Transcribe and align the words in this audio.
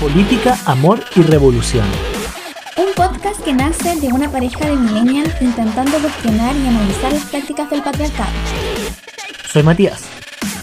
Política, 0.00 0.56
Amor 0.64 1.00
y 1.16 1.22
Revolución. 1.22 1.84
Un 2.76 2.94
podcast 2.94 3.42
que 3.42 3.52
nace 3.52 3.96
de 3.96 4.06
una 4.12 4.30
pareja 4.30 4.64
de 4.64 4.76
millennials 4.76 5.42
intentando 5.42 5.98
cuestionar 5.98 6.54
y 6.54 6.68
analizar 6.68 7.12
las 7.12 7.24
prácticas 7.24 7.68
del 7.68 7.82
patriarcado. 7.82 8.30
Soy 9.50 9.64
Matías. 9.64 10.04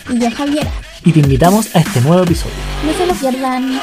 Y 0.09 0.19
yo 0.19 0.31
Javiera. 0.31 0.71
Y 1.03 1.11
te 1.11 1.19
invitamos 1.19 1.75
a 1.75 1.79
este 1.79 1.99
nuevo 1.99 2.23
episodio. 2.23 2.55
No 2.85 2.93
se 2.93 3.05
lo 3.05 3.13
pierdan. 3.13 3.81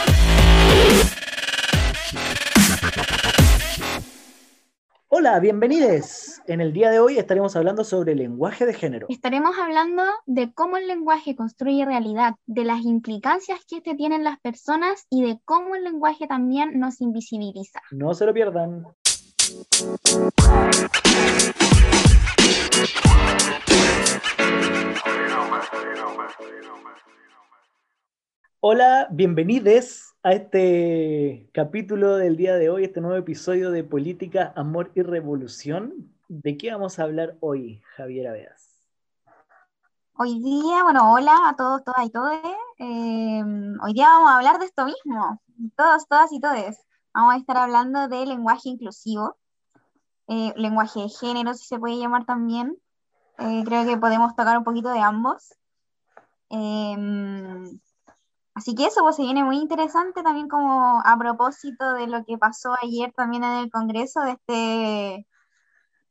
Hola, 5.08 5.38
bienvenidos. 5.38 6.31
En 6.46 6.60
el 6.60 6.72
día 6.72 6.90
de 6.90 6.98
hoy 6.98 7.18
estaremos 7.18 7.54
hablando 7.54 7.84
sobre 7.84 8.16
lenguaje 8.16 8.66
de 8.66 8.74
género. 8.74 9.06
Estaremos 9.08 9.56
hablando 9.60 10.02
de 10.26 10.52
cómo 10.52 10.76
el 10.76 10.88
lenguaje 10.88 11.36
construye 11.36 11.84
realidad, 11.84 12.34
de 12.46 12.64
las 12.64 12.84
implicancias 12.84 13.60
que 13.68 13.76
este 13.76 13.94
tiene 13.94 14.16
en 14.16 14.24
las 14.24 14.40
personas 14.40 15.06
y 15.08 15.22
de 15.22 15.38
cómo 15.44 15.76
el 15.76 15.84
lenguaje 15.84 16.26
también 16.26 16.80
nos 16.80 17.00
invisibiliza. 17.00 17.80
No 17.92 18.12
se 18.14 18.26
lo 18.26 18.34
pierdan. 18.34 18.86
Hola, 28.58 29.08
bienvenidos 29.12 30.14
a 30.24 30.32
este 30.32 31.48
capítulo 31.52 32.16
del 32.16 32.36
día 32.36 32.56
de 32.56 32.68
hoy, 32.68 32.84
este 32.84 33.00
nuevo 33.00 33.16
episodio 33.16 33.70
de 33.70 33.84
Política, 33.84 34.52
Amor 34.56 34.90
y 34.94 35.02
Revolución. 35.02 36.11
¿De 36.34 36.56
qué 36.56 36.72
vamos 36.72 36.98
a 36.98 37.02
hablar 37.02 37.36
hoy, 37.40 37.82
Javier 37.94 38.28
Aveas? 38.28 38.88
Hoy 40.14 40.40
día, 40.40 40.82
bueno, 40.82 41.12
hola 41.12 41.36
a 41.46 41.56
todos, 41.56 41.84
todas 41.84 42.06
y 42.06 42.10
todes. 42.10 42.40
Eh, 42.78 43.44
hoy 43.82 43.92
día 43.92 44.08
vamos 44.08 44.30
a 44.30 44.36
hablar 44.38 44.58
de 44.58 44.64
esto 44.64 44.86
mismo, 44.86 45.42
todos, 45.76 46.08
todas 46.08 46.32
y 46.32 46.40
todes. 46.40 46.80
Vamos 47.12 47.34
a 47.34 47.36
estar 47.36 47.58
hablando 47.58 48.08
de 48.08 48.24
lenguaje 48.24 48.70
inclusivo, 48.70 49.36
eh, 50.26 50.54
lenguaje 50.56 51.00
de 51.00 51.10
género, 51.10 51.52
si 51.52 51.66
se 51.66 51.78
puede 51.78 51.98
llamar 51.98 52.24
también. 52.24 52.78
Eh, 53.36 53.62
creo 53.66 53.84
que 53.84 53.98
podemos 53.98 54.34
tocar 54.34 54.56
un 54.56 54.64
poquito 54.64 54.88
de 54.88 55.00
ambos. 55.00 55.52
Así 58.54 58.74
que 58.74 58.86
eso 58.86 59.02
pues, 59.02 59.16
se 59.16 59.22
viene 59.22 59.44
muy 59.44 59.58
interesante 59.58 60.22
también 60.22 60.48
como 60.48 61.02
a 61.04 61.14
propósito 61.18 61.92
de 61.92 62.06
lo 62.06 62.24
que 62.24 62.38
pasó 62.38 62.74
ayer 62.82 63.12
también 63.12 63.44
en 63.44 63.58
el 63.58 63.70
Congreso 63.70 64.22
de, 64.22 64.30
este, 64.30 65.26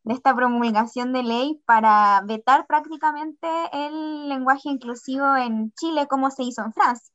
de 0.03 0.13
esta 0.13 0.35
promulgación 0.35 1.13
de 1.13 1.23
ley 1.23 1.61
para 1.66 2.21
vetar 2.25 2.66
prácticamente 2.66 3.47
el 3.71 4.30
lenguaje 4.30 4.69
inclusivo 4.69 5.35
en 5.35 5.71
Chile 5.73 6.08
como 6.08 6.31
se 6.31 6.43
hizo 6.43 6.63
en 6.63 6.73
Francia. 6.73 7.13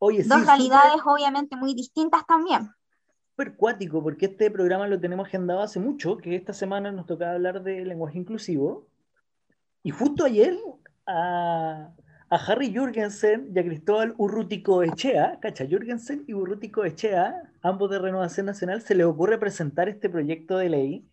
Dos 0.00 0.46
realidades 0.46 1.00
obviamente 1.04 1.56
muy 1.56 1.74
distintas 1.74 2.26
también. 2.26 2.70
Súper 3.30 3.56
cuático, 3.56 4.02
porque 4.02 4.26
este 4.26 4.50
programa 4.50 4.86
lo 4.86 5.00
tenemos 5.00 5.26
agendado 5.26 5.60
hace 5.60 5.80
mucho, 5.80 6.18
que 6.18 6.36
esta 6.36 6.52
semana 6.52 6.92
nos 6.92 7.06
tocaba 7.06 7.32
hablar 7.32 7.62
de 7.62 7.84
lenguaje 7.84 8.18
inclusivo. 8.18 8.86
Y 9.82 9.90
justo 9.90 10.24
ayer, 10.24 10.56
a, 11.06 11.90
a 12.28 12.36
Harry 12.36 12.70
Jürgensen 12.70 13.50
y 13.54 13.58
a 13.58 13.64
Cristóbal 13.64 14.14
Urrutico 14.18 14.82
Echea, 14.82 15.40
cacha, 15.40 15.64
Jürgensen 15.64 16.24
y 16.28 16.34
Urrutico 16.34 16.84
Echea, 16.84 17.50
ambos 17.62 17.90
de 17.90 17.98
Renovación 17.98 18.46
Nacional, 18.46 18.82
se 18.82 18.94
les 18.94 19.06
ocurre 19.06 19.38
presentar 19.38 19.88
este 19.88 20.08
proyecto 20.08 20.58
de 20.58 20.68
ley 20.68 21.08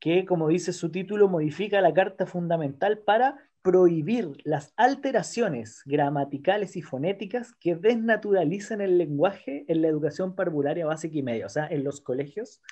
que, 0.00 0.24
como 0.24 0.48
dice 0.48 0.72
su 0.72 0.90
título, 0.90 1.28
modifica 1.28 1.80
la 1.80 1.92
Carta 1.92 2.26
Fundamental 2.26 2.98
para 2.98 3.36
prohibir 3.62 4.36
las 4.44 4.72
alteraciones 4.76 5.82
gramaticales 5.84 6.76
y 6.76 6.82
fonéticas 6.82 7.54
que 7.54 7.74
desnaturalicen 7.74 8.80
el 8.80 8.98
lenguaje 8.98 9.64
en 9.68 9.82
la 9.82 9.88
educación 9.88 10.34
parvularia 10.34 10.86
básica 10.86 11.18
y 11.18 11.22
media, 11.22 11.46
o 11.46 11.50
sea, 11.50 11.66
en 11.66 11.84
los 11.84 12.00
colegios, 12.00 12.62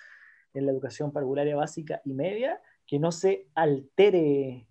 en 0.54 0.66
la 0.66 0.72
educación 0.72 1.12
parvularia 1.12 1.56
básica 1.56 2.00
y 2.04 2.14
media, 2.14 2.60
que 2.86 2.98
no 2.98 3.12
se 3.12 3.48
altere 3.54 4.68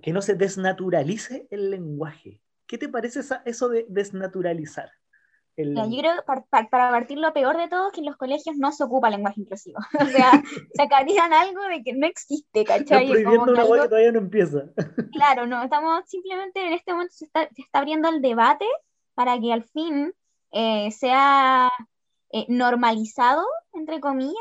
que 0.00 0.12
no 0.12 0.22
se 0.22 0.34
desnaturalice 0.34 1.48
el 1.50 1.70
lenguaje. 1.70 2.40
¿Qué 2.66 2.78
te 2.78 2.88
parece 2.88 3.20
eso 3.44 3.68
de 3.68 3.86
desnaturalizar? 3.88 4.90
El... 5.56 5.74
yo 5.74 5.98
creo, 5.98 6.24
para, 6.26 6.68
para, 6.68 6.90
partir 6.90 7.18
lo 7.18 7.32
peor 7.32 7.56
de 7.56 7.68
todo, 7.68 7.90
que 7.90 8.00
en 8.00 8.06
los 8.06 8.16
colegios 8.16 8.56
no 8.56 8.72
se 8.72 8.84
ocupa 8.84 9.10
lenguaje 9.10 9.40
inclusivo. 9.40 9.78
o 10.00 10.04
sea, 10.06 10.42
sacarían 10.74 11.32
algo 11.32 11.62
de 11.62 11.82
que 11.82 11.92
no 11.94 12.06
existe, 12.06 12.64
¿cachai? 12.64 13.08
prohibiendo 13.08 13.52
una 13.52 13.82
que 13.82 13.88
todavía 13.88 14.12
no 14.12 14.18
empieza. 14.18 14.64
claro, 15.12 15.46
no, 15.46 15.62
estamos 15.62 16.04
simplemente 16.06 16.66
en 16.66 16.72
este 16.72 16.92
momento 16.92 17.14
se 17.14 17.24
está, 17.24 17.48
se 17.54 17.62
está 17.62 17.78
abriendo 17.78 18.08
el 18.08 18.20
debate 18.20 18.66
para 19.14 19.38
que 19.40 19.52
al 19.52 19.64
fin 19.64 20.12
eh, 20.52 20.90
sea 20.90 21.70
eh, 22.30 22.46
normalizado, 22.48 23.46
entre 23.72 24.00
comillas, 24.00 24.34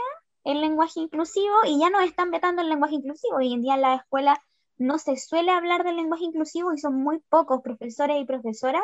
el 0.43 0.61
lenguaje 0.61 0.99
inclusivo 0.99 1.55
y 1.65 1.79
ya 1.79 1.89
no 1.89 1.99
están 1.99 2.31
vetando 2.31 2.61
el 2.61 2.69
lenguaje 2.69 2.95
inclusivo. 2.95 3.37
Hoy 3.37 3.53
en 3.53 3.61
día 3.61 3.75
en 3.75 3.81
la 3.81 3.95
escuela 3.95 4.41
no 4.77 4.97
se 4.97 5.17
suele 5.17 5.51
hablar 5.51 5.83
del 5.83 5.95
lenguaje 5.95 6.25
inclusivo 6.25 6.73
y 6.73 6.77
son 6.77 6.95
muy 7.01 7.19
pocos 7.29 7.61
profesores 7.61 8.21
y 8.21 8.25
profesoras 8.25 8.83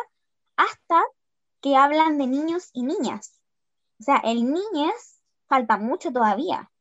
hasta 0.56 1.02
que 1.62 1.76
hablan 1.78 2.18
de 2.18 2.28
niños 2.28 2.70
y 2.74 2.84
niñas. 2.84 3.40
O 4.00 4.04
sea, 4.04 4.18
el 4.24 4.44
niñez 4.44 5.22
falta 5.48 5.78
mucho 5.78 6.12
todavía, 6.12 6.72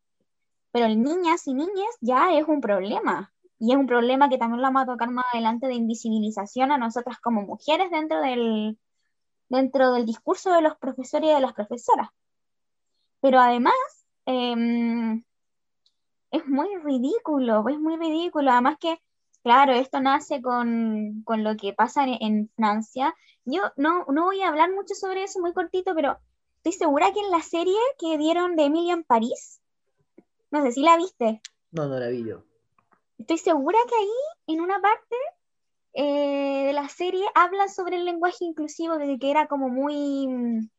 pero 0.72 0.86
el 0.86 1.02
niñas 1.02 1.46
y 1.46 1.54
niñas 1.54 1.96
ya 2.00 2.34
es 2.34 2.46
un 2.48 2.60
problema. 2.60 3.32
Y 3.58 3.72
es 3.72 3.78
un 3.78 3.86
problema 3.86 4.30
que 4.30 4.38
también 4.38 4.62
lo 4.62 4.68
vamos 4.68 4.84
a 4.84 4.92
tocar 4.92 5.10
más 5.10 5.26
adelante 5.32 5.66
de 5.66 5.74
invisibilización 5.74 6.72
a 6.72 6.78
nosotras 6.78 7.20
como 7.20 7.42
mujeres 7.42 7.90
dentro 7.90 8.20
del, 8.22 8.78
dentro 9.50 9.92
del 9.92 10.06
discurso 10.06 10.50
de 10.52 10.62
los 10.62 10.76
profesores 10.78 11.28
y 11.30 11.34
de 11.34 11.40
las 11.40 11.52
profesoras. 11.52 12.08
Pero 13.20 13.38
además, 13.38 13.74
em, 14.24 15.22
es 16.30 16.46
muy 16.46 16.74
ridículo, 16.78 17.68
es 17.68 17.78
muy 17.78 17.96
ridículo. 17.96 18.50
Además 18.50 18.78
que, 18.78 18.98
claro, 19.42 19.72
esto 19.72 20.00
nace 20.00 20.40
con, 20.42 21.24
lo 21.26 21.56
que 21.56 21.72
pasa 21.72 22.04
en, 22.06 22.50
Francia. 22.56 23.14
Yo 23.44 23.62
no, 23.76 24.04
no 24.08 24.24
voy 24.24 24.40
a 24.42 24.48
hablar 24.48 24.70
mucho 24.72 24.94
sobre 24.94 25.24
eso, 25.24 25.40
muy 25.40 25.52
cortito, 25.52 25.94
pero 25.94 26.18
estoy 26.56 26.72
segura 26.72 27.12
que 27.12 27.20
en 27.20 27.30
la 27.30 27.42
serie 27.42 27.78
que 27.98 28.18
dieron 28.18 28.56
de 28.56 28.64
Emilia 28.64 28.94
en 28.94 29.04
París, 29.04 29.60
no 30.50 30.62
sé 30.62 30.72
si 30.72 30.82
la 30.82 30.96
viste. 30.96 31.40
No, 31.70 31.86
no 31.86 31.98
la 31.98 32.08
vi 32.08 32.24
yo. 32.24 32.44
Estoy 33.18 33.38
segura 33.38 33.78
que 33.88 33.94
ahí, 33.94 34.54
en 34.54 34.60
una 34.60 34.80
parte 34.80 35.16
eh, 35.92 36.66
de 36.66 36.72
la 36.72 36.88
serie, 36.88 37.24
habla 37.34 37.68
sobre 37.68 37.96
el 37.96 38.04
lenguaje 38.04 38.44
inclusivo, 38.44 38.96
desde 38.96 39.18
que 39.18 39.30
era 39.30 39.46
como 39.46 39.68
muy 39.68 40.70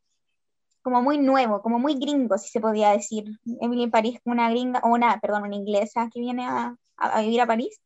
como 0.81 1.01
muy 1.01 1.17
nuevo, 1.19 1.61
como 1.61 1.79
muy 1.79 1.95
gringo, 1.95 2.37
si 2.37 2.49
se 2.49 2.59
podía 2.59 2.91
decir. 2.91 3.25
Emily 3.61 3.83
en 3.83 3.91
París, 3.91 4.19
una 4.25 4.49
gringa, 4.49 4.81
o 4.83 4.89
una, 4.89 5.19
perdón, 5.19 5.43
una 5.43 5.55
inglesa 5.55 6.09
que 6.11 6.19
viene 6.19 6.45
a, 6.45 6.75
a, 6.97 7.21
vivir 7.21 7.41
a 7.41 7.47
París. 7.47 7.79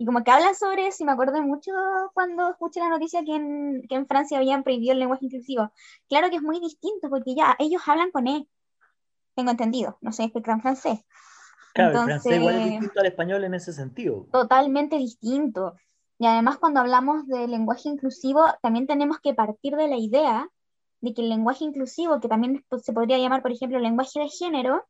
Y 0.00 0.06
como 0.06 0.24
que 0.24 0.30
hablan 0.30 0.54
sobre 0.54 0.86
eso, 0.86 1.02
y 1.02 1.06
me 1.06 1.12
acuerdo 1.12 1.42
mucho 1.42 1.72
cuando 2.14 2.48
escuché 2.48 2.80
la 2.80 2.88
noticia 2.88 3.22
que 3.22 3.34
en, 3.34 3.82
que 3.86 3.96
en 3.96 4.06
Francia 4.06 4.38
habían 4.38 4.62
prohibido 4.62 4.94
el 4.94 4.98
lenguaje 4.98 5.26
inclusivo. 5.26 5.70
Claro 6.08 6.30
que 6.30 6.36
es 6.36 6.42
muy 6.42 6.58
distinto, 6.58 7.10
porque 7.10 7.34
ya 7.34 7.54
ellos 7.58 7.82
hablan 7.84 8.10
con 8.10 8.26
E. 8.26 8.48
Tengo 9.34 9.50
entendido, 9.50 9.98
no 10.00 10.10
sé 10.10 10.22
explicar 10.22 10.54
en 10.54 10.62
francés. 10.62 11.00
Claro, 11.74 11.98
el 11.98 12.04
francés 12.06 12.32
igual 12.34 12.54
es 12.54 12.70
distinto 12.70 12.98
al 12.98 13.06
español 13.08 13.44
en 13.44 13.52
ese 13.52 13.74
sentido. 13.74 14.26
Totalmente 14.32 14.96
distinto. 14.96 15.74
Y 16.18 16.24
además 16.24 16.56
cuando 16.56 16.80
hablamos 16.80 17.26
de 17.26 17.46
lenguaje 17.46 17.90
inclusivo, 17.90 18.46
también 18.62 18.86
tenemos 18.86 19.20
que 19.20 19.34
partir 19.34 19.76
de 19.76 19.86
la 19.86 19.98
idea 19.98 20.48
de 21.02 21.12
que 21.12 21.20
el 21.20 21.28
lenguaje 21.28 21.64
inclusivo, 21.64 22.20
que 22.20 22.28
también 22.28 22.64
se 22.82 22.94
podría 22.94 23.18
llamar, 23.18 23.42
por 23.42 23.52
ejemplo, 23.52 23.78
lenguaje 23.78 24.20
de 24.20 24.28
género, 24.30 24.82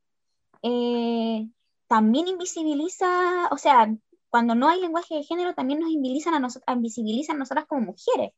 eh, 0.62 1.48
también 1.88 2.28
invisibiliza, 2.28 3.48
o 3.50 3.58
sea, 3.58 3.92
cuando 4.30 4.54
no 4.54 4.68
hay 4.68 4.80
lenguaje 4.80 5.16
de 5.16 5.22
género, 5.24 5.54
también 5.54 5.80
nos 5.80 5.90
invisibilizan 5.90 6.34
a, 6.34 6.40
nosotras, 6.40 6.76
invisibilizan 6.76 7.38
nosotras 7.38 7.66
como 7.66 7.82
mujeres. 7.82 8.32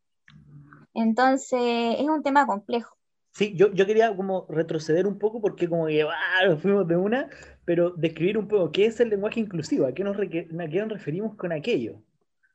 Entonces, 0.94 1.96
es 1.98 2.08
un 2.08 2.22
tema 2.22 2.46
complejo. 2.46 2.96
Sí, 3.32 3.54
yo, 3.56 3.72
yo 3.72 3.86
quería 3.86 4.14
como 4.14 4.46
retroceder 4.48 5.06
un 5.06 5.18
poco 5.18 5.40
porque 5.40 5.68
como 5.68 5.86
que 5.86 6.02
ah, 6.02 6.56
fuimos 6.60 6.86
de 6.86 6.96
una, 6.96 7.30
pero 7.64 7.90
describir 7.90 8.36
un 8.36 8.48
poco 8.48 8.70
qué 8.72 8.86
es 8.86 9.00
el 9.00 9.08
lenguaje 9.08 9.40
inclusivo, 9.40 9.86
a 9.86 9.92
qué 9.92 10.04
nos, 10.04 10.18
a 10.18 10.28
qué 10.28 10.48
nos 10.50 10.88
referimos 10.88 11.34
con 11.36 11.52
aquello. 11.52 12.02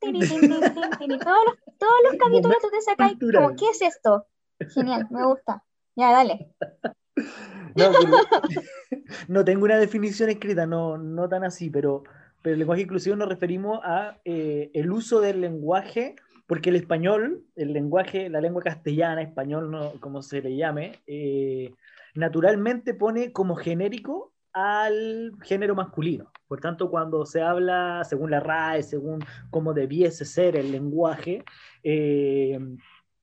todos 0.00 1.44
los, 1.46 1.56
todos 1.78 2.00
los 2.04 2.14
capítulos 2.18 2.58
tú 2.60 2.70
te 2.70 2.80
sacas 2.82 3.14
como, 3.18 3.56
¿qué 3.56 3.66
es 3.70 3.82
esto? 3.82 4.26
Genial, 4.74 5.06
me 5.10 5.26
gusta. 5.26 5.64
Ya, 5.96 6.12
dale. 6.12 6.54
No, 9.28 9.44
tengo 9.44 9.64
una 9.64 9.78
definición 9.78 10.30
escrita, 10.30 10.66
no, 10.66 10.98
no 10.98 11.28
tan 11.28 11.44
así, 11.44 11.70
pero, 11.70 12.04
pero 12.42 12.54
el 12.54 12.58
lenguaje 12.58 12.82
inclusivo 12.82 13.16
nos 13.16 13.28
referimos 13.28 13.80
a 13.84 14.18
eh, 14.24 14.70
el 14.74 14.90
uso 14.90 15.20
del 15.20 15.40
lenguaje, 15.40 16.16
porque 16.46 16.70
el 16.70 16.76
español, 16.76 17.44
el 17.56 17.72
lenguaje, 17.72 18.28
la 18.28 18.40
lengua 18.40 18.62
castellana, 18.62 19.22
español, 19.22 19.70
no, 19.70 19.92
como 20.00 20.22
se 20.22 20.42
le 20.42 20.56
llame, 20.56 21.00
eh, 21.06 21.74
naturalmente 22.14 22.94
pone 22.94 23.32
como 23.32 23.56
genérico 23.56 24.32
al 24.52 25.32
género 25.42 25.74
masculino. 25.74 26.30
Por 26.46 26.60
tanto, 26.60 26.90
cuando 26.90 27.24
se 27.24 27.40
habla, 27.40 28.04
según 28.04 28.30
la 28.30 28.40
RAE, 28.40 28.82
según 28.82 29.24
cómo 29.50 29.72
debiese 29.72 30.26
ser 30.26 30.56
el 30.56 30.72
lenguaje, 30.72 31.42
eh, 31.82 32.58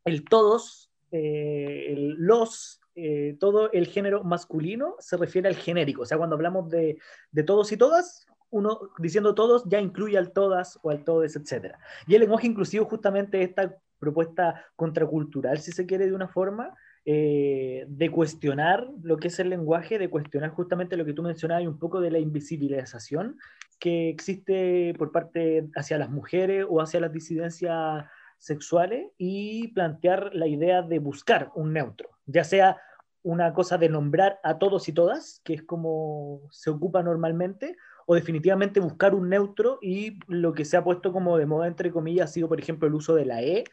el 0.06 0.26
todos, 0.26 0.92
el 1.12 2.16
los, 2.18 2.79
eh, 2.96 3.38
todo 3.40 3.72
el 3.72 3.88
género 3.88 4.24
masculino 4.24 4.96
se 5.00 5.18
refiere 5.18 5.48
al 5.48 5.56
genérico. 5.56 6.04
O 6.04 6.06
sea, 6.06 6.18
cuando 6.18 6.36
hablamos 6.36 6.70
de, 6.70 6.98
de 7.32 7.44
todos 7.44 7.72
y 7.72 7.78
todas, 7.78 8.28
uno 8.52 8.80
diciendo 8.98 9.36
todos 9.36 9.64
ya 9.68 9.80
incluye 9.80 10.18
al 10.18 10.32
todas 10.32 10.80
o 10.82 10.90
al 10.90 11.04
todes, 11.04 11.36
etc. 11.36 11.76
Y 12.08 12.16
el 12.16 12.22
lenguaje 12.22 12.48
inclusivo 12.48 12.86
justamente 12.86 13.42
esta 13.42 13.76
propuesta 14.00 14.66
contracultural, 14.76 15.60
si 15.60 15.72
se 15.72 15.86
quiere, 15.86 16.08
de 16.08 16.14
una 16.14 16.28
forma, 16.28 16.74
eh, 17.06 17.86
de 17.88 18.12
cuestionar 18.12 18.88
lo 19.04 19.18
que 19.18 19.28
es 19.28 19.40
el 19.40 19.50
lenguaje, 19.50 20.00
de 20.00 20.10
cuestionar 20.10 20.52
justamente 20.52 20.98
lo 20.98 21.06
que 21.06 21.14
tú 21.14 21.24
mencionabas 21.24 21.64
y 21.64 21.68
un 21.68 21.80
poco 21.80 22.02
de 22.02 22.12
la 22.12 22.20
invisibilización 22.20 23.38
que 23.80 24.10
existe 24.10 24.94
por 24.98 25.12
parte 25.12 25.70
hacia 25.76 25.98
las 25.98 26.10
mujeres 26.10 26.66
o 26.68 26.82
hacia 26.82 27.00
las 27.00 27.14
disidencias 27.14 28.06
sexuales 28.40 29.12
y 29.18 29.68
plantear 29.70 30.32
la 30.34 30.48
idea 30.48 30.82
de 30.82 31.00
buscar 31.00 31.52
un 31.56 31.74
neutro, 31.74 32.10
ya 32.26 32.44
sea 32.44 32.78
una 33.22 33.54
cosa 33.54 33.78
de 33.78 33.90
nombrar 33.90 34.40
a 34.44 34.58
todos 34.58 34.88
y 34.88 34.94
todas, 34.94 35.42
que 35.44 35.54
es 35.54 35.64
como 35.64 36.42
se 36.52 36.70
ocupa 36.70 37.04
normalmente, 37.04 37.76
o 38.06 38.16
definitivamente 38.16 38.80
buscar 38.80 39.14
un 39.14 39.30
neutro 39.30 39.78
y 39.82 40.20
lo 40.28 40.54
que 40.54 40.66
se 40.66 40.78
ha 40.78 40.84
puesto 40.84 41.12
como 41.12 41.38
de 41.38 41.46
moda, 41.46 41.68
entre 41.68 41.92
comillas, 41.92 42.30
ha 42.30 42.34
sido, 42.34 42.48
por 42.48 42.60
ejemplo, 42.60 42.88
el 42.88 42.96
uso 42.96 43.14
de 43.14 43.26
la 43.26 43.44
E 43.44 43.66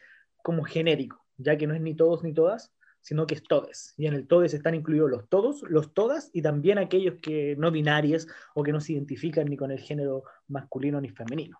como 0.43 0.63
genérico, 0.63 1.25
ya 1.37 1.57
que 1.57 1.65
no 1.65 1.73
es 1.73 1.81
ni 1.81 1.95
todos 1.95 2.23
ni 2.23 2.33
todas, 2.33 2.73
sino 3.01 3.25
que 3.25 3.35
es 3.35 3.43
todes. 3.43 3.93
Y 3.97 4.05
en 4.05 4.13
el 4.13 4.27
todes 4.27 4.53
están 4.53 4.75
incluidos 4.75 5.09
los 5.09 5.29
todos, 5.29 5.63
los 5.63 5.93
todas 5.93 6.29
y 6.33 6.41
también 6.41 6.77
aquellos 6.77 7.15
que 7.21 7.55
no 7.57 7.71
binarios 7.71 8.27
o 8.53 8.63
que 8.63 8.73
no 8.73 8.81
se 8.81 8.93
identifican 8.93 9.47
ni 9.47 9.57
con 9.57 9.71
el 9.71 9.79
género 9.79 10.23
masculino 10.47 10.99
ni 10.99 11.09
femenino. 11.09 11.57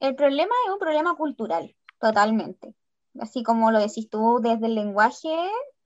El 0.00 0.14
problema 0.14 0.54
es 0.66 0.72
un 0.72 0.78
problema 0.78 1.14
cultural, 1.16 1.74
totalmente. 2.00 2.74
Así 3.20 3.42
como 3.42 3.70
lo 3.70 3.78
decís 3.78 4.08
tú, 4.10 4.40
desde 4.42 4.66
el 4.66 4.74
lenguaje, 4.74 5.34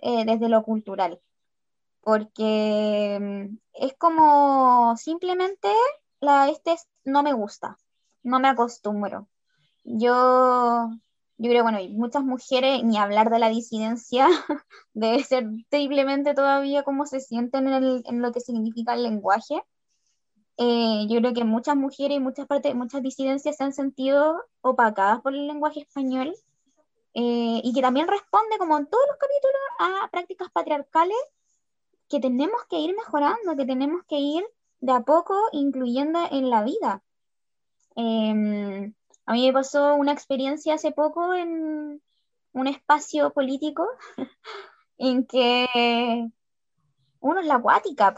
eh, 0.01 0.25
desde 0.25 0.49
lo 0.49 0.63
cultural. 0.63 1.21
Porque 2.01 3.19
mm, 3.21 3.59
es 3.75 3.95
como 3.97 4.97
simplemente 4.97 5.69
la 6.21 6.49
este 6.49 6.77
no 7.05 7.23
me 7.23 7.33
gusta, 7.33 7.79
no 8.23 8.41
me 8.41 8.49
acostumbro. 8.49 9.29
Yo 9.85 10.91
yo 11.43 11.49
creo, 11.49 11.63
bueno, 11.63 11.79
muchas 11.93 12.23
mujeres, 12.23 12.85
ni 12.85 12.99
hablar 12.99 13.31
de 13.31 13.39
la 13.39 13.49
disidencia, 13.49 14.29
debe 14.93 15.25
ser 15.25 15.49
terriblemente 15.71 16.35
todavía 16.35 16.83
cómo 16.83 17.07
se 17.07 17.21
sienten 17.21 17.67
en, 17.67 18.21
lo 18.21 18.31
que 18.31 18.41
significa 18.41 18.93
el 18.93 19.05
lenguaje. 19.05 19.63
Eh, 20.63 21.07
yo 21.09 21.21
creo 21.21 21.33
que 21.33 21.45
muchas 21.45 21.75
mujeres 21.75 22.19
y 22.19 22.21
muchas 22.21 22.47
partes, 22.47 22.75
muchas 22.75 23.03
disidencias 23.03 23.57
se 23.57 23.65
han 23.65 23.73
sentido 23.73 24.45
opacadas 24.61 25.23
por 25.23 25.35
el 25.35 25.47
lenguaje 25.47 25.81
español 25.81 26.35
eh, 27.15 27.63
y 27.65 27.73
que 27.73 27.81
también 27.81 28.07
responde, 28.07 28.59
como 28.59 28.77
en 28.77 28.87
todos 28.87 29.03
los 29.09 29.17
capítulos, 29.17 30.05
a 30.05 30.09
prácticas 30.11 30.51
patriarcales 30.51 31.17
que 32.11 32.21
tenemos 32.21 32.61
que 32.69 32.79
ir 32.79 32.95
mejorando, 32.95 33.57
que 33.57 33.65
tenemos 33.65 34.05
que 34.05 34.19
ir 34.19 34.45
de 34.81 34.93
a 34.93 35.01
poco 35.01 35.35
incluyendo 35.53 36.21
en 36.31 36.51
la 36.51 36.63
vida. 36.63 37.03
Eh, 37.97 38.93
a 39.25 39.33
mí 39.33 39.47
me 39.47 39.53
pasó 39.55 39.95
una 39.95 40.13
experiencia 40.13 40.75
hace 40.75 40.93
poco 40.93 41.33
en 41.33 42.03
un 42.53 42.67
espacio 42.67 43.33
político 43.33 43.89
en 44.99 45.25
que 45.27 46.29
uno 47.21 47.41
es 47.41 47.47
la 47.47 47.55
acuática, 47.55 48.15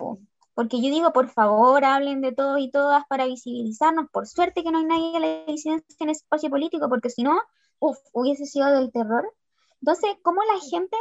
porque 0.54 0.82
yo 0.82 0.90
digo, 0.90 1.12
por 1.12 1.28
favor, 1.30 1.84
hablen 1.84 2.20
de 2.20 2.32
todos 2.32 2.60
y 2.60 2.70
todas 2.70 3.06
para 3.06 3.26
visibilizarnos. 3.26 4.10
Por 4.10 4.26
suerte 4.26 4.62
que 4.62 4.70
no 4.70 4.78
hay 4.78 4.84
nadie 4.84 5.12
que 5.12 5.20
le 5.20 5.44
disidencia 5.46 5.96
en 6.00 6.10
ese 6.10 6.22
espacio 6.24 6.50
político, 6.50 6.88
porque 6.88 7.10
si 7.10 7.22
no, 7.22 7.40
uff, 7.78 7.98
hubiese 8.12 8.46
sido 8.46 8.70
del 8.70 8.92
terror. 8.92 9.24
Entonces, 9.80 10.10
¿cómo 10.22 10.42
la 10.42 10.60
gente 10.60 10.96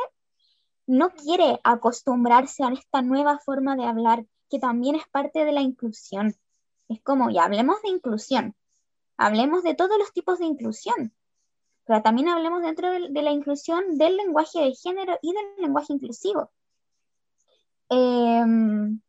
no 0.88 1.10
quiere 1.12 1.60
acostumbrarse 1.64 2.64
a 2.64 2.70
esta 2.70 3.02
nueva 3.02 3.40
forma 3.40 3.76
de 3.76 3.86
hablar, 3.86 4.26
que 4.50 4.60
también 4.60 4.96
es 4.96 5.08
parte 5.12 5.46
de 5.46 5.52
la 5.52 5.62
inclusión? 5.62 6.36
Es 6.88 7.02
como, 7.02 7.30
ya 7.30 7.46
hablemos 7.46 7.82
de 7.82 7.90
inclusión, 7.90 8.56
hablemos 9.18 9.64
de 9.64 9.76
todos 9.76 9.98
los 9.98 10.12
tipos 10.14 10.40
de 10.40 10.46
inclusión, 10.46 11.14
pero 11.86 12.02
también 12.02 12.30
hablemos 12.30 12.62
dentro 12.62 12.90
de, 12.90 13.10
la 13.22 13.32
inclusión 13.32 13.98
del 13.98 14.18
lenguaje 14.18 14.60
de 14.60 14.74
género 14.76 15.18
y 15.22 15.34
del 15.34 15.46
lenguaje 15.58 15.94
inclusivo. 15.94 16.52
Em, 17.90 19.02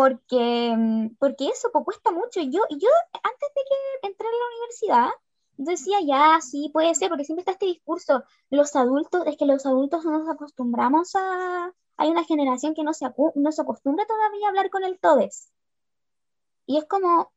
porque, 0.00 0.74
porque 1.18 1.48
eso 1.48 1.70
cuesta 1.72 2.10
mucho. 2.10 2.40
Yo, 2.40 2.62
yo, 2.70 2.88
antes 3.12 3.48
de 3.54 3.62
que 3.68 4.08
entré 4.08 4.26
a 4.26 4.30
la 4.30 4.56
universidad, 4.56 5.10
decía, 5.58 5.98
ya, 6.02 6.40
sí, 6.40 6.70
puede 6.72 6.94
ser, 6.94 7.10
porque 7.10 7.26
siempre 7.26 7.42
está 7.42 7.52
este 7.52 7.66
discurso, 7.66 8.24
los 8.48 8.74
adultos, 8.76 9.26
es 9.26 9.36
que 9.36 9.44
los 9.44 9.66
adultos 9.66 10.02
no 10.06 10.12
nos 10.12 10.28
acostumbramos 10.30 11.14
a... 11.16 11.74
Hay 11.98 12.08
una 12.08 12.24
generación 12.24 12.74
que 12.74 12.82
no 12.82 12.94
se, 12.94 13.12
no 13.34 13.52
se 13.52 13.60
acostumbra 13.60 14.06
todavía 14.06 14.46
a 14.46 14.48
hablar 14.48 14.70
con 14.70 14.84
el 14.84 14.98
todes. 14.98 15.52
Y 16.64 16.78
es 16.78 16.86
como, 16.86 17.30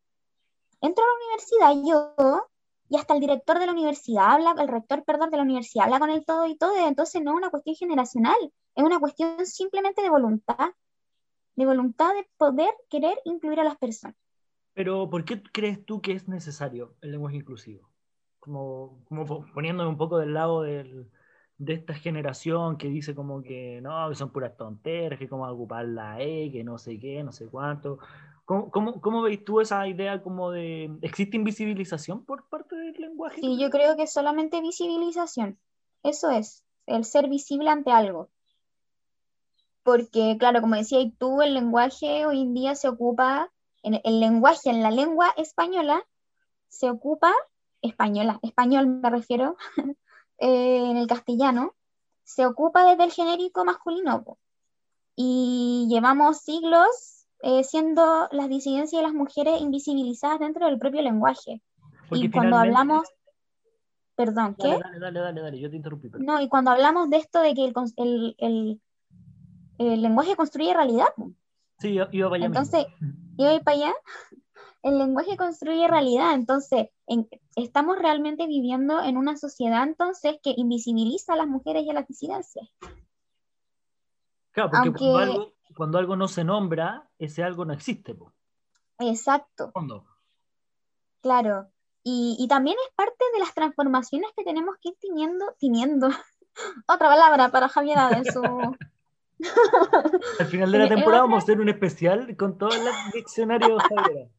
entro 0.80 1.04
a 1.04 1.08
la 1.08 1.16
universidad 1.26 2.16
yo 2.16 2.48
y 2.88 2.96
hasta 2.96 3.14
el 3.14 3.20
director 3.20 3.60
de 3.60 3.66
la 3.66 3.74
universidad 3.74 4.36
habla, 4.36 4.56
el 4.58 4.70
rector, 4.70 5.04
perdón, 5.04 5.32
de 5.32 5.38
la 5.38 5.44
universidad 5.44 5.88
habla 5.88 6.00
con 6.00 6.12
él 6.12 6.24
todo 6.26 6.46
y 6.46 6.56
todo, 6.56 6.78
entonces 6.78 7.22
no 7.22 7.32
es 7.32 7.38
una 7.38 7.50
cuestión 7.50 7.76
generacional, 7.76 8.38
es 8.74 8.84
una 8.86 9.02
cuestión 9.02 9.46
simplemente 9.46 10.02
de 10.02 10.10
voluntad, 10.10 10.70
de 11.56 11.66
voluntad 11.66 12.14
de 12.14 12.28
poder 12.38 12.72
querer 12.90 13.18
incluir 13.26 13.60
a 13.60 13.64
las 13.64 13.78
personas. 13.78 14.16
Pero, 14.74 15.10
¿por 15.10 15.24
qué 15.24 15.42
crees 15.42 15.86
tú 15.86 16.02
que 16.02 16.14
es 16.14 16.28
necesario 16.28 16.96
el 17.02 17.12
lenguaje 17.12 17.38
inclusivo? 17.38 17.90
Como, 18.40 19.04
como 19.06 19.26
poniéndome 19.54 19.90
un 19.90 19.98
poco 19.98 20.18
del 20.18 20.34
lado 20.34 20.64
del, 20.64 21.10
de 21.58 21.74
esta 21.74 21.94
generación 21.94 22.78
que 22.78 22.90
dice 22.90 23.16
como 23.16 23.42
que 23.42 23.80
no, 23.82 24.10
que 24.10 24.16
son 24.16 24.32
puras 24.32 24.58
tonteras, 24.58 25.20
que 25.20 25.30
cómo 25.30 25.48
ocupar 25.48 25.86
la 25.86 26.20
E, 26.20 26.52
que 26.52 26.64
no 26.64 26.78
sé 26.78 27.00
qué, 27.00 27.24
no 27.24 27.32
sé 27.32 27.48
cuánto. 27.48 28.00
¿Cómo, 28.46 28.70
cómo, 28.72 29.00
cómo 29.00 29.22
veis 29.22 29.46
tú 29.46 29.62
esa 29.62 29.88
idea 29.88 30.22
como 30.22 30.52
de... 30.52 30.92
¿Existe 31.02 31.38
invisibilización 31.38 32.26
por 32.26 32.50
parte 32.50 32.76
del 32.76 32.94
lenguaje? 33.00 33.40
Sí, 33.40 33.58
yo 33.58 33.70
creo 33.70 33.96
que 33.96 34.08
solamente 34.08 34.60
visibilización. 34.60 35.58
Eso 36.04 36.30
es, 36.30 36.66
el 36.86 37.06
ser 37.06 37.30
visible 37.30 37.70
ante 37.70 37.92
algo. 37.92 38.30
Porque, 39.84 40.38
claro, 40.40 40.62
como 40.62 40.76
decía 40.76 41.00
tú, 41.18 41.42
el 41.42 41.54
lenguaje 41.54 42.26
hoy 42.26 42.42
en 42.42 42.54
día 42.54 42.76
se 42.76 42.88
ocupa, 42.88 43.52
en 43.84 44.00
el 44.04 44.20
lenguaje, 44.20 44.70
en 44.70 44.82
la 44.82 44.92
lengua 44.92 45.34
española, 45.38 46.06
se 46.70 46.90
ocupa, 46.90 47.34
española, 47.82 48.40
español 48.42 48.88
me 48.88 49.10
refiero, 49.10 49.58
eh, 50.38 50.90
en 50.90 50.98
el 50.98 51.08
castellano, 51.08 51.76
se 52.24 52.46
ocupa 52.46 52.86
desde 52.90 53.04
el 53.04 53.12
genérico 53.12 53.66
masculino. 53.66 54.38
Y 55.16 55.88
llevamos 55.90 56.40
siglos 56.40 57.28
eh, 57.42 57.64
siendo 57.64 58.30
las 58.32 58.48
disidencias 58.48 59.02
de 59.02 59.06
las 59.06 59.14
mujeres 59.14 59.60
invisibilizadas 59.60 60.40
dentro 60.40 60.66
del 60.66 60.80
propio 60.80 61.02
lenguaje. 61.02 61.62
y 62.12 62.32
cuando 62.32 62.56
hablamos... 62.56 63.08
Perdón, 64.16 64.56
¿qué? 64.56 64.70
Dale, 64.70 65.00
dale, 65.00 65.20
dale, 65.20 65.42
dale, 65.42 65.60
yo 65.60 65.70
te 65.70 65.76
interrumpí. 65.76 66.10
No, 66.20 66.40
y 66.40 66.48
cuando 66.48 66.70
hablamos 66.70 67.10
de 67.10 67.18
esto 67.18 67.42
de 67.42 67.56
que 67.56 67.66
el, 67.66 67.74
el, 67.98 68.36
el, 68.38 68.82
lenguaje 69.98 70.36
construye 70.36 70.74
realidad. 70.74 71.08
Sí, 71.80 71.94
yo 71.94 72.08
iba 72.12 72.30
para 72.30 72.38
allá. 72.38 72.46
Entonces, 72.46 72.86
yo 73.38 73.52
iba 73.52 73.60
para 73.62 73.78
allá. 73.78 73.94
El 74.82 74.98
lenguaje 74.98 75.38
construye 75.38 75.88
realidad, 75.88 76.34
entonces 76.34 76.90
estamos 77.56 77.98
realmente 77.98 78.48
viviendo 78.48 79.02
en 79.02 79.16
una 79.16 79.38
sociedad 79.38 79.84
entonces 79.84 80.36
que 80.44 80.54
invisibiliza 80.58 81.34
a 81.34 81.36
las 81.38 81.48
mujeres 81.48 81.84
y 81.86 81.90
a 81.90 81.94
las 81.94 82.06
disidencias. 82.06 82.70
Claro, 84.52 84.72
porque 84.72 84.92
cuando, 84.92 85.18
algo, 85.18 85.54
cuando, 85.76 85.98
algo, 86.00 86.16
no 86.18 86.28
se 86.28 86.44
nombra, 86.44 87.10
ese 87.18 87.44
algo 87.44 87.64
no 87.64 87.74
existe. 87.74 88.14
Exacto. 89.00 89.72
Claro. 91.22 91.70
Y, 92.04 92.36
y, 92.38 92.50
también 92.50 92.76
es 92.86 92.94
parte 92.96 93.24
de 93.34 93.40
las 93.40 93.54
transformaciones 93.54 94.30
que 94.36 94.44
tenemos 94.44 94.76
que 94.82 94.90
ir 94.90 94.96
teniendo, 95.00 95.46
teniendo. 95.58 96.10
otra 96.88 97.10
palabra 97.10 97.50
para 97.50 97.70
Javier 97.70 97.98
en 98.12 98.26
su... 98.26 98.42
Al 100.40 100.46
final 100.48 100.72
de 100.72 100.78
la 100.78 100.90
temporada 100.90 101.24
vamos 101.24 101.42
a 101.42 101.44
hacer 101.44 101.60
un 101.60 101.70
especial 101.70 102.36
con 102.38 102.58
todo 102.58 102.72
el 102.72 102.82
diccionario 103.14 103.78
Javier. 103.78 104.30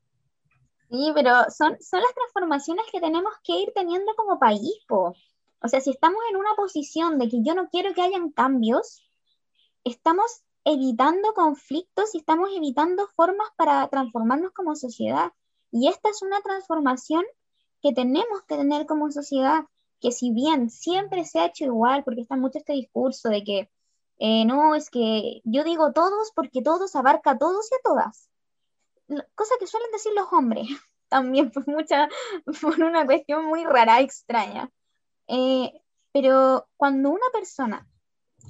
Sí, 0.90 1.10
pero 1.14 1.30
son, 1.50 1.76
son 1.80 2.00
las 2.00 2.14
transformaciones 2.14 2.84
que 2.92 3.00
tenemos 3.00 3.32
que 3.42 3.54
ir 3.54 3.72
teniendo 3.74 4.14
como 4.14 4.38
país. 4.38 4.78
Po. 4.86 5.14
O 5.62 5.68
sea, 5.68 5.80
si 5.80 5.90
estamos 5.90 6.20
en 6.30 6.36
una 6.36 6.54
posición 6.54 7.18
de 7.18 7.28
que 7.28 7.42
yo 7.42 7.54
no 7.54 7.68
quiero 7.68 7.94
que 7.94 8.02
hayan 8.02 8.30
cambios, 8.30 9.02
estamos 9.82 10.42
evitando 10.64 11.34
conflictos 11.34 12.14
y 12.14 12.18
estamos 12.18 12.50
evitando 12.54 13.06
formas 13.16 13.48
para 13.56 13.88
transformarnos 13.88 14.52
como 14.52 14.76
sociedad. 14.76 15.32
Y 15.70 15.88
esta 15.88 16.10
es 16.10 16.22
una 16.22 16.40
transformación 16.40 17.24
que 17.82 17.92
tenemos 17.92 18.42
que 18.46 18.56
tener 18.56 18.86
como 18.86 19.10
sociedad, 19.10 19.64
que 20.00 20.12
si 20.12 20.32
bien 20.32 20.70
siempre 20.70 21.24
se 21.24 21.40
ha 21.40 21.46
hecho 21.46 21.64
igual, 21.64 22.04
porque 22.04 22.22
está 22.22 22.36
mucho 22.36 22.58
este 22.58 22.72
discurso 22.72 23.28
de 23.28 23.44
que 23.44 23.70
eh, 24.18 24.44
no, 24.44 24.74
es 24.74 24.90
que 24.90 25.40
yo 25.44 25.64
digo 25.64 25.92
todos 25.92 26.32
porque 26.34 26.62
todos 26.62 26.94
abarca 26.96 27.32
a 27.32 27.38
todos 27.38 27.70
y 27.70 27.74
a 27.74 27.78
todas. 27.82 28.28
Cosa 29.34 29.54
que 29.58 29.66
suelen 29.66 29.90
decir 29.90 30.12
los 30.14 30.32
hombres, 30.32 30.66
también 31.08 31.50
por, 31.50 31.66
mucha, 31.68 32.08
por 32.60 32.82
una 32.82 33.04
cuestión 33.06 33.44
muy 33.46 33.64
rara, 33.64 34.00
extraña. 34.00 34.70
Eh, 35.26 35.72
pero 36.12 36.68
cuando 36.76 37.10
una 37.10 37.26
persona, 37.32 37.88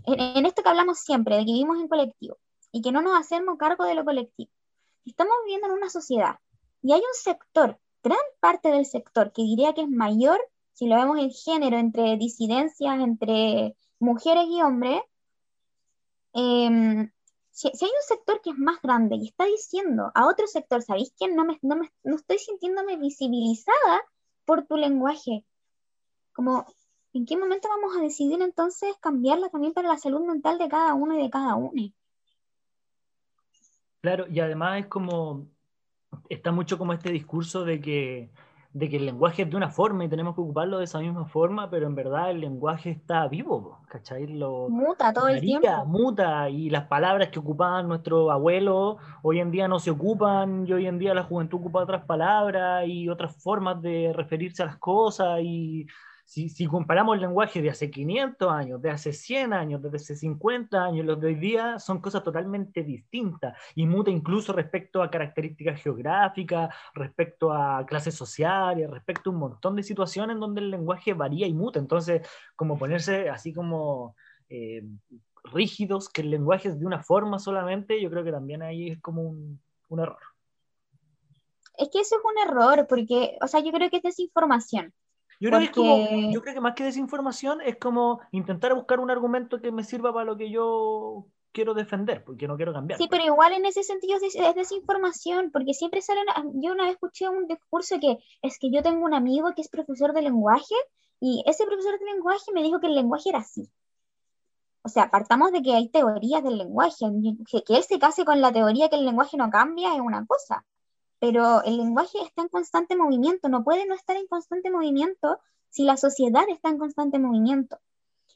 en, 0.06 0.44
esto 0.44 0.62
que 0.62 0.68
hablamos 0.68 0.98
siempre, 0.98 1.36
de 1.36 1.46
que 1.46 1.52
vivimos 1.52 1.80
en 1.80 1.88
colectivo 1.88 2.36
y 2.72 2.82
que 2.82 2.92
no 2.92 3.00
nos 3.00 3.18
hacemos 3.18 3.56
cargo 3.58 3.84
de 3.84 3.94
lo 3.94 4.04
colectivo, 4.04 4.50
estamos 5.04 5.34
viviendo 5.44 5.68
en 5.68 5.72
una 5.74 5.88
sociedad 5.88 6.38
y 6.82 6.92
hay 6.92 7.00
un 7.00 7.14
sector, 7.14 7.78
gran 8.02 8.18
parte 8.40 8.70
del 8.70 8.84
sector, 8.84 9.32
que 9.32 9.42
diría 9.42 9.72
que 9.72 9.82
es 9.82 9.88
mayor, 9.88 10.38
si 10.74 10.86
lo 10.86 10.96
vemos 10.96 11.18
en 11.18 11.30
género, 11.30 11.78
entre 11.78 12.18
disidencias, 12.18 13.00
entre 13.00 13.76
mujeres 13.98 14.44
y 14.48 14.60
hombres, 14.60 15.00
em, 16.34 17.10
si, 17.50 17.68
hay 17.68 17.72
un 17.82 18.06
sector 18.06 18.40
que 18.42 18.50
es 18.50 18.58
más 18.58 18.80
grande 18.82 19.16
y 19.16 19.28
está 19.28 19.44
diciendo 19.44 20.10
a 20.14 20.26
otro 20.26 20.46
sector, 20.46 20.82
¿sabéis 20.82 21.12
que 21.18 21.28
no, 21.28 21.44
me, 21.44 21.58
no, 21.62 21.76
me, 21.76 21.90
no 22.02 22.16
estoy 22.16 22.38
sintiéndome 22.38 22.96
visibilizada 22.96 24.02
por 24.44 24.66
tu 24.66 24.76
lenguaje? 24.76 25.44
Como, 26.32 26.66
¿en 27.12 27.26
qué 27.26 27.36
momento 27.36 27.68
vamos 27.68 27.96
a 27.96 28.02
decidir 28.02 28.42
entonces 28.42 28.96
cambiarla 29.00 29.48
también 29.48 29.72
para 29.72 29.88
la 29.88 29.98
salud 29.98 30.26
mental 30.26 30.58
de 30.58 30.68
cada 30.68 30.94
uno 30.94 31.16
y 31.16 31.22
de 31.22 31.30
cada 31.30 31.54
uno? 31.54 31.72
Claro, 34.00 34.26
y 34.28 34.40
además 34.40 34.80
es 34.80 34.86
como, 34.86 35.46
está 36.28 36.52
mucho 36.52 36.76
como 36.76 36.92
este 36.92 37.10
discurso 37.10 37.64
de 37.64 37.80
que, 37.80 38.30
de 38.74 38.90
que 38.90 38.96
el 38.96 39.06
lenguaje 39.06 39.42
es 39.42 39.50
de 39.50 39.56
una 39.56 39.70
forma 39.70 40.04
y 40.04 40.08
tenemos 40.08 40.34
que 40.34 40.40
ocuparlo 40.40 40.78
de 40.78 40.84
esa 40.84 40.98
misma 40.98 41.26
forma, 41.26 41.70
pero 41.70 41.86
en 41.86 41.94
verdad 41.94 42.32
el 42.32 42.40
lenguaje 42.40 42.90
está 42.90 43.28
vivo, 43.28 43.78
¿cachai? 43.86 44.26
Lo, 44.26 44.68
muta 44.68 45.12
todo 45.12 45.28
el 45.28 45.40
tiempo. 45.40 45.86
Muta, 45.86 46.50
y 46.50 46.70
las 46.70 46.88
palabras 46.88 47.28
que 47.28 47.38
ocupaban 47.38 47.86
nuestros 47.86 48.28
abuelos 48.32 48.96
hoy 49.22 49.38
en 49.38 49.52
día 49.52 49.68
no 49.68 49.78
se 49.78 49.92
ocupan, 49.92 50.66
y 50.66 50.72
hoy 50.72 50.88
en 50.88 50.98
día 50.98 51.14
la 51.14 51.22
juventud 51.22 51.60
ocupa 51.60 51.84
otras 51.84 52.04
palabras 52.04 52.84
y 52.88 53.08
otras 53.08 53.36
formas 53.40 53.80
de 53.80 54.12
referirse 54.12 54.64
a 54.64 54.66
las 54.66 54.78
cosas, 54.78 55.38
y 55.40 55.86
si, 56.24 56.66
comparamos 56.66 57.16
el 57.16 57.20
lenguaje 57.20 57.60
de 57.60 57.70
hace 57.70 57.90
500 57.90 58.50
años, 58.50 58.80
de 58.80 58.90
hace 58.90 59.12
100 59.12 59.52
años, 59.52 59.82
de 59.82 59.94
hace 59.94 60.16
50 60.16 60.82
años, 60.82 61.04
los 61.04 61.20
de 61.20 61.28
hoy 61.28 61.34
día 61.34 61.78
son 61.78 62.00
cosas 62.00 62.24
totalmente 62.24 62.82
distintas 62.82 63.56
y 63.74 63.86
muta 63.86 64.10
incluso 64.10 64.52
respecto 64.52 65.02
a 65.02 65.10
características 65.10 65.82
geográficas, 65.82 66.74
respecto 66.94 67.52
a 67.52 67.84
clases 67.86 68.14
sociales, 68.14 68.90
respecto 68.90 69.30
a 69.30 69.32
un 69.34 69.38
montón 69.38 69.76
de 69.76 69.82
situaciones 69.82 70.34
en 70.34 70.40
donde 70.40 70.62
el 70.62 70.70
lenguaje 70.70 71.12
varía 71.12 71.46
y 71.46 71.52
muta. 71.52 71.78
Entonces, 71.78 72.26
como 72.56 72.78
ponerse 72.78 73.28
así 73.28 73.52
como 73.52 74.16
eh, 74.48 74.82
rígidos, 75.44 76.08
que 76.08 76.22
el 76.22 76.30
lenguaje 76.30 76.68
es 76.68 76.80
de 76.80 76.86
una 76.86 77.02
forma 77.02 77.38
solamente, 77.38 78.00
yo 78.00 78.10
creo 78.10 78.24
que 78.24 78.32
también 78.32 78.62
ahí 78.62 78.90
es 78.90 79.00
como 79.00 79.22
un, 79.22 79.60
un 79.88 80.00
error. 80.00 80.18
Es 81.76 81.90
que 81.90 82.00
eso 82.00 82.16
es 82.16 82.22
un 82.24 82.48
error, 82.48 82.86
porque, 82.88 83.36
o 83.42 83.46
sea, 83.46 83.60
yo 83.60 83.72
creo 83.72 83.90
que 83.90 83.98
es 83.98 84.02
desinformación. 84.02 84.94
Yo 85.44 85.50
creo, 85.50 85.72
que 85.72 86.32
yo 86.32 86.40
creo 86.40 86.54
que 86.54 86.60
más 86.62 86.74
que 86.74 86.84
desinformación 86.84 87.60
es 87.60 87.76
como 87.76 88.20
intentar 88.30 88.74
buscar 88.74 88.98
un 88.98 89.10
argumento 89.10 89.60
que 89.60 89.70
me 89.70 89.84
sirva 89.84 90.10
para 90.10 90.24
lo 90.24 90.38
que 90.38 90.50
yo 90.50 91.26
quiero 91.52 91.74
defender, 91.74 92.24
porque 92.24 92.48
no 92.48 92.56
quiero 92.56 92.72
cambiar. 92.72 92.98
Sí, 92.98 93.08
pero 93.10 93.24
igual 93.24 93.52
en 93.52 93.66
ese 93.66 93.82
sentido 93.82 94.16
es, 94.22 94.54
desinformación, 94.54 95.50
porque 95.52 95.74
siempre 95.74 96.00
sale, 96.00 96.22
yo 96.54 96.72
una 96.72 96.84
vez 96.84 96.94
escuché 96.94 97.28
un 97.28 97.46
discurso 97.46 98.00
que 98.00 98.16
es 98.40 98.58
que 98.58 98.70
yo 98.70 98.82
tengo 98.82 99.04
un 99.04 99.12
amigo 99.12 99.52
que 99.54 99.60
es 99.60 99.68
profesor 99.68 100.14
de 100.14 100.22
lenguaje 100.22 100.74
y 101.20 101.42
ese 101.46 101.66
profesor 101.66 101.98
de 101.98 102.06
lenguaje 102.06 102.50
me 102.54 102.62
dijo 102.62 102.80
que 102.80 102.86
el 102.86 102.94
lenguaje 102.94 103.28
era 103.28 103.40
así. 103.40 103.68
O 104.80 104.88
sea, 104.88 105.10
partamos 105.10 105.52
de 105.52 105.60
que 105.60 105.74
hay 105.74 105.90
teorías 105.90 106.42
del 106.42 106.56
lenguaje, 106.56 107.04
que, 107.50 107.62
que 107.62 107.76
él 107.76 107.82
se 107.82 107.98
case 107.98 108.24
con 108.24 108.40
la 108.40 108.50
teoría 108.50 108.88
que 108.88 108.96
el 108.96 109.04
lenguaje 109.04 109.36
no 109.36 109.50
cambia 109.50 109.94
es 109.94 110.00
una 110.00 110.24
cosa, 110.24 110.64
pero 111.18 111.62
el 111.64 111.76
lenguaje 111.76 112.18
está 112.22 112.42
en 112.42 112.48
constante 112.48 112.96
movimiento, 112.96 113.48
no 113.48 113.64
puede 113.64 113.86
no 113.86 113.94
estar 113.94 114.16
en 114.16 114.26
constante 114.26 114.70
movimiento 114.70 115.38
si 115.70 115.84
la 115.84 115.96
sociedad 115.96 116.44
está 116.48 116.68
en 116.68 116.78
constante 116.78 117.18
movimiento. 117.18 117.78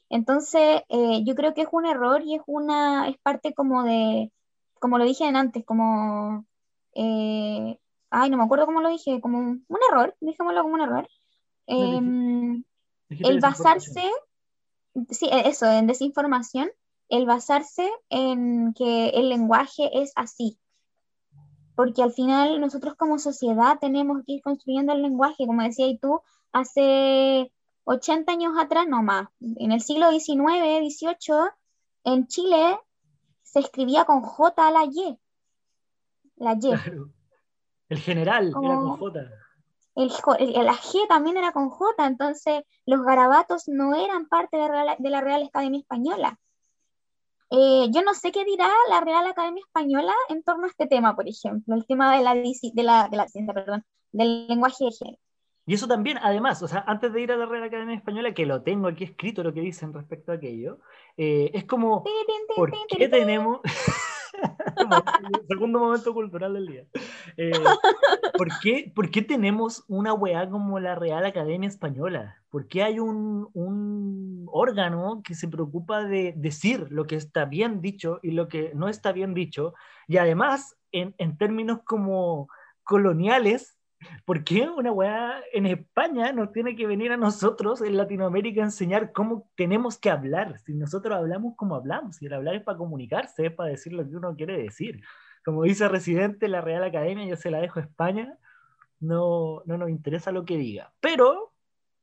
Entonces, 0.09 0.81
eh, 0.89 1.23
yo 1.23 1.35
creo 1.35 1.53
que 1.53 1.61
es 1.61 1.67
un 1.71 1.85
error 1.85 2.21
y 2.23 2.35
es 2.35 2.41
una, 2.47 3.07
es 3.07 3.17
parte 3.19 3.53
como 3.53 3.83
de, 3.83 4.31
como 4.79 4.97
lo 4.97 5.05
dije 5.05 5.25
antes, 5.25 5.63
como, 5.65 6.45
eh, 6.95 7.79
ay, 8.09 8.29
no 8.29 8.37
me 8.37 8.43
acuerdo 8.43 8.65
cómo 8.65 8.81
lo 8.81 8.89
dije, 8.89 9.21
como 9.21 9.37
un, 9.37 9.65
error, 9.91 10.15
dejémoslo 10.19 10.63
como 10.63 10.73
un 10.75 10.81
error. 10.81 11.07
Em, 11.67 12.63
el 13.09 13.39
basarse, 13.39 14.03
sí, 15.11 15.29
e, 15.31 15.47
eso, 15.47 15.67
en 15.67 15.85
desinformación, 15.85 16.69
el 17.09 17.25
basarse 17.25 17.89
en 18.09 18.73
que 18.73 19.09
el 19.09 19.29
lenguaje 19.29 20.01
es 20.01 20.11
así, 20.15 20.57
porque 21.79 22.03
al 22.03 22.11
final 22.11 22.59
nosotros 22.59 22.95
como 22.95 23.19
sociedad 23.19 23.77
tenemos 23.79 24.21
que 24.25 24.33
ir 24.33 24.41
construyendo 24.41 24.91
el 24.91 25.01
lenguaje, 25.01 25.47
como 25.47 25.63
decía 25.63 25.87
y 25.87 25.97
tú, 25.97 26.19
hace 26.51 27.53
80 27.85 28.29
años 28.33 28.51
atrás, 28.59 28.85
no 28.85 29.01
más, 29.01 29.29
en 29.39 29.71
el 29.71 29.79
siglo 29.79 30.11
XIX, 30.11 30.35
XVIII, 30.83 31.35
en 32.03 32.27
Chile 32.27 32.77
se 33.43 33.61
escribía 33.61 34.03
con 34.03 34.19
J 34.23 34.67
a 34.67 34.71
la 34.71 34.83
Y. 34.83 35.17
La 36.35 36.57
Y. 36.61 36.73
El 37.87 37.99
general 37.99 38.47
era 38.49 38.75
con 38.75 38.97
J. 38.97 39.19
El, 39.95 40.07
la 40.65 40.73
G 40.73 41.07
también 41.07 41.37
era 41.37 41.53
con 41.53 41.69
J, 41.69 42.07
entonces 42.07 42.63
los 42.85 43.03
garabatos 43.03 43.69
no 43.69 43.95
eran 43.95 44.27
parte 44.27 44.57
de 44.57 45.09
la 45.09 45.21
Real 45.21 45.43
Academia 45.43 45.79
Española. 45.79 46.37
Eh, 47.51 47.87
yo 47.91 48.03
no 48.03 48.13
sé 48.13 48.31
qué 48.31 48.45
dirá 48.45 48.69
la 48.89 49.01
Real 49.01 49.25
Academia 49.25 49.63
Española 49.65 50.13
en 50.29 50.43
torno 50.43 50.65
a 50.65 50.69
este 50.69 50.87
tema, 50.87 51.15
por 51.15 51.27
ejemplo, 51.27 51.75
el 51.75 51.85
tema 51.85 52.15
de 52.15 52.23
la, 52.23 52.35
de 52.35 52.83
la, 52.83 53.09
de 53.09 53.17
la 53.17 53.53
perdón, 53.53 53.83
del 54.11 54.47
lenguaje 54.47 54.85
de 54.85 54.91
género. 54.91 55.19
Y 55.65 55.75
eso 55.75 55.87
también, 55.87 56.17
además, 56.21 56.63
o 56.63 56.67
sea, 56.67 56.83
antes 56.87 57.13
de 57.13 57.21
ir 57.21 57.31
a 57.31 57.37
la 57.37 57.45
Real 57.45 57.63
Academia 57.63 57.95
Española, 57.95 58.33
que 58.33 58.45
lo 58.45 58.63
tengo 58.63 58.87
aquí 58.87 59.03
escrito 59.03 59.43
lo 59.43 59.53
que 59.53 59.61
dicen 59.61 59.93
respecto 59.93 60.31
a 60.31 60.35
aquello, 60.35 60.79
eh, 61.15 61.51
es 61.53 61.65
como, 61.65 62.03
¿por 62.55 62.71
qué 62.87 63.07
tenemos... 63.07 63.59
segundo 65.47 65.79
momento 65.79 66.13
cultural 66.13 66.53
del 66.53 66.67
día. 66.67 66.85
Eh, 67.37 67.51
¿por, 68.37 68.47
qué, 68.61 68.91
¿por, 68.93 69.09
qué, 69.09 69.21
tenemos 69.21 69.83
una 69.87 70.13
weá 70.13 70.49
como 70.49 70.79
la 70.79 70.95
Real 70.95 71.25
Academia 71.25 71.69
Española? 71.69 72.37
¿Por 72.49 72.67
qué 72.67 72.83
hay 72.83 72.99
un, 72.99 73.49
un, 73.53 74.45
órgano 74.51 75.21
que 75.23 75.35
se 75.35 75.47
preocupa 75.47 76.03
de 76.03 76.33
decir 76.35 76.87
lo 76.89 77.05
que 77.05 77.15
está 77.15 77.45
bien 77.45 77.81
dicho 77.81 78.19
y 78.23 78.31
lo 78.31 78.47
que 78.47 78.71
no 78.73 78.89
está 78.89 79.11
bien 79.11 79.33
dicho? 79.33 79.73
Y 80.07 80.17
además, 80.17 80.75
en, 80.91 81.15
en 81.17 81.37
términos 81.37 81.79
como 81.85 82.49
coloniales, 82.83 83.78
¿Por 84.25 84.43
qué 84.43 84.69
una 84.69 84.91
weá 84.91 85.41
en 85.51 85.65
España 85.65 86.31
nos 86.31 86.51
tiene 86.51 86.75
que 86.75 86.87
venir 86.87 87.11
a 87.11 87.17
nosotros 87.17 87.81
en 87.81 87.97
Latinoamérica 87.97 88.61
a 88.61 88.65
enseñar 88.65 89.11
cómo 89.11 89.49
tenemos 89.55 89.97
que 89.97 90.09
hablar? 90.09 90.59
Si 90.59 90.73
nosotros 90.73 91.17
hablamos 91.17 91.55
como 91.55 91.75
hablamos, 91.75 92.17
si 92.17 92.25
el 92.25 92.33
hablar 92.33 92.55
es 92.55 92.63
para 92.63 92.77
comunicarse, 92.77 93.47
es 93.47 93.53
para 93.53 93.69
decir 93.69 93.93
lo 93.93 94.07
que 94.07 94.15
uno 94.15 94.35
quiere 94.35 94.57
decir. 94.57 95.01
Como 95.43 95.63
dice 95.63 95.87
Residente, 95.87 96.47
la 96.47 96.61
Real 96.61 96.83
Academia, 96.83 97.25
yo 97.25 97.35
se 97.35 97.51
la 97.51 97.59
dejo 97.59 97.79
a 97.79 97.83
España, 97.83 98.37
no, 98.99 99.63
no 99.65 99.77
nos 99.77 99.89
interesa 99.89 100.31
lo 100.31 100.45
que 100.45 100.57
diga. 100.57 100.93
Pero 100.99 101.53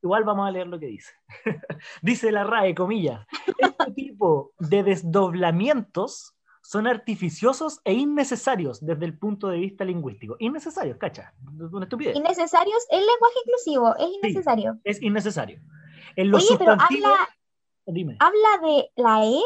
igual 0.03 0.25
vamos 0.25 0.47
a 0.47 0.51
leer 0.51 0.67
lo 0.67 0.79
que 0.79 0.87
dice. 0.87 1.13
dice 2.03 2.33
la 2.33 2.45
RAE, 2.45 2.75
comillas, 2.75 3.27
este 3.59 3.93
tipo 3.93 4.53
de 4.59 4.83
desdoblamientos 4.83 6.36
son 6.67 6.89
artificiosos 6.89 7.81
e 7.85 7.93
innecesarios 7.93 8.85
desde 8.85 9.05
el 9.05 9.17
punto 9.17 9.47
de 9.47 9.59
vista 9.59 9.85
lingüístico. 9.85 10.35
Innecesarios, 10.41 10.97
cacha, 10.99 11.33
una 11.47 11.85
estupidez. 11.85 12.17
Innecesarios, 12.17 12.85
el 12.91 13.07
lenguaje 13.07 13.35
inclusivo 13.45 13.95
es 13.97 14.09
innecesario. 14.17 14.81
es 14.83 15.01
innecesario. 15.01 15.61
En 16.17 16.33
los 16.33 16.43
Oye, 16.43 16.59
pero 16.59 16.73
habla, 16.73 17.29
¿habla 18.19 18.67
de 18.67 18.91
la 18.97 19.25
E 19.25 19.41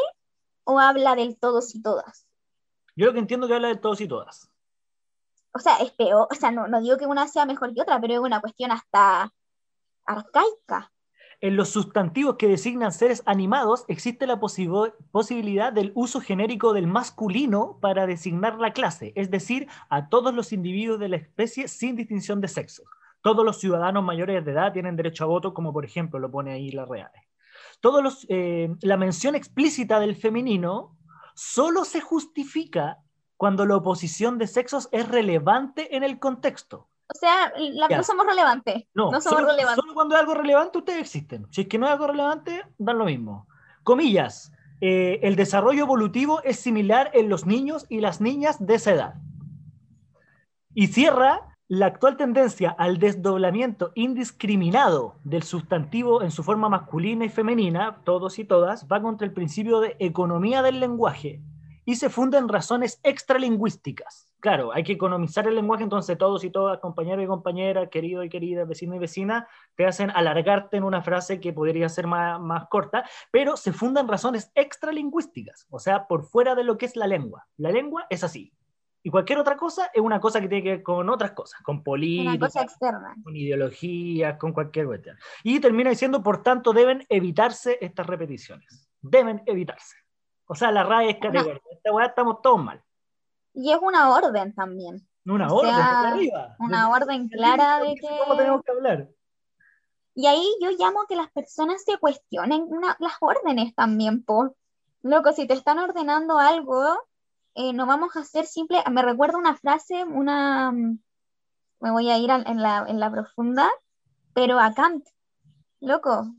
o 0.63 0.79
habla 0.79 1.15
del 1.15 1.37
todos 1.37 1.75
y 1.75 1.83
todas? 1.83 2.25
Yo 2.95 3.05
lo 3.05 3.13
que 3.13 3.19
entiendo 3.19 3.47
que 3.47 3.53
habla 3.53 3.67
de 3.67 3.77
todos 3.77 4.01
y 4.01 4.07
todas. 4.07 4.49
O 5.53 5.59
sea, 5.59 5.77
es 5.77 5.91
peor, 5.91 6.27
o 6.31 6.33
sea, 6.33 6.49
no, 6.49 6.67
no 6.67 6.81
digo 6.81 6.97
que 6.97 7.05
una 7.05 7.27
sea 7.27 7.45
mejor 7.45 7.75
que 7.75 7.81
otra, 7.81 8.01
pero 8.01 8.13
es 8.15 8.19
una 8.19 8.41
cuestión 8.41 8.71
hasta 8.71 9.31
arcaica. 10.07 10.91
En 11.41 11.55
los 11.55 11.69
sustantivos 11.69 12.35
que 12.37 12.47
designan 12.47 12.91
seres 12.91 13.23
animados 13.25 13.83
existe 13.87 14.27
la 14.27 14.39
posibilidad 14.39 15.73
del 15.73 15.91
uso 15.95 16.21
genérico 16.21 16.71
del 16.71 16.85
masculino 16.85 17.79
para 17.81 18.05
designar 18.05 18.59
la 18.59 18.73
clase, 18.73 19.11
es 19.15 19.31
decir, 19.31 19.67
a 19.89 20.07
todos 20.07 20.35
los 20.35 20.53
individuos 20.53 20.99
de 20.99 21.09
la 21.09 21.15
especie 21.15 21.67
sin 21.67 21.95
distinción 21.95 22.41
de 22.41 22.47
sexo. 22.47 22.83
Todos 23.23 23.43
los 23.43 23.59
ciudadanos 23.59 24.03
mayores 24.03 24.45
de 24.45 24.51
edad 24.51 24.71
tienen 24.71 24.95
derecho 24.95 25.23
a 25.23 25.27
voto, 25.27 25.55
como 25.55 25.73
por 25.73 25.83
ejemplo 25.83 26.19
lo 26.19 26.29
pone 26.29 26.51
ahí 26.51 26.69
la 26.69 26.85
Real. 26.85 27.11
Todos 27.79 28.27
eh, 28.29 28.75
la 28.81 28.97
mención 28.97 29.33
explícita 29.33 29.99
del 29.99 30.15
femenino 30.15 30.95
solo 31.33 31.85
se 31.85 32.01
justifica 32.01 32.99
cuando 33.35 33.65
la 33.65 33.77
oposición 33.77 34.37
de 34.37 34.45
sexos 34.45 34.89
es 34.91 35.07
relevante 35.07 35.95
en 35.95 36.03
el 36.03 36.19
contexto. 36.19 36.90
O 37.13 37.19
sea, 37.19 37.51
no 37.89 38.03
somos 38.03 38.25
relevantes. 38.25 38.85
No, 38.93 39.09
somos 39.09 39.23
solo, 39.23 39.47
relevantes. 39.47 39.81
Solo 39.83 39.93
cuando 39.93 40.15
es 40.15 40.21
algo 40.21 40.33
relevante 40.33 40.77
ustedes 40.77 40.99
existen. 40.99 41.45
Si 41.51 41.61
es 41.61 41.67
que 41.67 41.77
no 41.77 41.85
es 41.85 41.91
algo 41.91 42.07
relevante, 42.07 42.63
dan 42.77 42.97
lo 42.97 43.05
mismo. 43.05 43.47
Comillas. 43.83 44.53
eh, 44.79 45.19
el 45.21 45.35
desarrollo 45.35 45.83
evolutivo 45.83 46.41
es 46.43 46.59
similar 46.59 47.11
en 47.13 47.29
los 47.29 47.45
niños 47.45 47.85
y 47.89 47.99
las 47.99 48.19
niñas 48.19 48.65
de 48.65 48.75
esa 48.75 48.91
edad. 48.93 49.13
Y 50.73 50.87
cierra 50.87 51.51
la 51.67 51.85
actual 51.85 52.17
tendencia 52.17 52.71
al 52.71 52.97
desdoblamiento 52.97 53.91
indiscriminado 53.95 55.15
del 55.23 55.43
sustantivo 55.43 56.21
en 56.21 56.31
su 56.31 56.43
forma 56.43 56.67
masculina 56.67 57.25
y 57.25 57.29
femenina, 57.29 58.01
todos 58.03 58.39
y 58.39 58.43
todas, 58.43 58.87
va 58.91 59.01
contra 59.01 59.25
el 59.25 59.33
principio 59.33 59.79
de 59.79 59.95
economía 59.99 60.63
del 60.63 60.79
lenguaje 60.79 61.41
y 61.85 61.95
se 61.95 62.09
funda 62.09 62.39
en 62.39 62.49
razones 62.49 62.99
extralingüísticas. 63.03 64.30
Claro, 64.41 64.73
hay 64.73 64.83
que 64.83 64.93
economizar 64.93 65.47
el 65.47 65.55
lenguaje, 65.55 65.83
entonces 65.83 66.17
todos 66.17 66.43
y 66.43 66.49
todas, 66.49 66.79
compañeros 66.79 67.23
y 67.23 67.27
compañeras, 67.27 67.89
querido 67.89 68.23
y 68.23 68.29
querida, 68.29 68.65
vecino 68.65 68.95
y 68.95 68.99
vecina, 68.99 69.47
te 69.75 69.85
hacen 69.85 70.09
alargarte 70.09 70.77
en 70.77 70.83
una 70.83 71.01
frase 71.01 71.39
que 71.39 71.53
podría 71.53 71.87
ser 71.89 72.07
más, 72.07 72.41
más 72.41 72.67
corta, 72.67 73.07
pero 73.31 73.55
se 73.55 73.71
funda 73.71 74.01
en 74.01 74.07
razones 74.07 74.51
extralingüísticas, 74.55 75.67
o 75.69 75.77
sea, 75.77 76.07
por 76.07 76.23
fuera 76.23 76.55
de 76.55 76.63
lo 76.63 76.77
que 76.77 76.87
es 76.87 76.95
la 76.95 77.05
lengua. 77.05 77.47
La 77.57 77.71
lengua 77.71 78.07
es 78.09 78.23
así, 78.23 78.51
y 79.03 79.09
cualquier 79.09 79.39
otra 79.39 79.57
cosa 79.57 79.89
es 79.93 80.01
una 80.01 80.19
cosa 80.19 80.39
que 80.39 80.47
tiene 80.47 80.63
que 80.63 80.69
ver 80.69 80.83
con 80.83 81.09
otras 81.09 81.31
cosas, 81.31 81.61
con 81.61 81.83
política, 81.83 82.49
con 83.23 83.35
ideología, 83.35 84.37
con 84.37 84.53
cualquier 84.53 84.85
cuestión. 84.85 85.17
Y 85.43 85.59
termina 85.59 85.89
diciendo, 85.89 86.21
por 86.21 86.43
tanto, 86.43 86.71
deben 86.71 87.05
evitarse 87.09 87.77
estas 87.81 88.05
repeticiones. 88.05 88.89
Deben 89.01 89.41
evitarse. 89.47 89.95
O 90.45 90.53
sea, 90.53 90.71
la 90.71 90.83
RAE 90.83 91.11
es 91.11 91.17
categórica. 91.17 91.65
Esta 91.71 91.91
weá 91.91 92.07
estamos 92.07 92.41
todos 92.43 92.63
mal. 92.63 92.83
Y 93.53 93.71
es 93.71 93.79
una 93.81 94.11
orden 94.11 94.53
también. 94.53 95.07
Una 95.25 95.53
orden, 95.53 95.73
arriba. 95.73 96.55
Una 96.59 96.89
orden 96.89 97.29
clara 97.29 97.79
de 97.79 97.95
que... 97.95 98.07
¿Cómo 98.23 98.37
tenemos 98.37 98.63
que 98.63 98.71
hablar? 98.71 99.09
Y 100.15 100.27
ahí 100.27 100.45
yo 100.61 100.71
llamo 100.71 101.05
que 101.07 101.15
las 101.15 101.31
personas 101.31 101.83
se 101.83 101.97
cuestionen 101.97 102.67
las 102.99 103.13
órdenes 103.19 103.73
también, 103.75 104.23
por 104.23 104.55
Loco, 105.03 105.33
si 105.33 105.47
te 105.47 105.55
están 105.55 105.79
ordenando 105.79 106.37
algo, 106.37 106.95
eh, 107.55 107.73
no 107.73 107.87
vamos 107.87 108.15
a 108.15 108.19
hacer 108.19 108.45
simple, 108.45 108.83
me 108.91 109.01
recuerda 109.01 109.37
una 109.37 109.55
frase, 109.55 110.03
una, 110.03 110.71
me 110.71 111.91
voy 111.91 112.09
a 112.11 112.19
ir 112.19 112.29
en, 112.29 112.61
la, 112.61 112.85
en 112.87 112.99
la 112.99 113.09
profunda, 113.09 113.67
pero 114.33 114.59
a 114.59 114.73
Kant, 114.73 115.07
loco, 115.79 116.35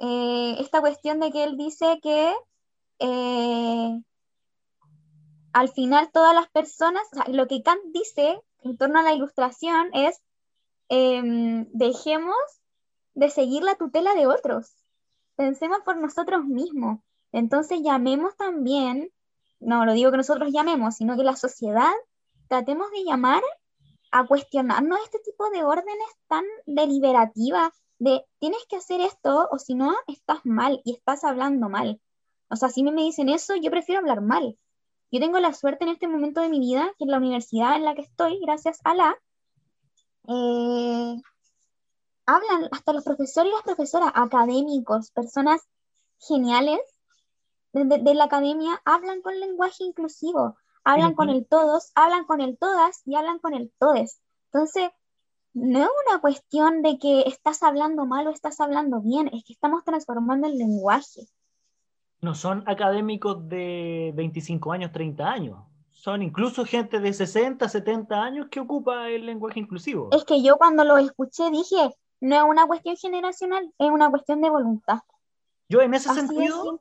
eh, 0.00 0.56
esta 0.58 0.80
cuestión 0.80 1.20
de 1.20 1.30
que 1.30 1.44
él 1.44 1.56
dice 1.56 2.00
que 2.02 2.34
eh, 2.98 4.02
al 5.52 5.68
final 5.70 6.10
todas 6.12 6.34
las 6.34 6.48
personas, 6.48 7.02
lo 7.28 7.46
que 7.46 7.62
Kant 7.62 7.82
dice 7.92 8.40
en 8.62 8.76
torno 8.76 9.00
a 9.00 9.02
la 9.02 9.12
ilustración 9.12 9.90
es, 9.92 10.20
em, 10.88 11.66
dejemos 11.72 12.36
de 13.14 13.30
seguir 13.30 13.62
la 13.62 13.74
tutela 13.74 14.14
de 14.14 14.26
otros, 14.26 14.72
pensemos 15.36 15.80
por 15.84 15.96
nosotros 15.96 16.44
mismos, 16.44 17.00
entonces 17.32 17.80
llamemos 17.82 18.36
también 18.36 19.10
no 19.62 19.86
lo 19.86 19.92
digo 19.92 20.10
que 20.10 20.16
nosotros 20.16 20.52
llamemos, 20.52 20.96
sino 20.96 21.16
que 21.16 21.22
la 21.22 21.36
sociedad 21.36 21.92
tratemos 22.48 22.90
de 22.90 23.04
llamar 23.04 23.42
a 24.10 24.26
cuestionarnos 24.26 24.98
este 25.04 25.20
tipo 25.20 25.48
de 25.50 25.62
órdenes 25.62 26.08
tan 26.26 26.44
deliberativas 26.66 27.72
de 27.98 28.24
tienes 28.40 28.60
que 28.68 28.76
hacer 28.76 29.00
esto 29.00 29.48
o 29.50 29.58
si 29.58 29.74
no 29.74 29.94
estás 30.08 30.40
mal 30.44 30.80
y 30.84 30.94
estás 30.94 31.24
hablando 31.24 31.68
mal. 31.68 32.00
O 32.48 32.56
sea, 32.56 32.68
si 32.68 32.82
me 32.82 32.90
dicen 33.02 33.28
eso, 33.28 33.54
yo 33.56 33.70
prefiero 33.70 34.00
hablar 34.00 34.20
mal. 34.20 34.58
Yo 35.12 35.20
tengo 35.20 35.38
la 35.40 35.52
suerte 35.52 35.84
en 35.84 35.90
este 35.90 36.08
momento 36.08 36.40
de 36.40 36.48
mi 36.48 36.58
vida 36.58 36.90
que 36.98 37.04
en 37.04 37.10
la 37.10 37.18
universidad 37.18 37.76
en 37.76 37.84
la 37.84 37.94
que 37.94 38.00
estoy, 38.00 38.40
gracias 38.40 38.80
a 38.82 38.94
la, 38.94 39.14
eh, 40.26 41.22
hablan 42.24 42.68
hasta 42.72 42.94
los 42.94 43.04
profesores 43.04 43.52
y 43.52 43.54
las 43.54 43.62
profesoras, 43.62 44.10
académicos, 44.14 45.10
personas 45.10 45.60
geniales 46.18 46.80
de, 47.74 48.14
la 48.14 48.24
academia 48.24 48.80
hablan 48.86 49.20
con 49.20 49.38
lenguaje 49.38 49.84
inclusivo, 49.84 50.56
hablan 50.82 51.14
con 51.14 51.28
el 51.28 51.46
todos, 51.46 51.92
hablan 51.94 52.24
con 52.24 52.40
el 52.40 52.56
todas 52.56 53.02
y 53.04 53.14
hablan 53.14 53.38
con 53.38 53.52
el 53.52 53.70
todes. 53.78 54.18
Entonces, 54.52 54.90
no 55.52 55.80
es 55.80 55.90
una 56.08 56.20
cuestión 56.22 56.80
de 56.80 56.98
que 56.98 57.22
estás 57.22 57.62
hablando 57.62 58.06
mal 58.06 58.26
o 58.26 58.30
estás 58.30 58.60
hablando 58.60 59.00
bien, 59.00 59.28
es 59.28 59.44
que 59.44 59.52
estamos 59.52 59.84
transformando 59.84 60.46
el 60.46 60.56
lenguaje. 60.56 61.28
No 62.22 62.34
son 62.34 62.62
académicos 62.66 63.48
de 63.48 64.12
25 64.14 64.72
años, 64.72 64.92
30 64.92 65.30
años. 65.30 65.58
Son 65.90 66.22
incluso 66.22 66.64
gente 66.64 67.00
de 67.00 67.12
60, 67.12 67.68
70 67.68 68.22
años 68.22 68.46
que 68.48 68.60
ocupa 68.60 69.08
el 69.10 69.26
lenguaje 69.26 69.60
inclusivo. 69.60 70.08
Es 70.12 70.24
que 70.24 70.40
yo 70.42 70.56
cuando 70.56 70.84
lo 70.84 70.98
escuché 70.98 71.50
dije, 71.50 71.90
no 72.20 72.36
es 72.36 72.42
una 72.42 72.66
cuestión 72.66 72.96
generacional, 72.96 73.72
es 73.76 73.90
una 73.90 74.08
cuestión 74.08 74.40
de 74.40 74.50
voluntad. 74.50 75.00
Yo 75.68 75.80
en 75.80 75.94
ese 75.94 76.14
sentido, 76.14 76.80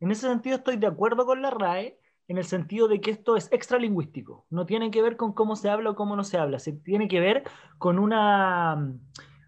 en 0.00 0.10
ese 0.10 0.28
sentido 0.28 0.56
estoy 0.56 0.76
de 0.76 0.86
acuerdo 0.86 1.24
con 1.24 1.40
la 1.40 1.50
RAE, 1.50 1.98
en 2.28 2.36
el 2.36 2.44
sentido 2.44 2.88
de 2.88 3.00
que 3.00 3.10
esto 3.10 3.36
es 3.36 3.50
extralingüístico, 3.50 4.44
no 4.50 4.66
tiene 4.66 4.90
que 4.90 5.00
ver 5.00 5.16
con 5.16 5.32
cómo 5.32 5.56
se 5.56 5.70
habla 5.70 5.90
o 5.90 5.94
cómo 5.94 6.14
no 6.14 6.24
se 6.24 6.36
habla, 6.36 6.58
se 6.58 6.72
tiene 6.72 7.08
que 7.08 7.20
ver 7.20 7.44
con 7.78 7.98
una, 7.98 8.92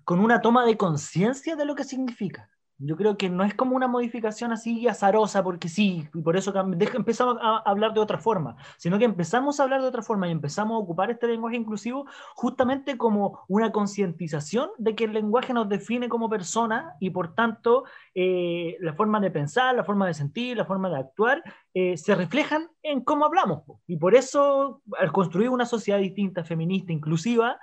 con 0.04 0.20
una 0.20 0.40
toma 0.40 0.64
de 0.64 0.78
conciencia 0.78 1.56
de 1.56 1.66
lo 1.66 1.74
que 1.74 1.85
significa. 1.85 2.48
Yo 2.82 2.96
creo 2.96 3.18
que 3.18 3.28
no 3.28 3.44
es 3.44 3.52
como 3.52 3.76
una 3.76 3.88
modificación 3.88 4.52
así 4.52 4.88
azarosa, 4.88 5.42
porque 5.44 5.68
sí, 5.68 6.08
y 6.14 6.22
por 6.22 6.38
eso 6.38 6.54
empezamos 6.94 7.36
a 7.42 7.58
hablar 7.66 7.92
de 7.92 8.00
otra 8.00 8.16
forma, 8.16 8.56
sino 8.78 8.98
que 8.98 9.04
empezamos 9.04 9.60
a 9.60 9.64
hablar 9.64 9.82
de 9.82 9.88
otra 9.88 10.00
forma 10.00 10.28
y 10.28 10.30
empezamos 10.30 10.76
a 10.76 10.78
ocupar 10.78 11.10
este 11.10 11.26
lenguaje 11.26 11.56
inclusivo 11.56 12.06
justamente 12.34 12.96
como 12.96 13.40
una 13.48 13.70
concientización 13.70 14.70
de 14.78 14.94
que 14.94 15.04
el 15.04 15.12
lenguaje 15.12 15.52
nos 15.52 15.68
define 15.68 16.08
como 16.08 16.30
persona 16.30 16.94
y 17.00 17.10
por 17.10 17.34
tanto 17.34 17.84
eh, 18.14 18.78
la 18.80 18.94
forma 18.94 19.20
de 19.20 19.30
pensar, 19.30 19.74
la 19.74 19.84
forma 19.84 20.06
de 20.06 20.14
sentir, 20.14 20.56
la 20.56 20.64
forma 20.64 20.88
de 20.88 21.00
actuar 21.00 21.42
eh, 21.74 21.98
se 21.98 22.14
reflejan 22.14 22.70
en 22.82 23.02
cómo 23.02 23.26
hablamos. 23.26 23.62
Y 23.86 23.98
por 23.98 24.14
eso, 24.14 24.80
al 24.98 25.12
construir 25.12 25.50
una 25.50 25.66
sociedad 25.66 25.98
distinta, 25.98 26.44
feminista, 26.44 26.94
inclusiva, 26.94 27.60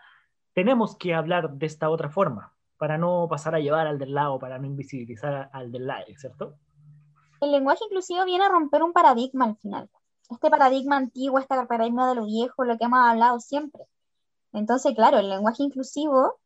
tenemos 0.53 0.95
que 0.95 1.15
hablar 1.15 1.53
de 1.53 1.65
esta 1.65 1.89
otra 1.89 2.09
forma 2.11 2.53
para 2.77 2.97
no 2.97 3.27
pasar 3.29 3.55
a 3.55 3.59
llevar 3.59 3.87
al 3.87 3.97
del 3.97 4.13
lado, 4.13 4.39
para 4.39 4.57
no 4.57 4.67
invisibilizar 4.67 5.49
al 5.51 5.71
del 5.71 5.87
lado, 5.87 6.05
¿cierto? 6.17 6.55
El 7.41 7.51
lenguaje 7.51 7.83
inclusivo 7.85 8.25
viene 8.25 8.45
a 8.45 8.49
romper 8.49 8.83
un 8.83 8.93
paradigma 8.93 9.45
al 9.45 9.57
final. 9.57 9.89
Este 10.29 10.49
paradigma 10.49 10.97
antiguo, 10.97 11.39
este 11.39 11.55
paradigma 11.65 12.09
de 12.09 12.15
lo 12.15 12.25
viejo, 12.25 12.65
lo 12.65 12.77
que 12.77 12.85
hemos 12.85 12.99
hablado 12.99 13.39
siempre. 13.39 13.83
Entonces, 14.53 14.93
claro, 14.95 15.19
el 15.19 15.29
lenguaje 15.29 15.63
inclusivo 15.63 16.39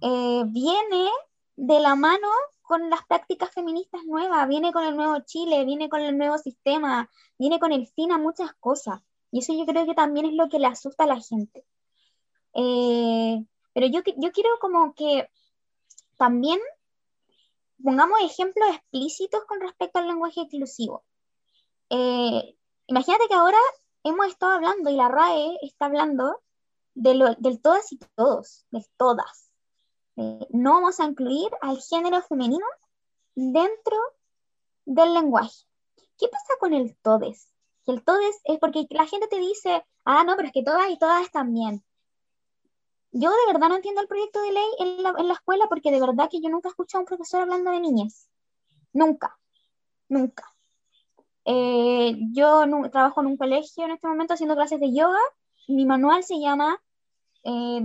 eh, 0.00 0.44
viene 0.46 1.10
de 1.56 1.80
la 1.80 1.94
mano 1.94 2.28
con 2.62 2.90
las 2.90 3.04
prácticas 3.06 3.50
feministas 3.50 4.04
nuevas, 4.04 4.48
viene 4.48 4.72
con 4.72 4.84
el 4.84 4.96
nuevo 4.96 5.18
Chile, 5.20 5.64
viene 5.64 5.88
con 5.88 6.00
el 6.00 6.16
nuevo 6.16 6.38
sistema, 6.38 7.08
viene 7.38 7.58
con 7.58 7.72
el 7.72 7.86
fin 7.86 8.12
a 8.12 8.18
muchas 8.18 8.52
cosas. 8.54 9.00
Y 9.30 9.40
eso 9.40 9.52
yo 9.52 9.66
creo 9.66 9.86
que 9.86 9.94
también 9.94 10.26
es 10.26 10.34
lo 10.34 10.48
que 10.48 10.58
le 10.58 10.66
asusta 10.66 11.04
a 11.04 11.08
la 11.08 11.20
gente. 11.20 11.64
Eh, 12.54 13.44
pero 13.72 13.86
yo, 13.86 14.00
yo 14.16 14.32
quiero 14.32 14.50
como 14.60 14.94
que 14.94 15.28
también 16.16 16.60
pongamos 17.82 18.20
ejemplos 18.22 18.68
explícitos 18.70 19.44
con 19.44 19.60
respecto 19.60 19.98
al 19.98 20.08
lenguaje 20.08 20.40
inclusivo. 20.40 21.04
Eh, 21.90 22.56
imagínate 22.86 23.28
que 23.28 23.34
ahora 23.34 23.58
hemos 24.02 24.26
estado 24.26 24.52
hablando 24.52 24.90
y 24.90 24.96
la 24.96 25.08
RAE 25.08 25.58
está 25.62 25.86
hablando 25.86 26.42
de 26.94 27.36
del 27.38 27.60
todas 27.60 27.92
y 27.92 27.98
todos, 28.16 28.66
de 28.70 28.84
todas. 28.96 29.50
Eh, 30.16 30.46
no 30.50 30.74
vamos 30.74 30.98
a 31.00 31.04
incluir 31.04 31.50
al 31.60 31.80
género 31.80 32.22
femenino 32.22 32.66
dentro 33.34 33.96
del 34.86 35.12
lenguaje. 35.12 35.66
¿Qué 36.18 36.28
pasa 36.28 36.54
con 36.58 36.72
el 36.72 36.96
todes? 37.02 37.48
El 37.86 38.02
todes 38.02 38.40
es 38.44 38.58
porque 38.58 38.86
la 38.90 39.06
gente 39.06 39.28
te 39.28 39.38
dice, 39.38 39.84
ah, 40.04 40.24
no, 40.24 40.34
pero 40.36 40.48
es 40.48 40.54
que 40.54 40.64
todas 40.64 40.90
y 40.90 40.98
todas 40.98 41.28
bien 41.46 41.84
yo 43.18 43.30
de 43.30 43.52
verdad 43.52 43.68
no 43.68 43.76
entiendo 43.76 44.02
el 44.02 44.08
proyecto 44.08 44.42
de 44.42 44.52
ley 44.52 44.68
en 44.78 45.02
la, 45.02 45.32
escuela 45.32 45.66
porque 45.68 45.90
de 45.90 46.00
verdad 46.00 46.28
que 46.30 46.40
yo 46.40 46.50
nunca 46.50 46.68
he 46.68 46.70
escuchado 46.70 47.00
a 47.00 47.02
un 47.02 47.06
profesor 47.06 47.42
hablando 47.42 47.70
de 47.70 47.80
niñas. 47.80 48.28
Nunca, 48.92 49.38
nunca. 50.08 50.54
Eh, 51.46 52.14
yo 52.32 52.64
trabajo 52.90 53.20
en 53.22 53.28
un 53.28 53.36
colegio 53.36 53.84
en 53.84 53.92
este 53.92 54.06
momento 54.06 54.34
haciendo 54.34 54.54
clases 54.54 54.80
de 54.80 54.92
yoga. 54.92 55.20
Mi 55.68 55.86
manual 55.86 56.24
se 56.24 56.38
llama 56.38 56.78
eh, 57.44 57.80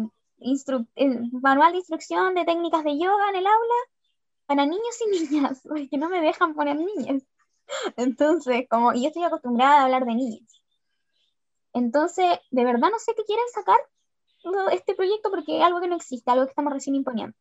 Manual 1.31 1.71
de 1.71 1.77
Instrucción 1.77 2.35
de 2.35 2.43
Técnicas 2.43 2.83
de 2.83 2.97
Yoga 2.97 3.29
en 3.29 3.35
el 3.37 3.47
aula 3.47 3.75
para 4.47 4.65
niños 4.65 4.95
y 5.05 5.29
niñas, 5.29 5.61
porque 5.67 5.97
no 5.97 6.09
me 6.09 6.21
dejan 6.21 6.55
poner 6.55 6.75
niñas. 6.75 7.23
Entonces, 7.95 8.67
como 8.69 8.93
y 8.93 9.03
yo 9.03 9.07
estoy 9.07 9.23
acostumbrada 9.23 9.79
a 9.79 9.83
hablar 9.85 10.05
de 10.05 10.15
niñas. 10.15 10.61
Entonces, 11.73 12.37
de 12.49 12.65
verdad 12.65 12.89
no 12.91 12.99
sé 12.99 13.13
qué 13.15 13.23
quieren 13.23 13.45
sacar 13.53 13.79
este 14.71 14.95
proyecto 14.95 15.29
porque 15.29 15.57
es 15.57 15.63
algo 15.63 15.79
que 15.81 15.87
no 15.87 15.95
existe, 15.95 16.29
algo 16.31 16.45
que 16.45 16.51
estamos 16.51 16.73
recién 16.73 16.95
imponiendo. 16.95 17.35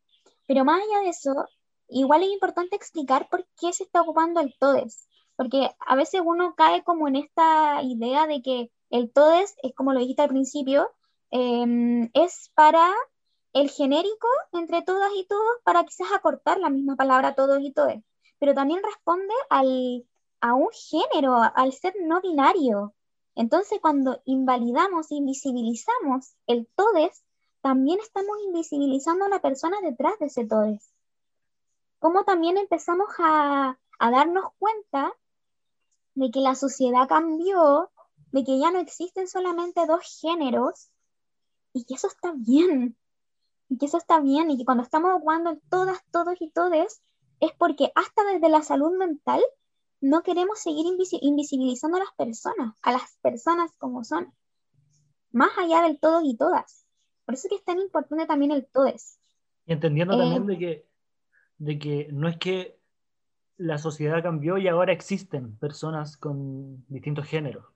Pero 0.47 0.65
más 0.65 0.81
allá 0.81 1.01
de 1.03 1.11
eso, 1.11 1.47
igual 1.89 2.23
es 2.23 2.31
importante 2.31 2.77
explicar 2.77 3.29
por 3.29 3.47
qué 3.61 3.73
se 3.73 3.85
está 3.85 4.03
ocupando 4.03 4.41
el 4.41 4.55
TODES, 4.59 5.09
porque 5.37 5.71
a 5.79 5.97
veces 5.97 6.23
uno 6.25 6.55
cae 6.57 6.83
como 6.83 7.09
en 7.09 7.17
esta 7.17 7.83
idea 7.83 8.27
de 8.27 8.43
que 8.43 8.71
el 8.91 9.13
TODES, 9.13 9.57
es 9.63 9.75
como 9.75 9.93
lo 9.93 10.01
dijiste 10.01 10.23
al 10.23 10.29
principio, 10.29 10.91
em, 11.31 12.11
es 12.15 12.51
para 12.55 12.93
el 13.53 13.71
genérico 13.71 14.29
entre 14.53 14.83
todas 14.83 15.11
y 15.17 15.27
todos, 15.27 15.59
para 15.65 15.85
quizás 15.85 16.13
acortar 16.13 16.59
la 16.59 16.71
misma 16.71 16.97
palabra 16.97 17.35
todos 17.35 17.61
y 17.61 17.73
todes, 17.73 18.03
pero 18.39 18.55
también 18.55 18.83
responde 18.83 19.35
al, 19.49 20.05
a 20.41 20.55
un 20.55 20.69
género, 20.73 21.37
al 21.55 21.73
ser 21.73 21.95
no 22.01 22.21
binario. 22.21 22.95
Entonces, 23.41 23.79
cuando 23.81 24.21
invalidamos, 24.27 25.11
invisibilizamos 25.11 26.35
el 26.47 26.69
todes, 26.77 27.25
también 27.63 27.99
estamos 27.99 28.37
invisibilizando 28.45 29.25
a 29.25 29.29
la 29.31 29.41
persona 29.41 29.79
detrás 29.81 30.19
de 30.19 30.27
ese 30.27 30.45
todes. 30.45 30.93
Como 32.01 32.25
también 32.25 32.59
empezamos 32.59 33.09
a, 33.19 33.79
a 33.99 34.11
darnos 34.11 34.45
cuenta 34.59 35.15
de 36.17 36.31
que 36.31 36.41
la 36.41 36.55
sociedad 36.55 37.09
cambió, 37.09 37.91
de 38.31 38.45
que 38.45 38.59
ya 38.59 38.71
no 38.73 38.79
existen 38.79 39.27
solamente 39.27 39.87
dos 39.87 40.03
géneros 40.21 40.91
y 41.73 41.85
que 41.85 41.95
eso 41.95 42.09
está 42.09 42.35
bien, 42.37 42.95
y 43.71 43.79
que 43.79 43.87
eso 43.87 43.97
está 43.97 44.21
bien, 44.21 44.51
y 44.51 44.59
que 44.59 44.67
cuando 44.67 44.83
estamos 44.83 45.19
jugando 45.19 45.59
todas, 45.71 46.05
todos 46.13 46.35
y 46.41 46.51
todes, 46.51 47.01
es 47.41 47.53
porque 47.57 47.91
hasta 47.95 48.23
desde 48.25 48.51
la 48.51 48.61
salud 48.61 48.99
mental 48.99 49.43
no 50.01 50.23
queremos 50.23 50.59
seguir 50.59 50.87
invisibilizando 50.87 51.97
a 51.97 52.01
las 52.01 52.13
personas, 52.17 52.75
a 52.83 52.93
las 52.93 53.17
personas 53.23 53.71
como 53.79 54.05
son, 54.05 54.33
más 55.33 55.51
allá 55.59 55.83
del 55.83 55.99
todos 55.99 56.23
y 56.25 56.37
todas. 56.37 56.87
Por 57.25 57.35
eso 57.35 57.47
es 57.47 57.51
que 57.51 57.57
es 57.57 57.65
tan 57.65 57.79
importante 57.79 58.27
también 58.27 58.51
el 58.51 58.67
todes. 58.67 59.21
Y 59.67 59.73
entendiendo 59.73 60.17
también 60.17 60.45
eh, 60.45 60.47
de 60.47 60.59
que, 60.59 60.87
de 61.59 61.79
que 61.79 62.09
no 62.13 62.29
es 62.29 62.37
que 62.39 62.81
la 63.57 63.79
sociedad 63.79 64.23
cambió 64.23 64.57
y 64.57 64.69
ahora 64.69 64.93
existen 64.93 65.57
personas 65.59 66.17
con 66.17 66.85
distintos 66.89 67.27
géneros. 67.27 67.67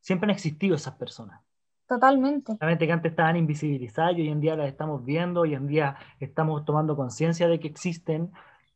Siempre 0.00 0.26
han 0.26 0.34
existido 0.34 0.76
esas 0.76 0.94
personas. 0.94 1.40
Totalmente. 1.88 2.52
Solamente 2.58 2.86
que 2.86 2.92
antes 2.92 3.10
estaban 3.10 3.36
invisibilizadas 3.36 4.16
y 4.16 4.20
hoy 4.20 4.28
en 4.28 4.40
día 4.40 4.54
las 4.54 4.68
estamos 4.68 5.04
viendo, 5.04 5.40
hoy 5.40 5.54
en 5.54 5.66
día 5.66 5.96
estamos 6.20 6.64
tomando 6.64 6.94
conciencia 6.96 7.48
de 7.48 7.58
que 7.58 7.66
existen 7.66 8.30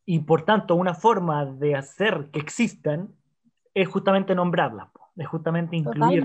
y 0.05 0.21
por 0.21 0.45
tanto 0.45 0.75
una 0.75 0.95
forma 0.95 1.45
de 1.45 1.77
hacer 1.77 2.29
que 2.33 2.41
existan 2.41 3.15
es 3.75 3.89
justamente 3.89 4.35
nombrarlas, 4.35 4.89
es 5.17 5.27
justamente 5.27 5.77
incluir 5.77 6.25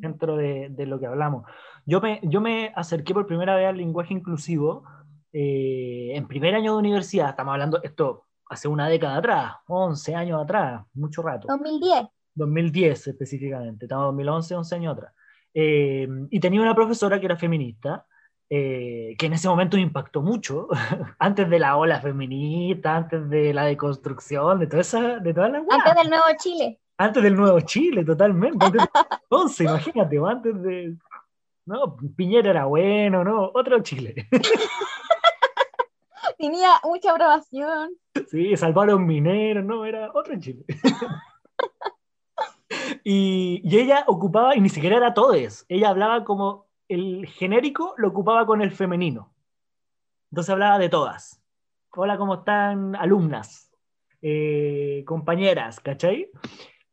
dentro 0.00 0.36
de, 0.36 0.68
de, 0.70 0.86
lo 0.86 1.00
que 1.00 1.06
hablamos. 1.06 1.44
Yo 1.84 2.00
me, 2.00 2.20
yo 2.22 2.40
me 2.40 2.72
acerqué 2.74 3.14
por 3.14 3.26
primera 3.26 3.56
vez 3.56 3.68
al 3.68 3.76
lenguaje 3.76 4.14
inclusivo 4.14 4.84
eh, 5.38 6.12
en 6.14 6.26
primer 6.26 6.54
año 6.54 6.72
de 6.72 6.78
universidad, 6.78 7.28
estamos 7.28 7.52
hablando 7.52 7.82
esto 7.82 8.24
hace 8.48 8.68
una 8.68 8.88
década 8.88 9.18
atrás, 9.18 9.52
11 9.66 10.14
años 10.14 10.42
atrás, 10.42 10.82
mucho 10.94 11.20
rato. 11.20 11.46
2010. 11.48 12.06
2010 12.34 13.06
específicamente, 13.08 13.84
estamos 13.84 14.04
en 14.04 14.16
2011, 14.16 14.54
11 14.54 14.74
años 14.76 14.92
atrás. 14.94 15.12
Eh, 15.52 16.08
y 16.30 16.40
tenía 16.40 16.62
una 16.62 16.74
profesora 16.74 17.20
que 17.20 17.26
era 17.26 17.36
feminista, 17.36 18.06
eh, 18.48 19.16
que 19.18 19.26
en 19.26 19.32
ese 19.32 19.48
momento 19.48 19.76
me 19.76 19.82
impactó 19.82 20.22
mucho, 20.22 20.68
antes 21.18 21.50
de 21.50 21.58
la 21.58 21.76
ola 21.76 22.00
feminista, 22.00 22.96
antes 22.96 23.28
de 23.28 23.52
la 23.52 23.64
deconstrucción, 23.64 24.58
de 24.58 24.66
toda 24.66 24.82
esa, 24.82 25.18
de 25.18 25.34
toda 25.34 25.48
la 25.48 25.58
Antes 25.58 25.94
del 25.94 26.10
Nuevo 26.10 26.26
Chile. 26.38 26.80
Antes 26.98 27.22
del 27.22 27.36
Nuevo 27.36 27.60
Chile, 27.60 28.04
totalmente. 28.04 28.64
Antes 28.64 28.88
imagínate, 29.60 30.18
antes 30.18 30.62
de... 30.62 30.96
No, 31.66 31.96
Piñera 32.16 32.50
era 32.50 32.64
bueno, 32.66 33.24
¿no? 33.24 33.50
Otro 33.52 33.82
Chile. 33.82 34.28
Tenía 36.38 36.70
mucha 36.84 37.10
aprobación. 37.10 37.90
Sí, 38.30 38.56
salvaron 38.56 39.04
mineros, 39.04 39.64
no, 39.64 39.84
era 39.84 40.10
otro 40.14 40.38
Chile. 40.38 40.64
Y, 43.08 43.62
ella 43.64 44.02
ocupaba, 44.08 44.56
y 44.56 44.60
ni 44.60 44.68
siquiera 44.68 44.96
era 44.96 45.14
todes, 45.14 45.64
ella 45.68 45.90
hablaba 45.90 46.24
como 46.24 46.65
el 46.88 47.26
genérico 47.26 47.94
lo 47.96 48.08
ocupaba 48.08 48.46
con 48.46 48.62
el 48.62 48.70
femenino. 48.70 49.32
Entonces 50.30 50.50
hablaba 50.50 50.78
de 50.78 50.88
todas. 50.88 51.42
Hola, 51.94 52.18
¿cómo 52.18 52.34
están 52.34 52.94
alumnas? 52.96 53.72
Eh, 54.22 55.04
compañeras, 55.06 55.80
¿cachai? 55.80 56.30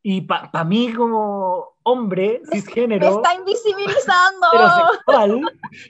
Y 0.02 0.22
para 0.22 0.64
mí 0.66 0.94
como 0.94 1.78
hombre 1.84 2.42
cisgénero... 2.52 3.10
Me 3.10 3.16
está 3.16 3.36
invisibilizando. 3.36 4.48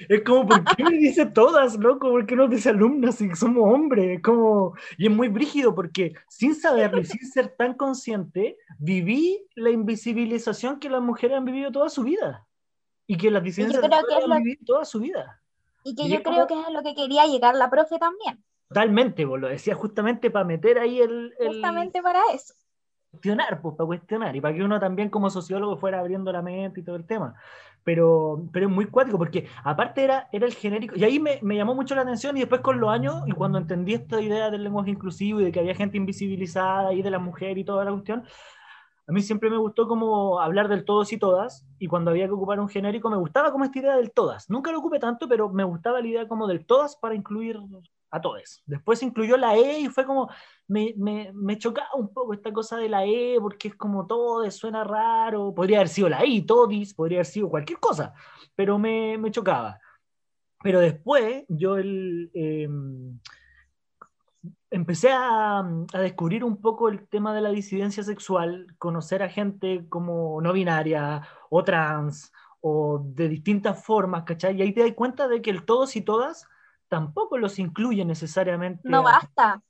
es 0.10 0.24
como, 0.24 0.48
¿por 0.48 0.64
qué 0.76 0.84
me 0.84 0.98
dice 0.98 1.26
todas, 1.26 1.78
loco? 1.78 2.12
¿Por 2.12 2.26
qué 2.26 2.36
no 2.36 2.48
dice 2.48 2.70
alumnas 2.70 3.16
si 3.16 3.34
somos 3.36 3.74
hombres? 3.74 4.22
Como, 4.22 4.76
y 4.98 5.08
es 5.08 5.12
muy 5.12 5.30
brígido 5.30 5.74
porque 5.74 6.14
sin 6.28 6.56
saberlo 6.56 7.02
y 7.02 7.06
sin 7.06 7.28
ser 7.28 7.56
tan 7.56 7.74
consciente, 7.74 8.58
viví 8.78 9.48
la 9.56 9.72
invisibilización 9.72 10.80
que 10.80 10.90
las 10.90 11.02
mujeres 11.02 11.38
han 11.38 11.46
vivido 11.46 11.72
toda 11.72 11.90
su 11.90 12.04
vida. 12.04 12.46
Y 13.08 13.18
que 13.18 13.32
las 13.32 13.44
disidencias 13.44 13.84
han 13.84 14.44
vivido 14.44 14.62
toda 14.66 14.86
su 14.86 15.00
vida. 15.00 15.42
Y 15.84 15.96
que 15.96 16.08
yo 16.08 16.24
creo 16.24 16.48
que 16.48 16.60
es 16.60 16.66
a 16.66 16.72
lo 16.72 16.82
que 16.82 16.96
quería 16.96 17.26
llegar 17.26 17.56
la 17.56 17.70
profe 17.70 18.00
también. 18.00 18.44
Totalmente, 18.70 19.26
vos 19.26 19.40
lo 19.40 19.50
decía 19.50 19.76
justamente 19.76 20.32
para 20.32 20.46
meter 20.46 20.80
ahí 20.80 21.00
el... 21.00 21.34
Justamente 21.38 22.02
para 22.02 22.22
eso 22.34 22.54
cuestionar, 23.14 23.62
pues, 23.62 23.76
para 23.76 23.86
cuestionar, 23.86 24.36
y 24.36 24.42
para 24.42 24.56
que 24.56 24.64
uno 24.64 24.80
también 24.80 25.10
como 25.10 25.30
sociólogo 25.30 25.78
fuera 25.78 26.00
abriendo 26.00 26.32
la 26.32 26.42
mente 26.42 26.80
y 26.80 26.84
todo 26.84 26.96
el 26.96 27.06
tema. 27.06 27.36
Pero, 27.84 28.48
pero 28.52 28.68
es 28.68 28.72
muy 28.72 28.88
cuático, 28.88 29.20
porque 29.20 29.48
aparte 29.64 30.04
era, 30.04 30.30
era 30.32 30.48
el 30.48 30.54
genérico, 30.54 30.96
y 30.98 31.04
ahí 31.04 31.20
me, 31.20 31.38
me, 31.44 31.56
llamó 31.56 31.76
mucho 31.76 31.94
la 31.94 32.02
atención, 32.02 32.36
y 32.38 32.40
después 32.40 32.62
con 32.62 32.80
los 32.80 32.90
años, 32.90 33.22
y 33.28 33.32
cuando 33.34 33.60
entendí 33.60 33.94
esta 33.94 34.20
idea 34.20 34.50
del 34.50 34.64
lenguaje 34.64 34.90
inclusivo 34.90 35.42
y 35.42 35.46
de 35.46 35.52
que 35.52 35.60
había 35.60 35.76
gente 35.76 35.98
invisibilizada 35.98 36.92
y 36.94 37.04
de 37.04 37.12
la 37.12 37.20
mujer 37.20 37.58
y 37.60 37.64
toda 37.64 37.86
la 37.86 37.92
cuestión, 37.92 38.24
a 39.08 39.12
mí 39.12 39.22
siempre 39.22 39.50
me 39.50 39.58
gustó 39.58 39.88
como 39.88 40.40
hablar 40.40 40.70
del 40.70 40.86
todos 40.86 41.12
y 41.12 41.18
todas, 41.18 41.66
y 41.78 41.88
cuando 41.88 42.12
había 42.12 42.28
que 42.28 42.34
ocupar 42.34 42.60
un 42.60 42.70
genérico 42.70 43.10
me 43.10 43.18
gustaba 43.18 43.52
como 43.52 43.66
esta 43.66 43.80
idea 43.80 43.98
del 43.98 44.12
todas. 44.12 44.50
Nunca 44.50 44.72
lo 44.72 44.80
ocupé 44.80 45.00
tanto, 45.00 45.28
pero 45.28 45.50
me 45.50 45.64
gustaba 45.64 46.02
la 46.02 46.08
idea 46.08 46.28
como 46.28 46.48
del 46.48 46.66
todas 46.66 46.96
para 46.96 47.16
incluir 47.16 47.60
a 48.12 48.22
todos. 48.22 48.62
Después 48.66 49.04
incluyó 49.04 49.36
la 49.38 49.56
E 49.58 49.80
y 49.80 49.90
fue 49.90 50.06
como, 50.06 50.30
me, 50.68 50.94
me, 50.98 51.32
me, 51.34 51.58
chocaba 51.58 51.90
un 51.96 52.14
poco 52.14 52.34
esta 52.34 52.54
cosa 52.54 52.78
de 52.78 52.88
la 52.88 53.06
E 53.06 53.38
porque 53.42 53.70
es 53.70 53.76
como 53.76 54.06
todo, 54.08 54.50
suena 54.52 54.84
raro, 54.84 55.54
podría 55.54 55.80
haber 55.80 55.90
sido 55.90 56.10
la 56.10 56.26
I, 56.26 56.44
todis, 56.44 56.94
podría 56.94 57.18
haber 57.18 57.26
sido 57.26 57.50
cualquier 57.50 57.80
cosa, 57.80 58.14
pero 58.56 58.78
me, 58.80 59.18
me 59.18 59.32
chocaba. 59.32 59.80
Pero 60.62 60.80
después 60.80 61.44
yo 61.50 61.78
el, 61.78 62.32
em, 62.34 63.20
empecé 64.74 65.12
a, 65.12 65.60
a, 65.60 66.00
descubrir 66.00 66.44
un 66.44 66.58
poco 66.58 66.90
el 66.90 67.08
tema 67.08 67.34
de 67.34 67.42
la 67.42 67.50
disidencia 67.50 68.04
sexual, 68.04 68.68
conocer 68.80 69.22
a 69.22 69.30
gente 69.30 69.88
como 69.88 70.42
no 70.42 70.52
binaria 70.52 71.22
o 71.50 71.64
trans 71.64 72.32
o 72.62 73.02
de 73.04 73.30
distintas 73.30 73.84
formas, 73.84 74.24
¿cachai? 74.24 74.56
Y 74.58 74.62
ahí 74.62 74.74
te 74.74 74.82
das 74.82 74.94
cuenta 74.94 75.28
de 75.28 75.42
que 75.42 75.52
el 75.52 75.64
todos 75.64 75.96
y 75.96 76.02
todas 76.02 76.48
tampoco 76.88 77.38
los 77.38 77.60
incluye 77.60 78.04
necesariamente. 78.04 78.82
No 78.86 79.04
basta. 79.04 79.62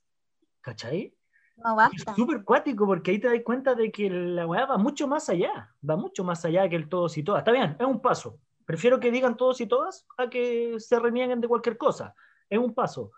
¿Cachai? 0.60 1.14
No 1.56 1.76
basta. 1.76 2.12
Es 2.12 2.16
súper 2.16 2.42
cuático 2.42 2.86
porque 2.86 3.10
ahí 3.10 3.18
te 3.18 3.28
das 3.28 3.42
cuenta 3.44 3.74
de 3.74 3.92
que 3.92 4.08
la 4.08 4.46
weá 4.46 4.64
va 4.64 4.78
mucho 4.78 5.06
más 5.06 5.28
allá, 5.28 5.74
va 5.88 5.96
mucho 5.96 6.24
más 6.24 6.44
allá 6.44 6.68
que 6.68 6.76
el 6.76 6.88
todos 6.88 7.18
y 7.18 7.22
todas. 7.22 7.40
Está 7.40 7.52
bien, 7.52 7.76
es 7.78 7.86
un 7.86 8.00
paso. 8.00 8.38
Prefiero 8.64 8.98
que 9.00 9.10
digan 9.10 9.36
todos 9.36 9.60
y 9.60 9.66
todas 9.66 10.06
a 10.16 10.30
que 10.30 10.76
se 10.78 10.98
renieguen 10.98 11.40
de 11.40 11.48
cualquier 11.48 11.76
cosa. 11.76 12.14
Es 12.48 12.58
un 12.58 12.72
paso. 12.72 13.12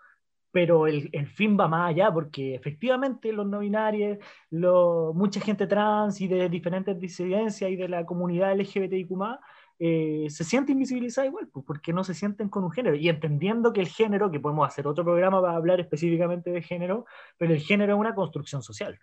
Pero 0.51 0.87
el, 0.87 1.09
el 1.11 1.27
fin 1.27 1.57
va 1.59 1.67
más 1.67 1.89
allá 1.89 2.11
porque 2.11 2.55
efectivamente 2.55 3.31
los 3.33 3.45
no 3.45 3.59
binarios, 3.59 4.17
lo, 4.49 5.13
mucha 5.13 5.39
gente 5.41 5.67
trans 5.67 6.19
y 6.21 6.27
de 6.27 6.49
diferentes 6.49 6.99
disidencias 6.99 7.69
y 7.69 7.75
de 7.75 7.89
la 7.89 8.05
comunidad 8.05 8.57
LGBTIQ 8.57 9.11
eh, 9.79 10.27
se 10.29 10.43
siente 10.43 10.71
invisibilizada 10.71 11.27
igual, 11.27 11.47
pues, 11.49 11.63
porque 11.65 11.93
no 11.93 12.03
se 12.03 12.15
sienten 12.15 12.49
con 12.49 12.63
un 12.63 12.71
género. 12.71 12.95
Y 12.95 13.09
entendiendo 13.09 13.73
que 13.73 13.81
el 13.81 13.87
género, 13.87 14.31
que 14.31 14.39
podemos 14.39 14.67
hacer 14.67 14.87
otro 14.87 15.03
programa 15.03 15.41
para 15.41 15.55
hablar 15.55 15.79
específicamente 15.79 16.49
de 16.49 16.61
género, 16.61 17.05
pero 17.37 17.53
el 17.53 17.61
género 17.61 17.93
es 17.93 17.99
una 17.99 18.15
construcción 18.15 18.63
social. 18.63 18.99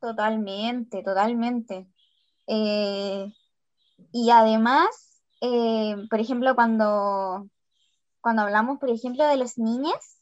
Totalmente, 0.00 1.02
totalmente. 1.02 1.88
Eh, 2.46 3.30
y 4.12 4.30
además, 4.30 5.22
eh, 5.42 5.94
por 6.08 6.20
ejemplo, 6.20 6.54
cuando, 6.54 7.48
cuando 8.22 8.42
hablamos, 8.42 8.78
por 8.78 8.88
ejemplo, 8.88 9.26
de 9.26 9.36
las 9.36 9.58
niñas, 9.58 10.19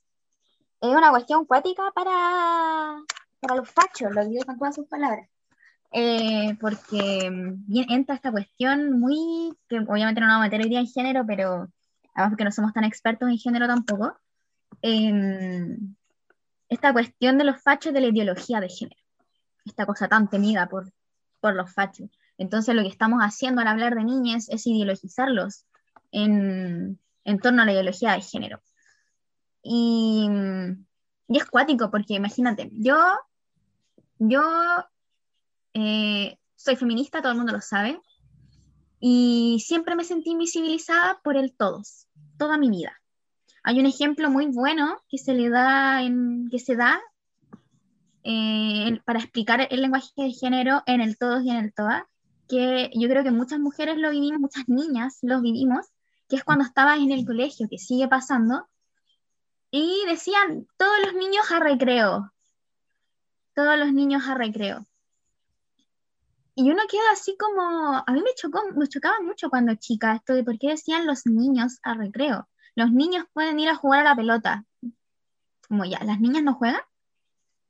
es 0.81 0.89
una 0.89 1.11
cuestión 1.11 1.45
cuática 1.45 1.91
para, 1.95 3.03
para 3.41 3.57
los 3.57 3.71
fachos, 3.71 4.13
lo 4.13 4.25
digo 4.27 4.45
con 4.45 4.59
todas 4.59 4.75
sus 4.75 4.87
palabras. 4.87 5.29
Eh, 5.91 6.57
porque 6.61 7.31
mm, 7.31 7.65
entra 7.89 8.15
esta 8.15 8.31
cuestión 8.31 9.01
muy, 9.01 9.57
que 9.69 9.79
obviamente 9.79 10.21
no 10.21 10.27
vamos 10.27 10.43
a 10.43 10.47
meter 10.47 10.61
hoy 10.61 10.69
día 10.69 10.81
en 10.81 10.87
género, 10.87 11.25
pero 11.27 11.69
además 12.15 12.31
porque 12.31 12.45
no 12.45 12.53
somos 12.53 12.73
tan 12.73 12.85
expertos 12.85 13.29
en 13.29 13.39
género 13.39 13.67
tampoco, 13.67 14.19
esta 16.69 16.93
cuestión 16.93 17.39
de 17.39 17.45
los 17.45 17.63
fachos 17.63 17.93
de 17.93 18.01
la 18.01 18.09
ideología 18.09 18.61
de 18.61 18.69
género, 18.69 19.01
esta 19.65 19.87
cosa 19.87 20.09
tan 20.09 20.29
temida 20.29 20.69
por, 20.69 20.93
por 21.41 21.55
los 21.55 21.73
fachos. 21.73 22.11
Entonces 22.37 22.75
lo 22.75 22.83
que 22.83 22.89
estamos 22.89 23.21
haciendo 23.21 23.63
al 23.63 23.69
hablar 23.69 23.95
de 23.95 24.05
niñas 24.05 24.49
es 24.49 24.67
ideologizarlos 24.67 25.65
en, 26.13 27.01
en 27.25 27.39
torno 27.41 27.63
a 27.63 27.65
la 27.65 27.73
ideología 27.73 28.13
de 28.13 28.21
género. 28.21 28.61
Y, 29.63 30.29
y 31.29 31.37
es 31.37 31.45
cuático 31.45 31.91
porque 31.91 32.15
imagínate, 32.15 32.71
yo, 32.73 32.97
yo 34.19 34.43
eh, 35.75 36.39
soy 36.57 36.77
feminista, 36.77 37.21
todo 37.21 37.33
el 37.33 37.39
mundo 37.39 37.53
lo 37.53 37.61
sabe, 37.61 38.01
y 39.01 39.63
siempre 39.65 39.95
me 39.95 40.05
sentí 40.05 40.31
invisibilizada 40.31 41.21
por 41.23 41.37
el 41.37 41.55
todos, 41.55 42.09
toda 42.37 42.59
mi 42.59 42.71
vida. 42.71 42.93
Hay 43.63 43.79
un 43.79 43.87
ejemplo 43.87 44.31
muy 44.31 44.47
bueno 44.47 44.97
que 45.09 45.19
se 45.19 45.35
le 45.35 45.51
da 45.51 46.03
en, 46.03 46.49
que 46.51 46.59
se 46.59 46.75
da 46.75 47.01
eh, 48.25 49.01
para 49.05 49.21
explicar 49.21 49.69
el 49.71 49.83
lenguaje 49.83 50.11
de 50.17 50.33
género 50.33 50.83
en 50.87 51.01
el 51.01 51.17
todos 51.17 51.45
y 51.45 51.51
en 51.51 51.57
el 51.57 51.73
toa, 51.73 52.09
que 52.49 52.91
yo 52.95 53.09
creo 53.09 53.23
que 53.23 53.31
muchas 53.31 53.61
mujeres 53.61 53.99
lo 53.99 54.11
vivimos, 54.11 54.41
muchas 54.41 54.69
niñas 54.69 55.19
lo 55.23 55.41
vivimos, 55.41 55.87
que 56.29 56.37
es 56.37 56.45
cuando 56.45 56.65
estabas 56.65 56.99
en 56.99 57.13
el 57.13 57.25
colegio, 57.25 57.69
que 57.71 57.79
sigue 57.79 58.09
pasando, 58.09 58.67
y 59.71 60.05
decían 60.07 60.67
todos 60.77 60.99
los 61.05 61.15
niños 61.15 61.51
a 61.51 61.61
recreo, 61.61 62.33
todos 63.55 63.79
los 63.79 63.93
niños 63.93 64.27
a 64.27 64.35
recreo. 64.35 64.87
Y 66.55 66.71
uno 66.71 66.83
queda 66.91 67.13
así 67.13 67.37
como, 67.37 68.03
a 68.05 68.13
mí 68.13 68.21
me, 68.21 68.35
chocó, 68.35 68.63
me 68.75 68.89
chocaba 68.89 69.21
mucho 69.21 69.49
cuando 69.49 69.75
chica 69.77 70.17
esto 70.17 70.35
de 70.35 70.43
por 70.43 70.59
qué 70.59 70.71
decían 70.71 71.07
los 71.07 71.25
niños 71.25 71.79
a 71.83 71.95
recreo. 71.95 72.49
Los 72.75 72.91
niños 72.91 73.27
pueden 73.33 73.61
ir 73.61 73.69
a 73.69 73.77
jugar 73.77 74.01
a 74.01 74.11
la 74.11 74.17
pelota. 74.17 74.65
Como 75.69 75.85
ya, 75.85 76.03
las 76.03 76.19
niñas 76.19 76.43
no 76.43 76.55
juegan. 76.55 76.83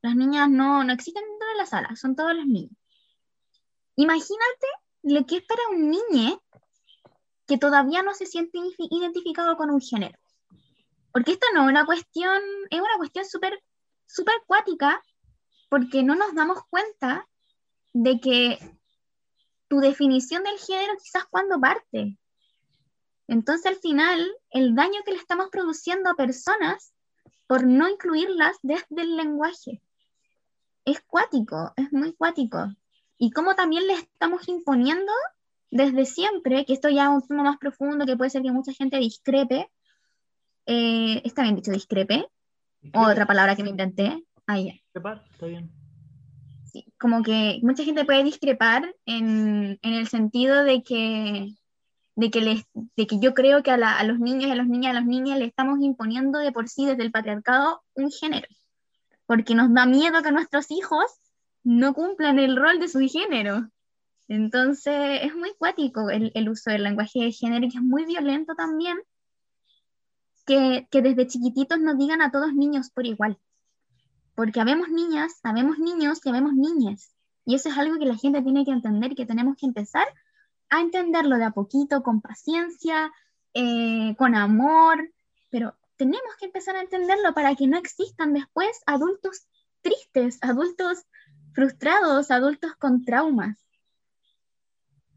Las 0.00 0.14
niñas 0.14 0.48
no, 0.48 0.84
no 0.84 0.92
existen 0.92 1.24
dentro 1.24 1.48
de 1.48 1.54
la 1.56 1.66
sala, 1.66 1.96
son 1.96 2.14
todos 2.14 2.34
los 2.34 2.46
niños. 2.46 2.72
Imagínate 3.96 4.66
lo 5.02 5.26
que 5.26 5.38
es 5.38 5.42
para 5.44 5.60
un 5.70 5.90
niño 5.90 6.40
que 7.46 7.58
todavía 7.58 8.02
no 8.02 8.14
se 8.14 8.26
siente 8.26 8.58
identificado 8.78 9.56
con 9.56 9.70
un 9.70 9.80
género. 9.80 10.18
Porque 11.12 11.32
esto 11.32 11.46
no 11.54 11.64
es 11.64 11.68
una 11.68 11.86
cuestión, 11.86 12.40
es 12.70 12.80
una 12.80 12.96
cuestión 12.98 13.24
súper 13.24 13.58
súper 14.08 14.34
cuática, 14.46 15.02
porque 15.68 16.02
no 16.02 16.14
nos 16.14 16.34
damos 16.34 16.58
cuenta 16.70 17.28
de 17.92 18.20
que 18.20 18.58
tu 19.68 19.80
definición 19.80 20.42
del 20.42 20.58
género 20.58 20.94
quizás 21.02 21.26
cuando 21.26 21.60
parte. 21.60 22.16
Entonces 23.28 23.66
al 23.66 23.76
final, 23.76 24.26
el 24.50 24.74
daño 24.74 25.02
que 25.04 25.12
le 25.12 25.18
estamos 25.18 25.50
produciendo 25.50 26.10
a 26.10 26.14
personas 26.14 26.94
por 27.46 27.64
no 27.64 27.88
incluirlas 27.88 28.56
desde 28.62 29.02
el 29.02 29.16
lenguaje 29.16 29.82
es 30.84 31.00
cuático, 31.02 31.72
es 31.76 31.92
muy 31.92 32.14
cuático. 32.14 32.72
Y 33.18 33.30
como 33.30 33.54
también 33.54 33.86
le 33.86 33.94
estamos 33.94 34.48
imponiendo 34.48 35.12
desde 35.70 36.06
siempre, 36.06 36.64
que 36.64 36.72
esto 36.72 36.88
ya 36.88 37.04
es 37.04 37.10
un 37.10 37.26
tema 37.26 37.42
más 37.42 37.58
profundo, 37.58 38.06
que 38.06 38.16
puede 38.16 38.30
ser 38.30 38.42
que 38.42 38.52
mucha 38.52 38.72
gente 38.72 38.96
discrepe, 38.96 39.70
eh, 40.68 41.22
está 41.24 41.42
bien 41.42 41.56
dicho 41.56 41.72
discrepe, 41.72 42.26
otra 42.92 43.24
palabra 43.24 43.56
que 43.56 43.62
me 43.62 43.70
inventé, 43.70 44.22
ahí 44.46 44.66
ya. 44.66 44.72
Está 45.32 45.46
bien. 45.46 45.70
Como 47.00 47.22
que 47.22 47.58
mucha 47.62 47.84
gente 47.84 48.04
puede 48.04 48.22
discrepar 48.22 48.94
en, 49.06 49.78
en 49.80 49.92
el 49.94 50.08
sentido 50.08 50.64
de 50.64 50.82
que, 50.82 51.54
de 52.16 52.30
que, 52.30 52.40
les, 52.42 52.64
de 52.74 53.06
que 53.06 53.18
yo 53.18 53.32
creo 53.32 53.62
que 53.62 53.70
a, 53.70 53.78
la, 53.78 53.98
a 53.98 54.04
los 54.04 54.18
niños, 54.18 54.50
a 54.50 54.54
las 54.54 54.66
niñas, 54.66 54.90
a 54.90 55.00
las 55.00 55.06
niñas 55.06 55.38
le 55.38 55.46
estamos 55.46 55.80
imponiendo 55.80 56.38
de 56.38 56.52
por 56.52 56.68
sí 56.68 56.84
desde 56.84 57.02
el 57.02 57.12
patriarcado 57.12 57.82
un 57.94 58.10
género, 58.10 58.46
porque 59.24 59.54
nos 59.54 59.72
da 59.72 59.86
miedo 59.86 60.22
que 60.22 60.32
nuestros 60.32 60.70
hijos 60.70 61.06
no 61.64 61.94
cumplan 61.94 62.38
el 62.38 62.56
rol 62.56 62.78
de 62.78 62.88
su 62.88 63.00
género. 63.00 63.70
Entonces 64.28 65.20
es 65.22 65.34
muy 65.34 65.54
cuático 65.56 66.10
el, 66.10 66.30
el 66.34 66.50
uso 66.50 66.70
del 66.70 66.84
lenguaje 66.84 67.20
de 67.20 67.32
género 67.32 67.64
y 67.64 67.68
es 67.68 67.82
muy 67.82 68.04
violento 68.04 68.54
también 68.54 68.98
que, 70.48 71.02
desde 71.02 71.26
chiquititos 71.26 71.78
nos 71.78 71.98
digan 71.98 72.22
a 72.22 72.32
todos 72.32 72.54
niños 72.54 72.90
por 72.90 73.06
igual 73.06 73.38
porque 74.34 74.60
habemos 74.60 74.88
niñas, 74.88 75.40
habemos 75.42 75.80
niños 75.80 76.20
y 76.24 76.28
habemos 76.28 76.52
niñas. 76.52 77.12
Y 77.44 77.56
eso 77.56 77.70
es 77.70 77.76
algo 77.76 77.98
que 77.98 78.06
la 78.06 78.14
gente 78.14 78.40
tiene 78.40 78.64
que 78.64 78.70
entender 78.70 79.16
que 79.16 79.26
tenemos 79.26 79.56
que 79.56 79.66
empezar 79.66 80.06
a 80.70 80.80
entenderlo 80.80 81.38
de 81.38 81.44
a 81.44 81.50
poquito, 81.50 82.04
con 82.04 82.20
paciencia, 82.20 83.12
eh, 83.52 84.14
con 84.16 84.36
amor, 84.36 85.10
pero 85.50 85.74
tenemos 85.96 86.36
que 86.38 86.46
empezar 86.46 86.76
a 86.76 86.82
entenderlo 86.82 87.34
para 87.34 87.56
que 87.56 87.66
no 87.66 87.78
existan 87.78 88.32
después 88.32 88.80
adultos 88.86 89.48
tristes, 89.82 90.38
adultos 90.40 91.04
frustrados, 91.52 92.30
adultos 92.30 92.76
con 92.76 93.04
traumas. 93.04 93.58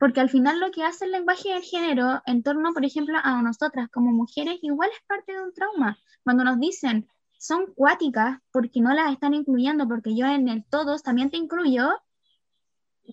Porque 0.02 0.20
al 0.20 0.32
final 0.32 0.60
lo 0.60 0.72
que 0.72 0.84
hace 0.84 1.06
el 1.06 1.12
lenguaje 1.12 1.54
de 1.54 1.62
género 1.62 2.24
en 2.26 2.42
torno, 2.42 2.74
por 2.74 2.84
ejemplo, 2.84 3.20
a 3.22 3.40
nosotras 3.44 3.88
como 3.92 4.12
mujeres, 4.12 4.58
igual 4.64 4.90
es 4.90 5.00
parte 5.06 5.32
de 5.32 5.44
un 5.44 5.54
trauma. 5.54 5.96
Cuando 6.24 6.44
nos 6.44 6.60
dicen, 6.60 7.08
son 7.38 7.68
cuáticas 7.76 8.40
porque 8.52 8.82
no 8.82 8.96
las 8.96 9.12
están 9.12 9.36
incluyendo, 9.36 9.88
porque 9.88 10.16
yo 10.16 10.26
en 10.26 10.50
el 10.50 10.66
todos 10.66 11.04
también 11.04 11.30
te 11.30 11.38
incluyo, 11.38 11.92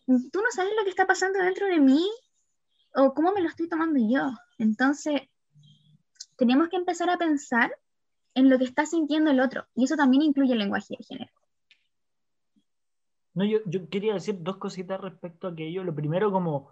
tú 0.06 0.40
no 0.40 0.50
sabes 0.50 0.72
lo 0.78 0.84
que 0.84 0.88
está 0.88 1.06
pasando 1.06 1.40
dentro 1.40 1.66
de 1.66 1.78
mí 1.78 2.08
o 2.94 3.12
cómo 3.12 3.32
me 3.32 3.42
lo 3.42 3.50
estoy 3.50 3.68
tomando 3.68 3.98
yo. 4.00 4.30
Entonces, 4.56 5.20
tenemos 6.38 6.70
que 6.70 6.76
empezar 6.76 7.10
a 7.10 7.18
pensar 7.18 7.70
en 8.32 8.48
lo 8.48 8.56
que 8.56 8.64
está 8.64 8.86
sintiendo 8.86 9.30
el 9.30 9.40
otro, 9.40 9.66
y 9.74 9.84
eso 9.84 9.96
también 9.96 10.22
incluye 10.22 10.54
el 10.54 10.60
lenguaje 10.60 10.96
de 10.98 11.04
género. 11.04 11.37
No, 13.38 13.44
yo, 13.44 13.58
yo 13.66 13.88
quería 13.88 14.14
decir 14.14 14.36
dos 14.40 14.56
cositas 14.56 15.00
respecto 15.00 15.46
a 15.46 15.50
aquello. 15.52 15.84
Lo 15.84 15.94
primero, 15.94 16.32
como 16.32 16.70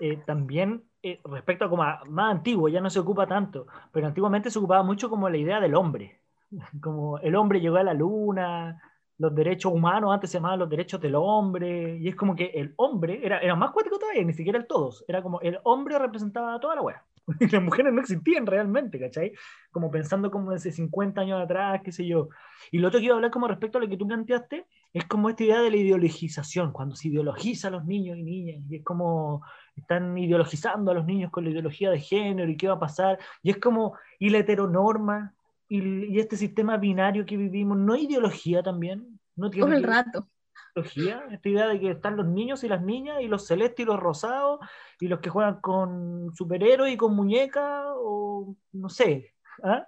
eh, 0.00 0.16
también 0.26 0.82
eh, 1.00 1.20
respecto 1.24 1.64
a 1.64 1.70
como 1.70 1.84
más 1.84 2.30
antiguo, 2.32 2.68
ya 2.68 2.80
no 2.80 2.90
se 2.90 2.98
ocupa 2.98 3.26
tanto, 3.28 3.68
pero 3.92 4.08
antiguamente 4.08 4.50
se 4.50 4.58
ocupaba 4.58 4.82
mucho 4.82 5.08
como 5.08 5.28
la 5.28 5.36
idea 5.36 5.60
del 5.60 5.76
hombre 5.76 6.20
como 6.82 7.18
el 7.18 7.36
hombre 7.36 7.60
llegó 7.60 7.76
a 7.76 7.84
la 7.84 7.94
luna, 7.94 8.80
los 9.18 9.34
derechos 9.34 9.72
humanos 9.72 10.12
antes 10.12 10.30
se 10.30 10.38
llamaban 10.38 10.58
los 10.58 10.68
derechos 10.68 11.00
del 11.00 11.14
hombre, 11.14 11.98
y 11.98 12.08
es 12.08 12.16
como 12.16 12.34
que 12.34 12.46
el 12.46 12.72
hombre 12.76 13.20
era, 13.22 13.38
era 13.38 13.54
más 13.54 13.70
cuático 13.70 13.98
todavía, 13.98 14.24
ni 14.24 14.32
siquiera 14.32 14.58
el 14.58 14.66
todos, 14.66 15.04
era 15.06 15.22
como 15.22 15.40
el 15.40 15.58
hombre 15.64 15.98
representaba 15.98 16.54
a 16.54 16.60
toda 16.60 16.76
la 16.76 16.82
wea. 16.82 17.04
Las 17.52 17.62
mujeres 17.62 17.92
no 17.92 18.00
existían 18.00 18.46
realmente, 18.46 18.98
¿cachai? 18.98 19.32
Como 19.70 19.90
pensando 19.90 20.30
como 20.30 20.50
hace 20.50 20.72
50 20.72 21.20
años 21.20 21.42
atrás, 21.42 21.82
qué 21.84 21.92
sé 21.92 22.06
yo. 22.06 22.30
Y 22.70 22.78
lo 22.78 22.88
otro 22.88 23.00
que 23.00 23.06
iba 23.06 23.14
a 23.14 23.16
hablar 23.16 23.30
como 23.30 23.48
respecto 23.48 23.76
a 23.76 23.80
lo 23.82 23.88
que 23.88 23.98
tú 23.98 24.06
planteaste, 24.06 24.66
es 24.92 25.04
como 25.06 25.28
esta 25.28 25.44
idea 25.44 25.60
de 25.60 25.70
la 25.70 25.76
ideologización, 25.76 26.72
cuando 26.72 26.96
se 26.96 27.08
ideologiza 27.08 27.68
a 27.68 27.70
los 27.70 27.84
niños 27.84 28.16
y 28.16 28.22
niñas, 28.22 28.62
y 28.68 28.76
es 28.76 28.84
como 28.84 29.42
están 29.76 30.16
ideologizando 30.16 30.90
a 30.90 30.94
los 30.94 31.06
niños 31.06 31.30
con 31.30 31.44
la 31.44 31.50
ideología 31.50 31.90
de 31.90 32.00
género 32.00 32.50
y 32.50 32.56
qué 32.56 32.68
va 32.68 32.74
a 32.74 32.80
pasar, 32.80 33.18
y 33.42 33.50
es 33.50 33.58
como, 33.58 33.94
y 34.18 34.30
la 34.30 34.38
heteronorma, 34.38 35.34
y, 35.68 36.18
este 36.18 36.36
sistema 36.36 36.78
binario 36.78 37.26
que 37.26 37.36
vivimos, 37.36 37.76
¿no 37.76 37.92
hay 37.92 38.06
ideología 38.06 38.62
también? 38.62 39.20
¿No 39.36 39.50
tiene 39.50 39.66
Todo 39.66 39.76
el 39.76 39.84
rato. 39.84 40.28
Ideología? 40.74 41.24
Esta 41.30 41.48
idea 41.48 41.68
de 41.68 41.80
que 41.80 41.90
están 41.90 42.16
los 42.16 42.26
niños 42.26 42.64
y 42.64 42.68
las 42.68 42.82
niñas, 42.82 43.20
y 43.20 43.28
los 43.28 43.46
celestes 43.46 43.84
y 43.84 43.86
los 43.86 44.00
rosados, 44.00 44.60
y 45.00 45.08
los 45.08 45.20
que 45.20 45.30
juegan 45.30 45.60
con 45.60 46.34
superhéroes 46.34 46.94
y 46.94 46.96
con 46.96 47.14
muñecas, 47.14 47.84
o 47.96 48.56
no 48.72 48.88
sé. 48.88 49.34
¿ah? 49.62 49.86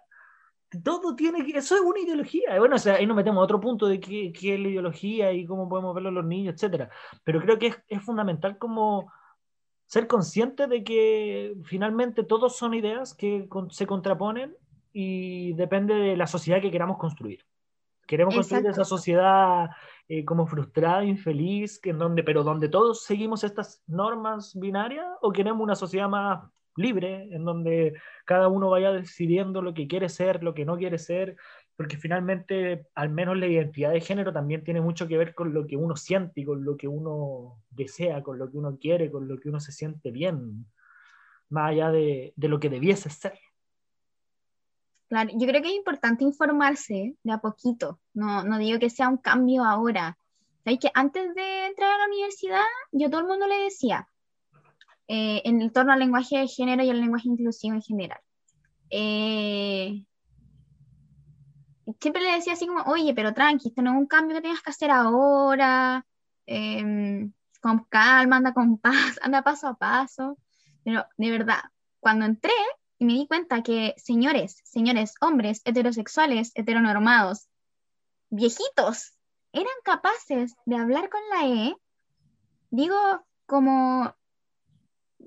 Todo 0.83 1.16
tiene 1.16 1.44
que. 1.44 1.59
Eso 1.59 1.74
es 1.74 1.80
una 1.80 2.00
ideología. 2.00 2.59
Bueno, 2.59 2.76
o 2.76 2.78
sea, 2.78 2.94
ahí 2.94 3.06
nos 3.06 3.16
metemos 3.16 3.40
a 3.40 3.44
otro 3.44 3.61
punto 3.61 3.87
de 3.87 3.98
qué, 3.98 4.33
qué 4.33 4.54
es 4.54 4.61
la 4.61 4.68
ideología 4.68 5.33
y 5.33 5.44
cómo 5.44 5.68
podemos 5.68 5.94
verlo 5.94 6.11
los 6.11 6.24
niños, 6.24 6.62
etc. 6.62 6.88
Pero 7.24 7.40
creo 7.40 7.59
que 7.59 7.68
es, 7.68 7.83
es 7.88 8.02
fundamental 8.02 8.56
como 8.59 9.11
ser 9.87 10.06
consciente 10.06 10.68
de 10.68 10.85
que 10.85 11.54
finalmente 11.64 12.22
todos 12.22 12.56
son 12.56 12.74
ideas 12.74 13.12
que 13.12 13.48
se 13.70 13.87
contraponen 13.87 14.56
y 14.92 15.52
depende 15.54 15.94
de 15.94 16.16
la 16.16 16.28
sociedad 16.28 16.61
que 16.61 16.70
queramos 16.70 16.96
construir. 16.96 17.44
Queremos 18.06 18.35
construir 18.35 18.66
esa 18.66 18.85
sociedad 18.85 19.70
eh, 20.09 20.24
como 20.24 20.46
frustrada, 20.46 21.04
infeliz, 21.04 21.78
que 21.78 21.90
en 21.90 21.98
donde, 21.98 22.24
pero 22.24 22.42
donde 22.42 22.68
todos 22.68 23.04
seguimos 23.04 23.44
estas 23.44 23.83
normas 23.87 24.59
binarias, 24.59 25.06
o 25.20 25.30
queremos 25.33 25.62
una 25.62 25.76
sociedad 25.76 26.09
más 26.09 26.50
libre, 26.76 27.28
en 27.35 27.44
donde 27.44 27.94
cada 28.24 28.48
uno 28.48 28.70
vaya 28.70 28.92
decidiendo 28.92 29.62
lo 29.62 29.74
que 29.74 29.88
quiere 29.88 30.09
ser, 30.09 30.42
lo 30.42 30.54
que 30.54 30.64
no 30.64 30.76
quiere 30.76 30.98
ser, 30.98 31.37
porque 31.76 31.96
finalmente, 31.96 32.87
al 32.94 33.09
menos 33.11 33.38
la 33.38 33.46
identidad 33.46 33.92
de 33.92 34.00
género 34.00 34.33
también 34.33 34.62
tiene 34.64 34.80
mucho 34.80 35.09
que 35.09 35.16
ver 35.16 35.35
con 35.35 35.54
lo 35.54 35.66
que 35.66 35.76
uno 35.76 35.96
siente 35.96 36.42
y 36.42 36.44
con 36.44 36.64
lo 36.64 36.76
que 36.76 36.88
uno 36.88 37.62
desea, 37.70 38.22
con 38.22 38.38
lo 38.38 38.50
que 38.50 38.59
uno 38.59 38.78
quiere, 38.78 39.11
con 39.11 39.26
lo 39.28 39.38
que 39.38 39.48
uno 39.48 39.61
se 39.61 39.72
siente 39.72 40.11
bien, 40.11 40.66
más 41.48 41.70
allá 41.70 41.90
de, 41.90 42.33
de 42.37 42.48
lo 42.48 42.61
que 42.61 42.68
debiese 42.68 43.09
ser. 43.11 43.38
Claro, 45.09 45.30
yo 45.33 45.46
creo 45.46 45.61
que 45.61 45.68
es 45.68 45.74
importante 45.74 46.22
informarse 46.22 47.16
de 47.22 47.33
a 47.33 47.38
poquito, 47.38 47.98
no, 48.14 48.44
no 48.44 48.59
digo 48.59 48.78
que 48.78 48.90
sea 48.90 49.09
un 49.09 49.16
cambio 49.16 49.64
ahora. 49.64 50.16
¿Sabes 50.62 50.78
que 50.78 50.90
antes 50.94 51.35
de 51.35 51.66
entrar 51.66 51.90
a 51.90 51.98
la 51.98 52.06
universidad, 52.06 52.62
yo 52.92 53.06
a 53.06 53.11
todo 53.11 53.22
el 53.22 53.26
mundo 53.26 53.46
le 53.46 53.56
decía, 53.64 54.06
eh, 55.12 55.42
en 55.44 55.72
torno 55.72 55.92
al 55.92 55.98
lenguaje 55.98 56.38
de 56.38 56.46
género 56.46 56.84
y 56.84 56.90
al 56.90 57.00
lenguaje 57.00 57.26
inclusivo 57.28 57.74
en 57.74 57.82
general. 57.82 58.20
Eh, 58.90 60.06
siempre 62.00 62.22
le 62.22 62.30
decía 62.30 62.52
así 62.52 62.68
como, 62.68 62.82
oye, 62.82 63.12
pero 63.12 63.34
tranqui, 63.34 63.70
esto 63.70 63.82
no 63.82 63.90
es 63.90 63.96
un 63.96 64.06
cambio 64.06 64.36
que 64.36 64.42
tengas 64.42 64.62
que 64.62 64.70
hacer 64.70 64.92
ahora, 64.92 66.06
em, 66.46 67.32
con 67.60 67.86
calma, 67.88 68.36
anda 68.36 68.54
con 68.54 68.78
paz, 68.78 68.92
anda 69.22 69.42
paso 69.42 69.66
a 69.66 69.74
paso. 69.74 70.38
Pero 70.84 71.04
de 71.16 71.30
verdad, 71.32 71.62
cuando 71.98 72.24
entré, 72.24 72.52
y 72.98 73.04
me 73.04 73.14
di 73.14 73.26
cuenta 73.26 73.64
que 73.64 73.94
señores, 73.96 74.60
señores, 74.62 75.14
hombres 75.20 75.60
heterosexuales, 75.64 76.52
heteronormados, 76.54 77.48
viejitos, 78.28 79.14
eran 79.52 79.74
capaces 79.82 80.54
de 80.66 80.76
hablar 80.76 81.08
con 81.08 81.20
la 81.30 81.48
E, 81.48 81.76
digo 82.70 82.96
como, 83.46 84.14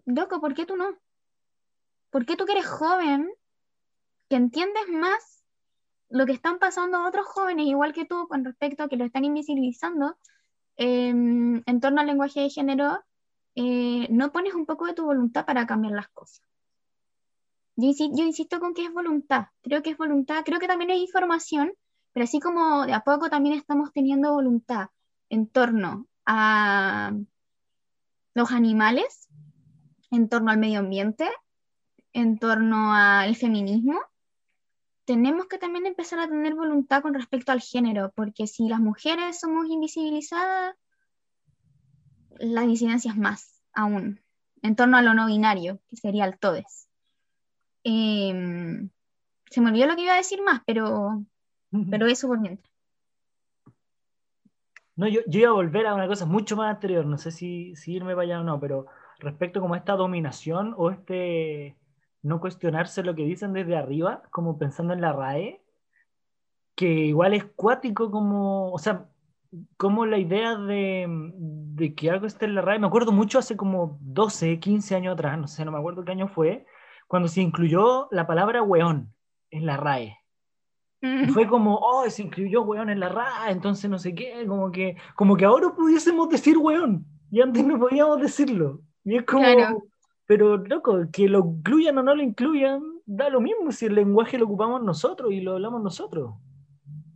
loco, 0.05 0.39
¿por 0.39 0.53
qué 0.53 0.65
tú 0.65 0.75
no? 0.75 0.97
¿Por 2.09 2.25
qué 2.25 2.35
tú 2.35 2.45
que 2.45 2.53
eres 2.53 2.67
joven, 2.67 3.29
que 4.29 4.35
entiendes 4.35 4.87
más 4.89 5.43
lo 6.09 6.25
que 6.25 6.31
están 6.33 6.59
pasando 6.59 7.05
otros 7.05 7.25
jóvenes, 7.25 7.65
igual 7.65 7.93
que 7.93 8.05
tú, 8.05 8.27
con 8.27 8.45
respecto 8.45 8.83
a 8.83 8.89
que 8.89 8.97
lo 8.97 9.05
están 9.05 9.25
invisibilizando, 9.25 10.15
em, 10.75 11.63
en 11.65 11.79
torno 11.81 12.01
al 12.01 12.07
lenguaje 12.07 12.41
de 12.41 12.49
género, 12.49 13.03
eh, 13.55 14.07
no 14.11 14.31
pones 14.31 14.53
un 14.53 14.65
poco 14.65 14.85
de 14.85 14.93
tu 14.93 15.05
voluntad 15.05 15.45
para 15.45 15.65
cambiar 15.65 15.93
las 15.93 16.09
cosas. 16.09 16.45
Yo, 17.75 17.91
yo 17.97 18.23
insisto 18.23 18.59
con 18.59 18.73
que 18.75 18.85
es 18.85 18.93
voluntad, 18.93 19.47
creo 19.63 19.81
que 19.81 19.91
es 19.91 19.97
voluntad, 19.97 20.43
creo 20.45 20.59
que 20.59 20.67
también 20.67 20.91
hay 20.91 21.01
información, 21.01 21.73
pero 22.13 22.25
así 22.25 22.39
como 22.39 22.85
de 22.85 22.93
a 22.93 23.03
poco 23.03 23.29
también 23.29 23.55
estamos 23.55 23.91
teniendo 23.91 24.33
voluntad 24.33 24.89
en 25.29 25.47
torno 25.47 26.07
a 26.25 27.13
los 28.35 28.51
animales, 28.51 29.27
en 30.13 30.29
torno 30.29 30.51
al 30.51 30.59
medio 30.59 30.79
ambiente, 30.79 31.27
en 32.13 32.37
torno 32.37 32.93
al 32.93 33.35
feminismo, 33.35 33.99
tenemos 35.05 35.47
que 35.47 35.57
también 35.57 35.85
empezar 35.85 36.19
a 36.19 36.27
tener 36.27 36.53
voluntad 36.53 37.01
con 37.01 37.13
respecto 37.13 37.51
al 37.51 37.61
género, 37.61 38.11
porque 38.15 38.45
si 38.47 38.69
las 38.69 38.79
mujeres 38.79 39.39
somos 39.39 39.67
invisibilizadas, 39.67 40.75
las 42.37 42.67
disidencias 42.67 43.17
más 43.17 43.61
aún, 43.73 44.21
en 44.61 44.75
torno 44.75 44.97
a 44.97 45.01
lo 45.01 45.13
no 45.13 45.25
binario, 45.25 45.79
que 45.89 45.97
sería 45.97 46.25
el 46.25 46.37
todes. 46.37 46.87
Em, 47.83 48.89
se 49.49 49.61
me 49.61 49.69
olvidó 49.69 49.87
lo 49.87 49.95
que 49.95 50.03
iba 50.03 50.13
a 50.13 50.17
decir 50.17 50.41
más, 50.43 50.61
pero, 50.65 51.25
pero 51.89 52.05
eso 52.05 52.27
por 52.27 52.39
mientras. 52.39 52.71
No, 54.95 55.07
yo, 55.07 55.21
yo, 55.25 55.39
iba 55.39 55.49
a 55.49 55.53
volver 55.53 55.87
a 55.87 55.95
una 55.95 56.07
cosa 56.07 56.27
mucho 56.27 56.55
más 56.55 56.75
anterior, 56.75 57.03
no 57.03 57.17
sé 57.17 57.31
si, 57.31 57.75
si 57.75 57.93
irme 57.93 58.13
para 58.13 58.23
allá 58.23 58.41
o 58.41 58.43
no, 58.43 58.59
pero 58.59 58.85
respecto 59.19 59.61
como 59.61 59.75
esta 59.75 59.93
dominación 59.93 60.73
o 60.77 60.91
este 60.91 61.77
no 62.23 62.39
cuestionarse 62.39 63.03
lo 63.03 63.15
que 63.15 63.25
dicen 63.25 63.53
desde 63.53 63.75
arriba, 63.75 64.23
como 64.31 64.57
pensando 64.57 64.93
en 64.93 65.01
la 65.01 65.11
RAE, 65.11 65.61
que 66.75 66.87
igual 66.87 67.33
es 67.33 67.43
cuático 67.43 68.09
como, 68.09 68.71
o 68.71 68.77
sea, 68.79 69.09
como 69.77 70.05
la 70.05 70.17
idea 70.17 70.55
de, 70.55 71.05
de, 71.37 71.93
que 71.93 72.09
algo 72.09 72.25
esté 72.25 72.45
en 72.45 72.55
la 72.55 72.61
RAE, 72.61 72.79
me 72.79 72.87
acuerdo 72.87 73.11
mucho 73.11 73.39
hace 73.39 73.55
como 73.57 73.99
12, 74.01 74.59
15 74.59 74.95
años 74.95 75.13
atrás, 75.13 75.37
no 75.37 75.47
sé, 75.47 75.65
no 75.65 75.71
me 75.71 75.77
acuerdo 75.77 76.03
qué 76.03 76.13
año 76.13 76.27
fue, 76.29 76.65
cuando 77.07 77.27
se 77.27 77.41
incluyó 77.41 78.07
la 78.09 78.25
palabra 78.25 78.63
weón 78.63 79.13
en 79.51 79.65
la 79.65 79.77
RAE. 79.77 80.17
Fue 81.33 81.47
como, 81.47 81.75
oh, 81.75 82.09
se 82.09 82.23
incluyó 82.23 82.61
weón 82.61 82.89
en 82.89 83.01
la 83.01 83.09
RAE, 83.09 83.51
entonces 83.51 83.89
no 83.89 83.99
sé 83.99 84.15
qué, 84.15 84.45
como 84.47 84.71
que, 84.71 84.95
como 85.15 85.35
que 85.35 85.43
ahora 85.43 85.75
pudiésemos 85.75 86.29
decir 86.29 86.57
weón, 86.57 87.05
y 87.29 87.41
antes 87.41 87.65
no 87.65 87.77
podíamos 87.77 88.21
decirlo. 88.21 88.79
Y 89.05 89.17
es 89.17 89.23
como, 89.25 89.43
pero 90.25 90.57
loco, 90.57 90.99
que 91.11 91.27
lo 91.27 91.39
incluyan 91.39 91.97
o 91.97 92.03
no 92.03 92.15
lo 92.15 92.23
incluyan, 92.23 92.81
da 93.05 93.29
lo 93.29 93.41
mismo 93.41 93.71
si 93.71 93.85
el 93.85 93.95
lenguaje 93.95 94.37
lo 94.37 94.45
ocupamos 94.45 94.81
nosotros 94.81 95.31
y 95.31 95.41
lo 95.41 95.53
hablamos 95.53 95.81
nosotros. 95.81 96.35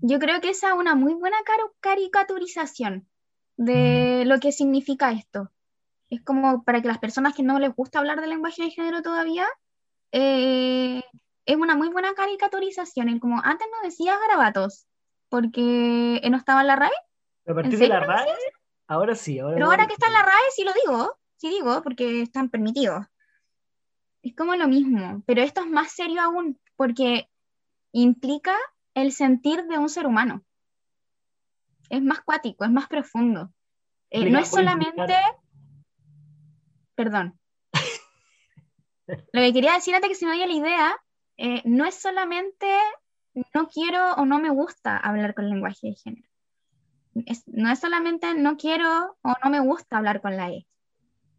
Yo 0.01 0.19
creo 0.19 0.41
que 0.41 0.49
esa 0.49 0.69
es 0.69 0.73
una 0.75 0.95
muy 0.95 1.13
buena 1.13 1.37
caricaturización 1.79 3.07
de 3.55 4.23
lo 4.25 4.39
que 4.39 4.51
significa 4.51 5.11
esto. 5.11 5.49
Es 6.09 6.21
como 6.21 6.63
para 6.63 6.81
que 6.81 6.87
las 6.87 6.99
personas 6.99 7.33
que 7.35 7.43
no 7.43 7.59
les 7.59 7.73
gusta 7.75 7.99
hablar 7.99 8.21
del 8.21 8.29
lenguaje 8.29 8.63
de 8.63 8.71
género 8.71 9.01
todavía, 9.01 9.47
eh, 10.11 11.01
es 11.45 11.55
una 11.55 11.75
muy 11.75 11.89
buena 11.89 12.13
caricaturización. 12.13 13.09
En 13.09 13.19
como 13.19 13.41
antes 13.43 13.67
no 13.71 13.87
decías 13.87 14.19
garabatos, 14.19 14.85
porque 15.29 16.21
no 16.29 16.37
estaba 16.37 16.61
en 16.61 16.67
la 16.67 16.75
RAE. 16.75 16.91
a 17.47 17.53
partir 17.53 17.79
de 17.79 17.87
la 17.87 18.01
RAE, 18.01 18.27
ahora 18.87 19.15
sí. 19.15 19.39
Ahora 19.39 19.55
Pero 19.55 19.65
ahora 19.65 19.87
que 19.87 19.93
está 19.93 20.07
en 20.07 20.13
la 20.13 20.23
RAE, 20.23 20.51
sí 20.53 20.63
lo 20.63 20.71
digo 20.85 21.17
sí 21.37 21.49
digo, 21.49 21.81
porque 21.83 22.21
están 22.21 22.49
permitidos. 22.49 23.05
Es 24.21 24.35
como 24.35 24.55
lo 24.55 24.67
mismo, 24.67 25.23
pero 25.25 25.41
esto 25.41 25.61
es 25.61 25.67
más 25.67 25.91
serio 25.91 26.21
aún, 26.21 26.59
porque 26.75 27.29
implica 27.91 28.55
el 28.93 29.11
sentir 29.11 29.63
de 29.65 29.77
un 29.77 29.89
ser 29.89 30.05
humano. 30.05 30.43
Es 31.89 32.01
más 32.01 32.21
cuático, 32.21 32.65
es 32.65 32.71
más 32.71 32.87
profundo. 32.87 33.53
Eh, 34.09 34.29
no 34.29 34.39
es 34.39 34.49
solamente... 34.49 35.15
Perdón. 36.95 37.39
Lo 39.07 39.41
que 39.41 39.53
quería 39.53 39.73
decir 39.73 39.95
antes 39.95 40.09
que 40.09 40.15
se 40.15 40.25
me 40.25 40.31
vaya 40.31 40.47
la 40.47 40.53
idea, 40.53 40.97
eh, 41.37 41.61
no 41.65 41.85
es 41.85 41.95
solamente 41.95 42.67
no 43.53 43.67
quiero 43.67 44.13
o 44.15 44.25
no 44.25 44.39
me 44.39 44.49
gusta 44.49 44.97
hablar 44.97 45.33
con 45.33 45.45
el 45.45 45.51
lenguaje 45.51 45.87
de 45.87 45.95
género. 45.95 46.27
no 47.45 47.71
es 47.71 47.79
solamente 47.79 48.33
no 48.33 48.57
quiero 48.57 49.17
o 49.21 49.33
no 49.43 49.49
me 49.49 49.59
gusta 49.59 49.97
hablar 49.97 50.21
con 50.21 50.35
la 50.35 50.49
E. 50.49 50.66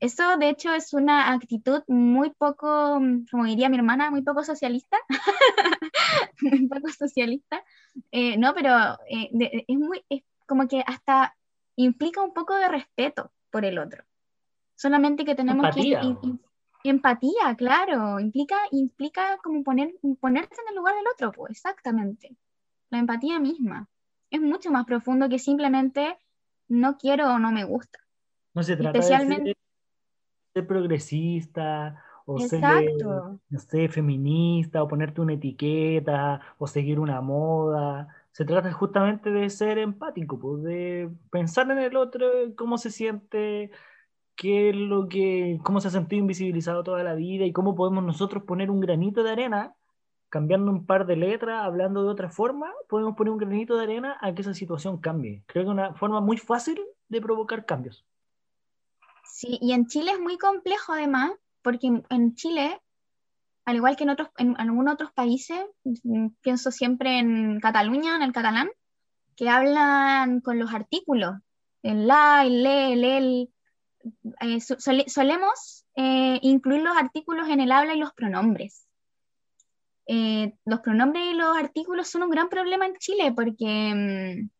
Eso, 0.00 0.36
de 0.36 0.48
hecho, 0.48 0.72
es 0.72 0.94
una 0.94 1.32
actitud 1.32 1.82
muy 1.88 2.30
poco, 2.30 3.00
como 3.30 3.44
diría 3.44 3.68
mi 3.68 3.76
hermana, 3.76 4.10
muy 4.10 4.22
poco 4.22 4.44
socialista. 4.44 4.96
muy 6.40 6.68
poco 6.68 6.88
socialista. 6.88 7.64
Eh, 8.12 8.36
no, 8.36 8.54
pero 8.54 8.98
eh, 9.08 9.64
es 9.66 9.78
muy, 9.78 10.04
es 10.08 10.22
como 10.46 10.68
que 10.68 10.84
hasta 10.86 11.36
implica 11.74 12.22
un 12.22 12.32
poco 12.32 12.54
de 12.54 12.68
respeto 12.68 13.32
por 13.50 13.64
el 13.64 13.78
otro. 13.78 14.04
Solamente 14.76 15.24
que 15.24 15.34
tenemos 15.34 15.64
empatía. 15.64 16.00
que... 16.00 16.90
empatía, 16.90 17.56
claro. 17.56 18.20
Implica, 18.20 18.56
implica 18.70 19.38
como 19.42 19.64
poner, 19.64 19.94
ponerse 20.20 20.60
en 20.62 20.68
el 20.70 20.76
lugar 20.76 20.94
del 20.94 21.08
otro, 21.12 21.32
pues, 21.32 21.50
exactamente. 21.52 22.36
La 22.90 22.98
empatía 22.98 23.40
misma. 23.40 23.88
Es 24.30 24.40
mucho 24.40 24.70
más 24.70 24.84
profundo 24.84 25.28
que 25.28 25.40
simplemente 25.40 26.16
no 26.68 26.98
quiero 26.98 27.32
o 27.32 27.38
no 27.38 27.50
me 27.50 27.64
gusta. 27.64 27.98
No 28.54 28.62
se 28.62 28.76
trata 28.76 28.98
Especialmente 28.98 29.56
progresista 30.52 32.02
o 32.30 32.38
ser, 32.38 33.90
feminista 33.90 34.82
o 34.82 34.88
ponerte 34.88 35.20
una 35.20 35.32
etiqueta 35.34 36.40
o 36.58 36.66
seguir 36.66 37.00
una 37.00 37.20
moda. 37.22 38.08
Se 38.32 38.44
trata 38.44 38.70
justamente 38.72 39.30
de 39.30 39.48
ser 39.48 39.78
empático, 39.78 40.38
pues, 40.38 40.62
de 40.62 41.10
pensar 41.30 41.70
en 41.70 41.78
el 41.78 41.96
otro, 41.96 42.26
cómo 42.54 42.76
se 42.76 42.90
siente, 42.90 43.70
qué 44.36 44.70
es 44.70 44.76
lo 44.76 45.08
que, 45.08 45.58
cómo 45.64 45.80
se 45.80 45.88
ha 45.88 45.90
sentido 45.90 46.20
invisibilizado 46.20 46.84
toda 46.84 47.02
la 47.02 47.14
vida 47.14 47.44
y 47.46 47.52
cómo 47.52 47.74
podemos 47.74 48.04
nosotros 48.04 48.44
poner 48.44 48.70
un 48.70 48.80
granito 48.80 49.22
de 49.22 49.30
arena, 49.32 49.74
cambiando 50.28 50.70
un 50.70 50.86
par 50.86 51.06
de 51.06 51.16
letras, 51.16 51.64
hablando 51.64 52.04
de 52.04 52.10
otra 52.10 52.30
forma, 52.30 52.70
podemos 52.88 53.16
poner 53.16 53.32
un 53.32 53.38
granito 53.38 53.76
de 53.76 53.84
arena 53.84 54.18
a 54.20 54.34
que 54.34 54.42
esa 54.42 54.54
situación 54.54 54.98
cambie. 54.98 55.44
Creo 55.46 55.64
que 55.64 55.68
es 55.70 55.72
una 55.72 55.94
forma 55.94 56.20
muy 56.20 56.36
fácil 56.36 56.80
de 57.08 57.20
provocar 57.20 57.64
cambios. 57.66 58.06
Sí, 59.30 59.58
y 59.60 59.72
en 59.72 59.86
Chile 59.86 60.12
es 60.12 60.20
muy 60.20 60.38
complejo 60.38 60.92
además, 60.92 61.32
porque 61.62 62.02
en 62.08 62.34
Chile, 62.34 62.80
al 63.64 63.76
igual 63.76 63.96
que 63.96 64.04
en, 64.04 64.10
otros, 64.10 64.30
en, 64.36 64.56
algunos 64.58 64.94
otros 64.94 65.12
países, 65.12 65.60
mm, 65.84 66.28
pienso 66.40 66.70
siempre 66.70 67.18
en 67.18 67.60
Cataluña, 67.60 68.16
en 68.16 68.22
el 68.22 68.32
catalán, 68.32 68.70
que 69.36 69.48
hablan 69.48 70.40
con 70.40 70.58
los 70.58 70.74
artículos, 70.74 71.36
el 71.82 72.06
la, 72.06 72.44
el 72.44 72.62
le, 72.62 72.92
el 72.92 73.04
el. 73.04 73.52
Eh, 74.40 74.60
solemos 74.60 75.86
eh, 75.94 76.38
incluir 76.42 76.82
los 76.82 76.96
artículos 76.96 77.48
en 77.48 77.60
el 77.60 77.72
habla 77.72 77.94
y 77.94 77.98
los 77.98 78.12
pronombres. 78.14 78.86
Eh, 80.06 80.54
los 80.64 80.80
pronombres 80.80 81.24
y 81.32 81.34
los 81.34 81.56
artículos 81.56 82.08
son 82.08 82.22
un 82.22 82.30
gran 82.30 82.48
problema 82.48 82.86
en 82.86 82.96
Chile 82.96 83.32
porque, 83.36 83.94
mm, 83.94 84.50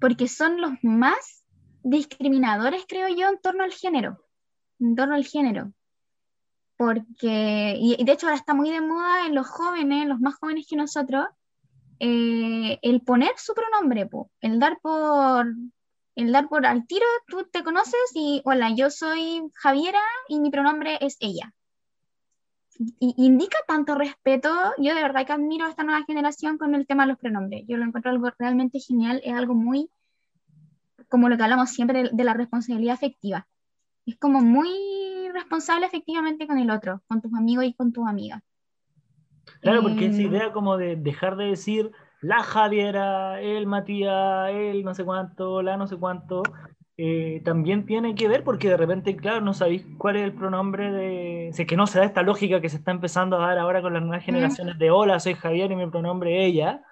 porque 0.00 0.28
son 0.28 0.60
los 0.60 0.72
más 0.82 1.41
discriminadores, 1.82 2.84
creo 2.86 3.08
yo, 3.08 3.28
en 3.28 3.38
torno 3.38 3.64
al 3.64 3.72
género, 3.72 4.24
en 4.80 4.94
torno 4.96 5.14
al 5.14 5.24
género. 5.24 5.72
Porque, 6.76 7.76
y 7.78 8.02
de 8.02 8.12
hecho 8.12 8.26
ahora 8.26 8.36
está 8.36 8.54
muy 8.54 8.70
de 8.70 8.80
moda 8.80 9.26
en 9.26 9.34
los 9.34 9.46
jóvenes, 9.46 10.08
los 10.08 10.20
más 10.20 10.34
jóvenes 10.36 10.66
que 10.68 10.76
nosotros, 10.76 11.26
eh, 12.00 12.78
el 12.82 13.00
poner 13.02 13.32
su 13.36 13.54
pronombre, 13.54 14.08
el 14.40 14.58
dar 14.58 14.80
por, 14.80 15.46
el 16.16 16.32
dar 16.32 16.48
por 16.48 16.66
al 16.66 16.86
tiro, 16.86 17.06
tú 17.28 17.44
te 17.44 17.62
conoces 17.62 18.10
y 18.14 18.42
hola, 18.44 18.70
yo 18.74 18.90
soy 18.90 19.42
Javiera 19.54 20.00
y 20.26 20.40
mi 20.40 20.50
pronombre 20.50 20.98
es 21.00 21.16
ella. 21.20 21.54
Y, 22.98 23.14
indica 23.18 23.58
tanto 23.68 23.94
respeto, 23.94 24.50
yo 24.78 24.94
de 24.94 25.02
verdad 25.02 25.24
que 25.26 25.32
admiro 25.32 25.66
a 25.66 25.70
esta 25.70 25.84
nueva 25.84 26.04
generación 26.04 26.58
con 26.58 26.74
el 26.74 26.86
tema 26.86 27.04
de 27.04 27.10
los 27.12 27.18
pronombres. 27.18 27.64
Yo 27.68 27.76
lo 27.76 27.84
encuentro 27.84 28.10
algo 28.10 28.30
realmente 28.36 28.80
genial, 28.80 29.20
es 29.22 29.34
algo 29.34 29.54
muy 29.54 29.88
como 31.12 31.28
lo 31.28 31.36
que 31.36 31.42
hablamos 31.42 31.68
siempre 31.68 32.08
de, 32.10 32.24
la 32.24 32.32
responsabilidad 32.32 32.94
afectiva. 32.94 33.46
Es 34.06 34.16
como 34.16 34.40
muy 34.40 34.70
responsable 35.34 35.84
efectivamente 35.84 36.46
con 36.46 36.56
el 36.56 36.70
otro, 36.70 37.02
con 37.06 37.20
tus 37.20 37.34
amigos 37.34 37.66
y 37.66 37.74
con 37.74 37.92
tus 37.92 38.08
amigas. 38.08 38.42
Claro, 39.60 39.82
porque 39.82 40.06
esa 40.06 40.22
eh, 40.22 40.28
idea 40.28 40.52
como 40.52 40.78
de 40.78 40.96
dejar 40.96 41.36
de 41.36 41.48
decir 41.48 41.92
la 42.22 42.42
Javiera, 42.42 43.42
el 43.42 43.66
Matías, 43.66 44.52
el 44.52 44.84
no 44.84 44.94
sé 44.94 45.04
cuánto, 45.04 45.60
la 45.60 45.76
no 45.76 45.86
sé 45.86 45.98
cuánto, 45.98 46.44
eh, 46.96 47.42
también 47.44 47.84
tiene 47.84 48.14
que 48.14 48.26
ver 48.26 48.42
porque 48.42 48.70
de 48.70 48.78
repente, 48.78 49.14
claro, 49.14 49.42
no 49.42 49.52
sabéis 49.52 49.84
cuál 49.98 50.16
es 50.16 50.24
el 50.24 50.32
pronombre 50.32 50.90
de... 50.90 51.50
Si 51.52 51.62
es 51.62 51.68
que 51.68 51.76
no 51.76 51.86
se 51.86 51.98
da 51.98 52.06
esta 52.06 52.22
lógica 52.22 52.62
que 52.62 52.70
se 52.70 52.78
está 52.78 52.90
empezando 52.90 53.36
a 53.36 53.48
dar 53.48 53.58
ahora 53.58 53.82
con 53.82 53.92
las 53.92 54.02
nuevas 54.02 54.24
generaciones 54.24 54.78
de 54.78 54.90
hola, 54.90 55.20
soy 55.20 55.34
Javier 55.34 55.70
y 55.72 55.76
mi 55.76 55.90
pronombre 55.90 56.46
ella 56.46 56.82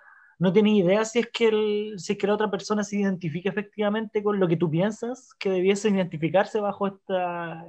no 0.41 0.55
tienes 0.55 0.73
idea 0.73 1.05
si 1.05 1.19
es, 1.19 1.29
que 1.31 1.93
si 1.99 2.13
es 2.15 2.19
que 2.19 2.27
la 2.27 2.33
otra 2.33 2.51
persona 2.51 2.83
se 2.83 2.97
identifica 2.97 3.51
efectivamente 3.51 4.23
con 4.23 4.41
lo 4.41 4.49
que 4.49 4.57
tú 4.57 4.71
piensas 4.71 5.35
que 5.39 5.51
debiese 5.51 5.91
identificarse 5.91 6.61
bajo 6.61 6.87
esta, 6.87 7.67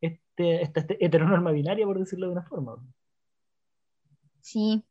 este, 0.00 0.62
esta, 0.62 0.80
este 0.80 1.04
heteronorma 1.04 1.52
binaria, 1.52 1.86
por 1.86 2.00
decirlo 2.00 2.26
de 2.26 2.32
una 2.32 2.42
forma. 2.42 2.76
Sí. 4.40 4.82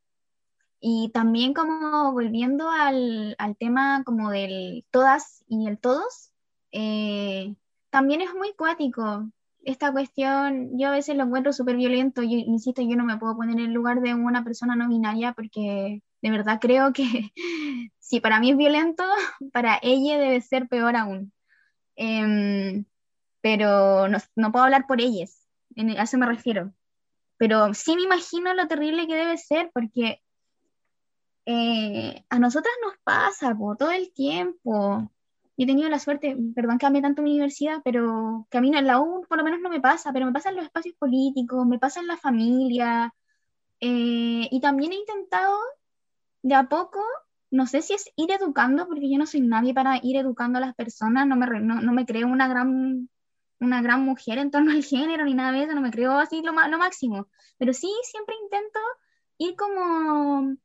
Y 0.79 1.11
también 1.13 1.53
como 1.53 2.13
volviendo 2.13 2.69
al, 2.69 3.35
al 3.37 3.57
tema 3.57 4.03
como 4.05 4.31
del 4.31 4.85
todas 4.89 5.43
y 5.49 5.67
el 5.67 5.79
todos, 5.79 6.31
eh, 6.71 7.53
también 7.89 8.21
es 8.21 8.33
muy 8.33 8.53
cuático. 8.53 9.29
Esta 9.65 9.91
cuestión, 9.91 10.79
yo 10.79 10.87
a 10.87 10.91
veces 10.91 11.17
lo 11.17 11.23
encuentro 11.23 11.51
súper 11.51 11.75
violento, 11.75 12.23
yo 12.23 12.37
insisto, 12.37 12.81
yo 12.81 12.95
no 12.95 13.03
me 13.03 13.17
puedo 13.17 13.35
poner 13.35 13.59
en 13.59 13.65
el 13.65 13.73
lugar 13.73 13.99
de 13.99 14.13
una 14.13 14.45
persona 14.45 14.77
no 14.77 14.87
binaria 14.87 15.33
porque 15.33 16.01
de 16.23 16.31
verdad 16.31 16.59
creo 16.61 16.93
que 16.93 17.31
si 17.99 18.21
para 18.21 18.39
mí 18.39 18.51
es 18.51 18.57
violento, 18.57 19.03
para 19.53 19.79
ella 19.83 20.17
debe 20.17 20.41
ser 20.41 20.67
peor 20.67 20.95
aún. 20.95 21.33
Em, 21.95 22.85
pero 23.41 24.07
no, 24.07 24.17
no, 24.35 24.51
puedo 24.51 24.65
hablar 24.65 24.87
por 24.87 25.01
ellas, 25.01 25.47
a 25.77 26.03
eso 26.03 26.17
me 26.17 26.25
refiero. 26.25 26.73
Pero 27.37 27.73
sí 27.73 27.95
me 27.95 28.03
imagino 28.03 28.53
lo 28.53 28.67
terrible 28.67 29.05
que 29.05 29.15
debe 29.15 29.37
ser, 29.37 29.69
porque 29.73 30.21
eh, 31.45 32.23
a 32.29 32.39
nosotras 32.39 32.73
nos 32.85 32.97
pasa 33.03 33.53
por 33.53 33.75
todo 33.77 33.91
el 33.91 34.13
tiempo. 34.13 35.11
Yo 35.57 35.65
he 35.65 35.67
tenido 35.67 35.89
la 35.89 35.99
suerte, 35.99 36.37
perdón 36.55 36.77
que 36.77 36.85
amé 36.85 37.01
tanto 37.01 37.21
mi 37.21 37.31
universidad, 37.31 37.81
pero 37.83 38.47
mí 38.61 38.75
en 38.75 38.87
la 38.87 38.99
U 39.01 39.25
por 39.27 39.37
lo 39.37 39.43
menos 39.43 39.59
no 39.59 39.69
me 39.69 39.81
pasa, 39.81 40.13
pero 40.13 40.25
me 40.25 40.31
pasa 40.31 40.49
en 40.49 40.55
los 40.55 40.65
espacios 40.65 40.95
políticos, 40.95 41.65
me 41.67 41.79
pasa 41.79 41.99
en 41.99 42.07
la 42.07 42.17
familia. 42.17 43.13
Eh, 43.81 44.47
y 44.49 44.61
también 44.61 44.93
he 44.93 44.95
intentado 44.95 45.57
de 46.43 46.55
a 46.55 46.69
poco, 46.69 47.01
no 47.49 47.65
sé 47.67 47.81
si 47.81 47.93
es 47.93 48.11
ir 48.15 48.31
educando, 48.31 48.87
porque 48.87 49.09
yo 49.09 49.17
no 49.17 49.25
soy 49.25 49.41
nadie 49.41 49.73
para 49.73 49.99
ir 50.03 50.17
educando 50.17 50.59
a 50.59 50.61
las 50.61 50.75
personas, 50.75 51.25
no 51.25 51.35
me, 51.35 51.47
no, 51.61 51.81
no 51.81 51.93
me 51.93 52.05
creo 52.05 52.27
una 52.27 52.47
gran, 52.47 53.09
una 53.59 53.81
gran 53.81 54.03
mujer 54.03 54.37
en 54.37 54.51
torno 54.51 54.71
al 54.71 54.83
género 54.83 55.25
ni 55.25 55.33
nada 55.33 55.53
de 55.53 55.63
eso, 55.63 55.73
no 55.73 55.81
me 55.81 55.91
creo 55.91 56.11
así 56.11 56.41
lo, 56.41 56.51
lo 56.51 56.77
máximo, 56.77 57.27
pero 57.57 57.73
sí 57.73 57.89
siempre 58.03 58.35
intento 58.43 58.79
ir 59.37 59.55
como, 59.55 60.55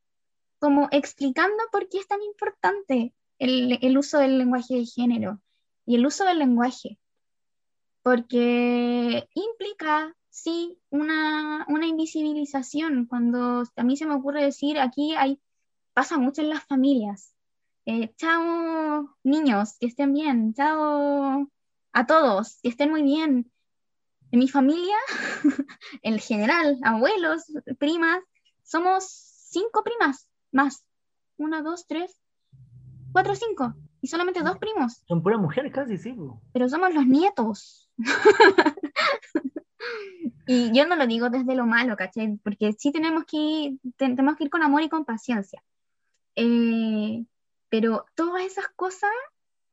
como 0.59 0.87
explicando 0.91 1.63
por 1.71 1.89
qué 1.89 1.99
es 1.99 2.07
tan 2.07 2.21
importante 2.21 3.13
el, 3.39 3.79
el 3.81 3.97
uso 3.97 4.19
del 4.19 4.37
lenguaje 4.37 4.75
de 4.75 4.85
género 4.85 5.41
y 5.85 5.95
el 5.95 6.05
uso 6.05 6.25
del 6.25 6.39
lenguaje, 6.39 6.99
porque 8.03 9.27
implica 9.33 10.15
sí, 10.29 10.77
una, 10.89 11.65
una, 11.67 11.85
invisibilización. 11.85 13.05
Cuando 13.05 13.63
a 13.75 13.83
mí 13.83 13.97
se 13.97 14.05
me 14.05 14.15
ocurre 14.15 14.43
decir, 14.43 14.79
aquí 14.79 15.13
hay 15.15 15.39
pasa 15.99 16.17
mucho 16.17 16.41
en 16.41 16.47
las 16.47 16.63
familias. 16.63 17.35
Eh, 17.85 18.13
chao 18.15 19.17
niños, 19.21 19.75
que 19.81 19.87
estén 19.87 20.13
bien, 20.13 20.53
chao 20.53 21.51
a 21.91 22.07
todos, 22.07 22.57
que 22.63 22.69
estén 22.69 22.89
muy 22.89 23.03
bien. 23.03 23.51
En 24.31 24.39
mi 24.39 24.47
familia, 24.47 24.95
en 26.01 26.17
general, 26.19 26.79
abuelos, 26.83 27.51
primas, 27.79 28.23
somos 28.63 29.09
cinco 29.09 29.83
primas 29.83 30.29
más. 30.53 30.85
Una, 31.35 31.61
dos, 31.61 31.85
tres, 31.85 32.17
cuatro, 33.11 33.35
cinco. 33.35 33.73
Y 33.99 34.07
solamente 34.07 34.41
dos 34.41 34.57
primos. 34.57 35.03
Son 35.05 35.21
puras 35.21 35.41
mujeres 35.41 35.73
casi, 35.73 35.97
sí. 35.97 36.15
Pero 36.53 36.69
somos 36.69 36.93
los 36.93 37.05
nietos. 37.05 37.89
y 40.47 40.71
yo 40.71 40.87
no 40.87 40.95
lo 40.95 41.05
digo 41.07 41.29
desde 41.29 41.55
lo 41.55 41.65
malo, 41.65 41.97
¿caché? 41.97 42.39
Porque 42.41 42.71
sí 42.71 42.93
tenemos 42.93 43.25
que, 43.25 43.35
ir, 43.35 43.79
tenemos 43.97 44.37
que 44.37 44.45
ir 44.45 44.49
con 44.49 44.63
amor 44.63 44.81
y 44.83 44.87
con 44.87 45.03
paciencia. 45.03 45.61
Eh, 46.41 47.25
pero 47.67 48.05
todas 48.15 48.43
esas 48.43 48.69
cosas 48.77 49.11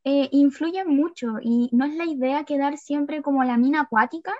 eh, 0.02 0.28
influyen 0.32 0.88
mucho 0.88 1.36
y 1.40 1.68
no 1.70 1.84
es 1.84 1.94
la 1.94 2.06
idea 2.06 2.44
quedar 2.44 2.76
siempre 2.76 3.22
como 3.22 3.44
la 3.44 3.56
mina 3.56 3.82
acuática 3.82 4.34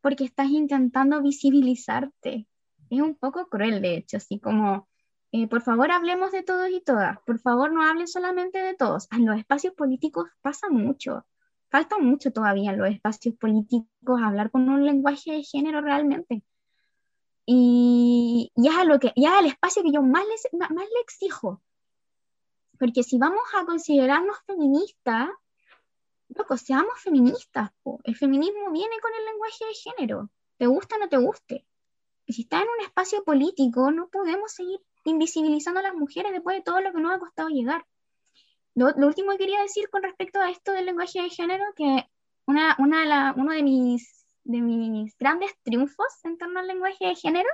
porque 0.00 0.24
estás 0.24 0.48
intentando 0.48 1.20
visibilizarte. 1.20 2.48
Es 2.88 3.00
un 3.02 3.16
poco 3.16 3.48
cruel, 3.48 3.82
de 3.82 3.96
hecho, 3.96 4.16
así 4.16 4.40
como, 4.40 4.88
eh, 5.30 5.46
por 5.46 5.60
favor, 5.60 5.90
hablemos 5.90 6.32
de 6.32 6.42
todos 6.42 6.70
y 6.70 6.80
todas, 6.80 7.18
por 7.26 7.38
favor, 7.38 7.70
no 7.70 7.82
hablen 7.82 8.08
solamente 8.08 8.58
de 8.58 8.74
todos. 8.74 9.06
En 9.12 9.26
los 9.26 9.38
espacios 9.38 9.74
políticos 9.74 10.30
pasa 10.40 10.70
mucho, 10.70 11.26
falta 11.70 11.98
mucho 11.98 12.32
todavía 12.32 12.70
en 12.70 12.78
los 12.78 12.88
espacios 12.88 13.34
políticos 13.36 14.22
hablar 14.24 14.50
con 14.50 14.70
un 14.70 14.86
lenguaje 14.86 15.32
de 15.32 15.42
género 15.42 15.82
realmente. 15.82 16.42
Y, 17.46 18.52
ya 18.54 18.84
lo 18.84 18.98
que, 18.98 19.12
ya 19.16 19.40
el 19.40 19.46
espacio 19.46 19.82
que 19.82 19.92
yo 19.92 20.02
más, 20.02 20.24
les, 20.26 20.48
más 20.52 20.70
le 20.70 21.00
exijo. 21.00 21.60
Porque 22.78 23.02
si 23.02 23.18
vamos 23.18 23.42
a 23.54 23.64
considerarnos 23.64 24.36
feministas, 24.46 25.30
loco, 26.28 26.56
seamos 26.56 26.98
feministas. 27.00 27.70
El 28.04 28.16
feminismo 28.16 28.70
viene 28.70 28.98
con 29.00 29.12
el 29.18 29.24
lenguaje 29.24 29.64
de 29.66 29.74
género, 29.74 30.30
te 30.58 30.66
gusta 30.66 30.96
o 30.96 30.98
no 30.98 31.08
te 31.08 31.16
guste. 31.16 31.66
Y 32.26 32.32
si 32.32 32.42
está 32.42 32.62
en 32.62 32.68
un 32.68 32.84
espacio 32.84 33.24
político, 33.24 33.90
no 33.90 34.08
podemos 34.08 34.52
seguir 34.52 34.80
invisibilizando 35.04 35.80
a 35.80 35.84
las 35.84 35.94
mujeres 35.94 36.32
después 36.32 36.56
de 36.56 36.62
todo 36.62 36.80
lo 36.80 36.92
que 36.92 37.00
nos 37.00 37.12
ha 37.12 37.18
costado 37.18 37.48
llegar. 37.48 37.84
Lo, 38.74 38.88
último 39.06 39.32
que 39.32 39.38
quería 39.38 39.60
decir 39.60 39.90
con 39.90 40.02
respecto 40.02 40.40
a 40.40 40.50
esto 40.50 40.72
del 40.72 40.86
lenguaje 40.86 41.20
de 41.20 41.28
género, 41.28 41.64
que 41.76 42.08
una, 42.46 42.74
una 42.78 43.04
la, 43.04 43.34
uno 43.36 43.52
de 43.52 43.62
mis 43.62 44.21
de 44.44 44.60
mis 44.60 45.16
grandes 45.18 45.50
triunfos 45.62 46.06
en 46.24 46.38
torno 46.38 46.60
al 46.60 46.66
lenguaje 46.66 47.06
de 47.06 47.14
género 47.14 47.48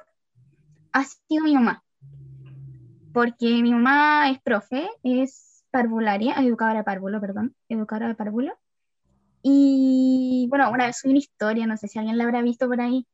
ha 0.92 1.04
sido 1.04 1.44
mi 1.44 1.54
mamá. 1.54 1.84
Porque 3.12 3.62
mi 3.62 3.72
mamá 3.72 4.30
es 4.30 4.40
profe, 4.40 4.88
es 5.02 5.64
parvularia, 5.70 6.34
educadora 6.34 6.78
de 6.78 6.84
párvulo, 6.84 7.20
perdón, 7.20 7.54
educadora 7.68 8.08
de 8.08 8.14
párvulo. 8.14 8.58
Y 9.42 10.46
bueno, 10.50 10.70
una 10.70 10.86
vez 10.86 10.98
subí 10.98 11.10
una 11.10 11.18
historia, 11.18 11.66
no 11.66 11.76
sé 11.76 11.88
si 11.88 11.98
alguien 11.98 12.18
la 12.18 12.24
habrá 12.24 12.42
visto 12.42 12.68
por 12.68 12.80
ahí. 12.80 13.06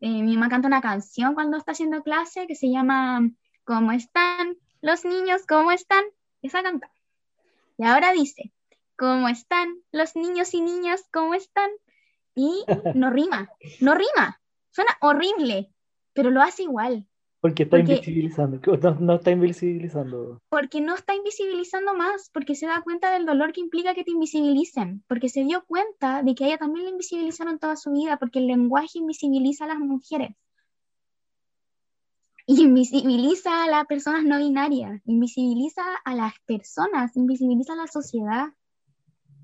Eh, 0.00 0.22
mi 0.22 0.34
mamá 0.34 0.48
canta 0.48 0.68
una 0.68 0.80
canción 0.80 1.34
cuando 1.34 1.56
está 1.56 1.72
haciendo 1.72 2.02
clase 2.02 2.46
que 2.46 2.54
se 2.54 2.70
llama 2.70 3.20
¿Cómo 3.64 3.92
están 3.92 4.56
los 4.80 5.04
niños? 5.04 5.42
¿Cómo 5.46 5.72
están? 5.72 6.04
Esa 6.42 6.62
canta. 6.62 6.90
Y 7.76 7.84
ahora 7.84 8.12
dice, 8.12 8.52
¿cómo 8.96 9.28
están 9.28 9.76
los 9.92 10.16
niños 10.16 10.54
y 10.54 10.60
niñas? 10.60 11.06
¿Cómo 11.12 11.34
están? 11.34 11.70
Y 12.34 12.64
no 12.94 13.10
rima, 13.10 13.50
no 13.80 13.94
rima, 13.94 14.40
suena 14.70 14.96
horrible, 15.00 15.72
pero 16.12 16.30
lo 16.30 16.42
hace 16.42 16.64
igual. 16.64 17.06
Porque 17.40 17.62
está 17.62 17.78
invisibilizando, 17.78 18.60
no, 19.00 19.14
está 19.14 19.30
invisibilizando. 19.30 20.42
Porque 20.50 20.82
no 20.82 20.94
está 20.94 21.14
invisibilizando 21.14 21.94
más, 21.94 22.28
porque 22.34 22.54
se 22.54 22.66
da 22.66 22.82
cuenta 22.82 23.10
del 23.10 23.24
dolor 23.24 23.52
que 23.52 23.62
implica 23.62 23.94
que 23.94 24.04
te 24.04 24.10
invisibilicen, 24.10 25.02
porque 25.08 25.30
se 25.30 25.44
dio 25.44 25.64
cuenta 25.66 26.22
de 26.22 26.34
que 26.34 26.44
a 26.44 26.46
ella 26.48 26.58
también 26.58 26.84
la 26.84 26.90
invisibilizaron 26.90 27.58
toda 27.58 27.76
su 27.76 27.92
vida, 27.92 28.18
porque 28.18 28.40
el 28.40 28.46
lenguaje 28.46 28.98
invisibiliza 28.98 29.64
a 29.64 29.68
las 29.68 29.78
mujeres. 29.78 30.36
Invisibiliza 32.46 33.64
a 33.64 33.68
las 33.68 33.86
personas 33.86 34.24
no 34.24 34.38
binarias, 34.38 35.00
invisibiliza 35.06 35.82
a 36.04 36.14
las 36.14 36.34
personas, 36.44 37.16
invisibiliza 37.16 37.72
a 37.72 37.76
la 37.76 37.86
sociedad. 37.86 38.48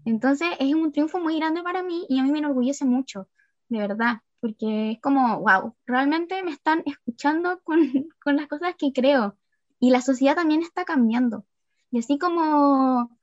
Entonces 0.07 0.49
es 0.61 0.73
un 0.73 0.93
triunfo 0.93 1.19
muy 1.19 1.37
grande 1.37 1.65
para 1.65 1.83
mí 1.83 2.07
y 2.09 2.21
a 2.21 2.23
mí 2.23 2.31
me 2.31 2.39
enorgullece 2.39 2.85
mucho, 2.85 3.29
de 3.69 3.81
verdad, 3.81 4.21
porque 4.39 4.93
es 4.93 5.01
como, 5.01 5.41
wow, 5.41 5.75
realmente 5.85 6.45
me 6.45 6.53
están 6.53 6.85
escuchando 6.87 7.61
con, 7.65 7.81
con 8.23 8.37
las 8.37 8.47
cosas 8.47 8.77
que 8.79 8.93
creo 8.93 9.37
y 9.81 9.91
la 9.91 10.01
sociedad 10.01 10.37
también 10.37 10.63
está 10.63 10.85
cambiando. 10.85 11.45
Y 11.91 11.99
así 11.99 12.19
como, 12.19 13.19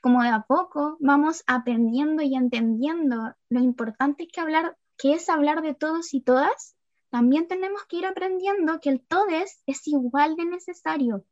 como 0.00 0.22
de 0.22 0.30
a 0.30 0.40
poco 0.48 0.96
vamos 1.00 1.44
aprendiendo 1.46 2.22
y 2.22 2.34
entendiendo 2.34 3.34
lo 3.50 3.60
importante 3.60 4.26
que, 4.26 4.40
hablar, 4.40 4.78
que 4.96 5.12
es 5.12 5.28
hablar 5.28 5.60
de 5.60 5.74
todos 5.74 6.14
y 6.14 6.22
todas, 6.22 6.76
también 7.10 7.46
tenemos 7.46 7.84
que 7.84 7.98
ir 7.98 8.06
aprendiendo 8.06 8.80
que 8.80 8.88
el 8.88 9.02
todes 9.06 9.62
es 9.66 9.86
igual 9.86 10.36
de 10.36 10.46
necesario 10.46 11.26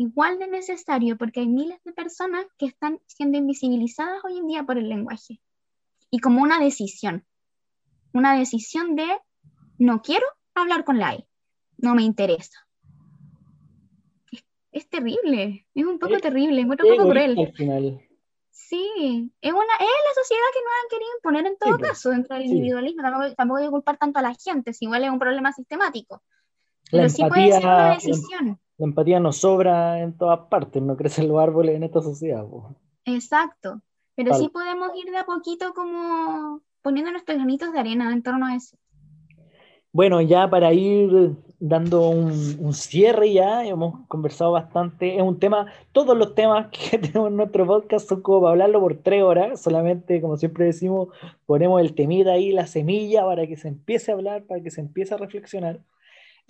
igual 0.00 0.38
de 0.38 0.48
necesario 0.48 1.18
porque 1.18 1.40
hay 1.40 1.48
miles 1.48 1.78
de 1.84 1.92
personas 1.92 2.46
que 2.56 2.64
están 2.64 3.00
siendo 3.06 3.36
invisibilizadas 3.36 4.24
hoy 4.24 4.38
en 4.38 4.46
día 4.46 4.62
por 4.62 4.78
el 4.78 4.88
lenguaje. 4.88 5.42
Y 6.10 6.20
como 6.20 6.40
una 6.40 6.58
decisión, 6.58 7.26
una 8.14 8.34
decisión 8.34 8.96
de 8.96 9.06
no 9.76 10.00
quiero 10.00 10.26
hablar 10.54 10.84
con 10.84 10.98
la 10.98 11.22
no 11.76 11.94
me 11.94 12.02
interesa. 12.02 12.66
Es, 14.72 14.88
terrible, 14.88 15.66
es 15.74 15.84
un 15.84 15.98
poco 15.98 16.18
terrible, 16.18 16.62
es 16.62 16.66
un 16.66 16.76
poco 16.76 17.10
cruel. 17.10 17.36
Sí, 18.50 19.30
es, 19.42 19.52
una, 19.52 19.74
es 19.80 19.96
la 20.06 20.22
sociedad 20.22 20.46
que 20.54 20.60
nos 20.64 20.72
han 20.80 20.88
querido 20.88 21.10
imponer 21.16 21.46
en 21.46 21.58
todo 21.58 21.78
caso 21.78 22.10
dentro 22.10 22.36
del 22.36 22.46
individualismo. 22.46 23.02
Tampoco, 23.36 23.56
hay 23.58 23.64
que 23.66 23.70
culpar 23.70 23.98
tanto 23.98 24.18
a 24.18 24.22
la 24.22 24.34
gente, 24.34 24.72
si 24.72 24.86
igual 24.86 25.04
es 25.04 25.10
un 25.10 25.18
problema 25.18 25.52
sistemático. 25.52 26.22
Pero 26.90 27.08
sí 27.10 27.22
puede 27.28 27.52
ser 27.52 27.64
una 27.64 27.94
decisión 27.94 28.58
la 28.69 28.69
empatía 28.84 29.20
nos 29.20 29.38
sobra 29.38 30.00
en 30.00 30.16
todas 30.16 30.40
partes, 30.48 30.82
no 30.82 30.96
crecen 30.96 31.28
los 31.28 31.38
árboles 31.38 31.76
en 31.76 31.82
esta 31.82 32.00
sociedad. 32.02 32.44
Exacto, 33.04 33.80
pero 34.14 34.34
sí 34.34 34.48
podemos 34.48 34.90
ir 34.96 35.10
de 35.10 35.18
a 35.18 35.24
poquito 35.24 35.72
como 35.74 36.60
poniendo 36.82 37.10
nuestros 37.10 37.36
granitos 37.36 37.72
de 37.72 37.80
arena 37.80 38.12
en 38.12 38.22
torno 38.22 38.46
a 38.46 38.54
eso. 38.54 38.76
Bueno, 39.92 40.20
ya 40.20 40.48
para 40.48 40.72
ir 40.72 41.34
dando 41.58 42.08
un, 42.08 42.72
cierre 42.72 43.32
ya, 43.32 43.66
hemos 43.66 44.06
conversado 44.06 44.52
bastante, 44.52 45.16
es 45.16 45.22
un 45.22 45.38
tema, 45.38 45.66
todos 45.92 46.16
los 46.16 46.34
temas 46.34 46.68
que 46.90 46.98
tenemos 46.98 47.28
en 47.28 47.36
nuestro 47.36 47.66
podcast 47.66 48.08
son 48.08 48.22
como 48.22 48.40
para 48.40 48.52
hablarlo 48.52 48.80
por 48.80 48.96
tres 48.96 49.22
horas, 49.22 49.60
solamente 49.60 50.20
como 50.20 50.36
siempre 50.36 50.64
decimos, 50.64 51.08
ponemos 51.46 51.80
el 51.80 51.94
temida 51.94 52.32
ahí, 52.32 52.52
la 52.52 52.66
semilla 52.66 53.24
para 53.24 53.46
que 53.46 53.56
se 53.56 53.68
empiece 53.68 54.10
a 54.10 54.14
hablar, 54.14 54.44
para 54.44 54.62
que 54.62 54.70
se 54.70 54.80
empiece 54.80 55.12
a 55.14 55.18
reflexionar. 55.18 55.80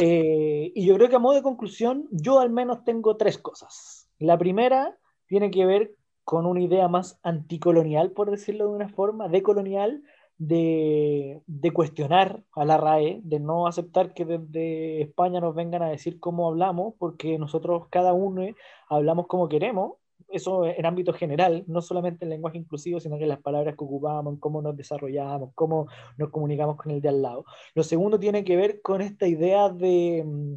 Eh, 0.03 0.72
y 0.74 0.86
yo 0.86 0.94
creo 0.94 1.11
que 1.11 1.16
a 1.16 1.18
modo 1.18 1.34
de 1.34 1.42
conclusión, 1.42 2.09
yo 2.11 2.40
al 2.40 2.48
menos 2.48 2.84
tengo 2.84 3.18
tres 3.18 3.36
cosas. 3.36 4.09
La 4.18 4.38
primera 4.38 4.96
tiene 5.26 5.51
que 5.51 5.66
ver 5.66 5.94
con 6.24 6.46
una 6.46 6.62
idea 6.62 6.88
más 6.88 7.20
anticolonial, 7.22 8.12
por 8.12 8.30
decirlo 8.30 8.68
de 8.68 8.76
una 8.76 8.88
forma, 8.88 9.28
decolonial, 9.28 10.03
de, 10.38 11.42
de 11.46 11.70
cuestionar 11.72 12.42
a 12.53 12.64
la 12.64 12.78
RAE, 12.78 13.20
de 13.24 13.40
no 13.40 13.66
aceptar 13.66 14.14
que 14.14 14.24
desde 14.24 15.03
España 15.03 15.38
nos 15.38 15.55
vengan 15.55 15.82
a 15.82 15.90
decir 15.90 16.18
cómo 16.18 16.48
hablamos, 16.48 16.94
porque 16.98 17.38
nosotros 17.38 17.88
cada 17.90 18.14
uno 18.14 18.46
hablamos 18.88 19.26
como 19.26 19.51
queremos, 19.51 19.99
eso 20.33 20.66
en 20.66 20.87
ámbito 20.87 21.12
general, 21.12 21.64
no 21.66 21.83
solamente 21.83 22.24
en 22.24 22.31
lenguaje 22.31 22.59
inclusivo, 22.59 23.01
sino 23.01 23.16
que 23.16 23.24
en 23.24 23.28
las 23.31 23.41
palabras 23.43 23.76
que 23.76 23.85
ocupamos, 23.85 24.35
en 24.35 24.41
cómo 24.41 24.62
nos 24.62 24.76
desarrollamos, 24.76 25.51
cómo 25.55 25.89
nos 26.16 26.31
comunicamos 26.31 26.76
con 26.76 26.91
el 26.93 27.01
de 27.01 27.09
al 27.09 27.22
lado. 27.22 27.45
Lo 27.74 27.83
segundo 27.83 28.18
tiene 28.18 28.45
que 28.45 28.57
ver 28.57 28.81
con 28.83 29.01
esta 29.03 29.26
idea 29.26 29.68
de, 29.68 30.24
mm, 30.26 30.55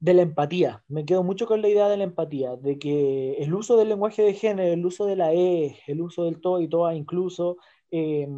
de 0.00 0.14
la 0.14 0.22
empatía. 0.22 0.82
Me 0.88 1.04
quedo 1.04 1.22
mucho 1.22 1.46
con 1.46 1.62
la 1.62 1.68
idea 1.68 1.88
de 1.88 1.96
la 1.96 2.04
empatía, 2.04 2.56
de 2.56 2.78
que 2.78 3.34
el 3.34 3.54
uso 3.54 3.76
del 3.76 3.88
lenguaje 3.88 4.22
de 4.22 4.34
género, 4.34 4.72
el 4.72 4.84
uso 4.84 5.06
de 5.06 5.16
la 5.16 5.32
E, 5.32 5.78
el 5.86 6.00
uso 6.00 6.24
del 6.24 6.40
todo 6.40 6.60
y 6.60 6.68
toda 6.68 6.94
incluso, 6.94 7.58
eh, 7.90 8.28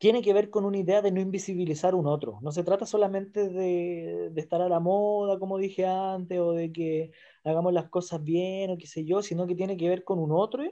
tiene 0.00 0.22
que 0.22 0.32
ver 0.32 0.48
con 0.48 0.64
una 0.64 0.78
idea 0.78 1.02
de 1.02 1.12
no 1.12 1.20
invisibilizar 1.20 1.94
un 1.94 2.06
otro. 2.06 2.38
No 2.40 2.52
se 2.52 2.64
trata 2.64 2.86
solamente 2.86 3.50
de, 3.50 4.32
estar 4.34 4.62
a 4.62 4.68
la 4.70 4.80
moda, 4.80 5.38
como 5.38 5.58
dije 5.58 5.86
antes, 5.86 6.40
o 6.40 6.52
de 6.52 6.72
que 6.72 7.10
hagamos 7.44 7.74
las 7.74 7.90
cosas 7.90 8.24
bien, 8.24 8.70
o 8.70 8.78
qué 8.78 8.86
sé 8.86 9.04
yo, 9.04 9.20
sino 9.20 9.46
que 9.46 9.54
tiene 9.54 9.76
que 9.76 9.90
ver 9.90 10.02
con 10.02 10.18
un 10.18 10.32
otro 10.32 10.64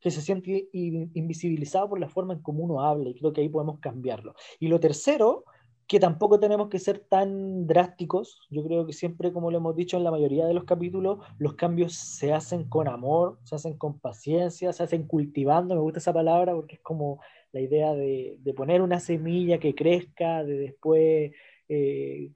que 0.00 0.10
se 0.10 0.22
siente 0.22 0.70
invisibilizado 0.72 1.90
por 1.90 2.00
la 2.00 2.08
forma 2.08 2.32
en 2.32 2.40
cómo 2.40 2.64
uno 2.64 2.80
habla, 2.80 3.10
y 3.10 3.14
creo 3.14 3.34
que 3.34 3.42
ahí 3.42 3.50
podemos 3.50 3.80
cambiarlo. 3.80 4.34
Y 4.58 4.68
lo 4.68 4.80
tercero, 4.80 5.44
que 5.86 6.00
tampoco 6.00 6.40
tenemos 6.40 6.70
que 6.70 6.78
ser 6.78 7.00
tan 7.00 7.66
drásticos. 7.66 8.40
Yo 8.48 8.64
creo 8.64 8.86
que 8.86 8.94
siempre, 8.94 9.30
como 9.30 9.50
lo 9.50 9.58
hemos 9.58 9.76
dicho 9.76 9.98
en 9.98 10.04
la 10.04 10.10
mayoría 10.10 10.46
de 10.46 10.54
los 10.54 10.64
capítulos, 10.64 11.18
los 11.36 11.52
cambios 11.52 11.94
se 11.94 12.32
hacen 12.32 12.66
con 12.66 12.88
amor, 12.88 13.40
se 13.42 13.56
hacen 13.56 13.76
con 13.76 13.98
paciencia, 13.98 14.72
se 14.72 14.84
hacen 14.84 15.06
cultivando. 15.06 15.74
Me 15.74 15.82
gusta 15.82 15.98
esa 15.98 16.14
palabra 16.14 16.54
porque 16.54 16.76
es 16.76 16.80
como 16.80 17.20
la 17.52 17.60
idea 17.60 17.94
de, 17.94 18.36
de 18.38 18.54
poner 18.54 18.82
una 18.82 19.00
semilla 19.00 19.58
que 19.58 19.74
crezca, 19.74 20.44
de 20.44 20.58
después 20.58 21.32
eh, 21.72 22.32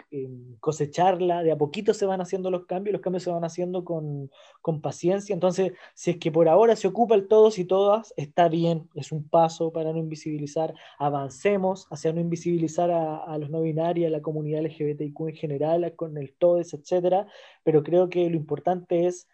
cosecharla, 0.61 1.43
de 1.43 1.51
a 1.51 1.59
poquito 1.59 1.93
se 1.93 2.07
van 2.07 2.21
haciendo 2.21 2.53
los 2.53 2.67
cambios, 2.67 2.93
los 2.93 3.03
cambios 3.03 3.25
se 3.25 3.33
van 3.33 3.43
haciendo 3.43 3.85
con, 3.85 4.31
con, 4.63 4.81
paciencia, 4.81 5.35
entonces 5.35 5.73
si 5.93 6.13
es 6.13 6.19
que 6.19 6.31
por 6.31 6.49
ahora 6.49 6.77
se 6.77 6.87
ocupa 6.87 7.17
el 7.17 7.27
todos 7.27 7.59
y 7.59 7.65
todas, 7.65 8.15
está 8.17 8.49
bien, 8.49 8.89
es 8.95 9.11
un 9.11 9.29
paso 9.29 9.73
para 9.73 9.93
no 9.93 9.99
invisibilizar, 9.99 10.73
avancemos 11.01 11.89
hacia 11.91 12.13
no 12.13 12.21
invisibilizar 12.21 12.93
a, 12.93 13.25
a 13.25 13.37
los 13.39 13.51
no 13.51 13.63
binarios, 13.63 14.07
a 14.07 14.11
la 14.11 14.23
comunidad 14.23 14.63
LGBTIQ 14.63 15.21
en 15.29 15.35
general, 15.35 15.95
con 15.97 16.17
el 16.17 16.33
todes, 16.35 16.73
etcétera, 16.73 17.27
pero 17.65 17.83
creo 17.83 18.09
que 18.09 18.31
lo 18.31 18.37
importante 18.37 19.09
es 19.09 19.27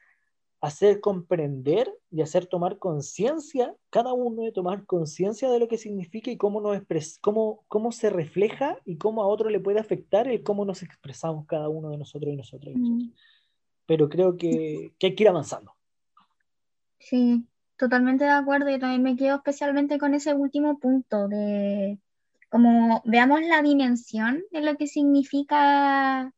hacer 0.61 1.01
comprender 1.01 1.91
y 2.11 2.21
hacer 2.21 2.47
tomar 2.47 2.79
conciencia, 2.79 3.75
cada 3.89 4.13
uno 4.13 4.43
de 4.43 4.53
tomar 4.53 4.85
conciencia 4.85 5.51
de 5.51 5.59
lo 5.59 5.69
que 5.69 5.79
significa 5.79 6.31
y 6.31 6.37
cómo, 6.37 6.61
nos 6.61 6.83
cómo, 7.23 7.65
cómo 7.69 7.93
se 7.93 8.11
refleja 8.11 8.77
y 8.85 8.97
cómo 8.97 9.23
a 9.23 9.27
otro 9.27 9.49
le 9.49 9.61
puede 9.61 9.81
afectar 9.81 10.29
el 10.29 10.43
cómo 10.43 10.65
nos 10.65 10.83
expresamos 10.83 11.47
cada 11.47 11.69
uno 11.69 11.91
de 11.91 11.97
nosotros 11.97 12.33
y 12.33 12.37
nosotros. 12.37 12.75
Mm. 12.77 13.11
Pero 13.87 14.09
creo 14.09 14.37
que, 14.37 14.93
que, 14.99 15.09
hay 15.09 15.15
que 15.15 15.23
ir 15.23 15.29
avanzando. 15.29 15.75
Sí, 16.99 17.47
totalmente 17.79 18.25
de 18.25 18.31
acuerdo 18.31 18.69
y 18.69 18.79
también 18.79 19.03
me 19.03 19.17
quedo 19.17 19.37
especialmente 19.37 19.99
con 19.99 20.13
ese 20.13 20.35
último 20.35 20.79
punto 20.79 21.27
de 21.29 21.99
como 22.51 23.01
veamos 23.07 23.41
la 23.43 23.63
dimensión 23.63 24.43
de 24.51 24.61
lo 24.61 24.77
que 24.77 24.89
significa 24.89 26.35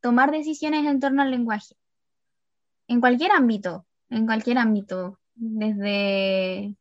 tomar 0.00 0.30
decisiones 0.30 0.86
en 0.86 1.00
torno 1.00 1.22
al 1.22 1.30
lenguaje 1.30 1.76
en 2.88 3.00
cualquier 3.00 3.32
ámbito, 3.32 3.86
en 4.10 4.26
cualquier 4.26 4.58
ámbito, 4.58 5.18
desde, 5.34 6.74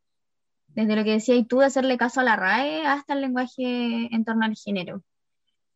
desde 0.67 0.95
lo 0.95 1.03
que 1.03 1.11
decía 1.11 1.35
y 1.35 1.45
tú 1.45 1.59
de 1.59 1.65
hacerle 1.65 1.97
caso 1.97 2.21
a 2.21 2.23
la 2.23 2.35
RAE 2.35 2.85
hasta 2.85 3.13
el 3.13 3.21
lenguaje 3.21 4.13
en 4.13 4.25
torno 4.25 4.45
al 4.45 4.55
género, 4.55 5.03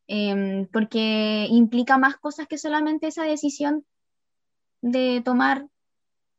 em, 0.08 0.68
porque 0.68 1.48
implica 1.50 1.98
más 1.98 2.18
cosas 2.18 2.48
que 2.48 2.58
solamente 2.58 3.08
esa 3.08 3.24
decisión 3.24 3.86
de 4.82 5.22
tomar, 5.24 5.68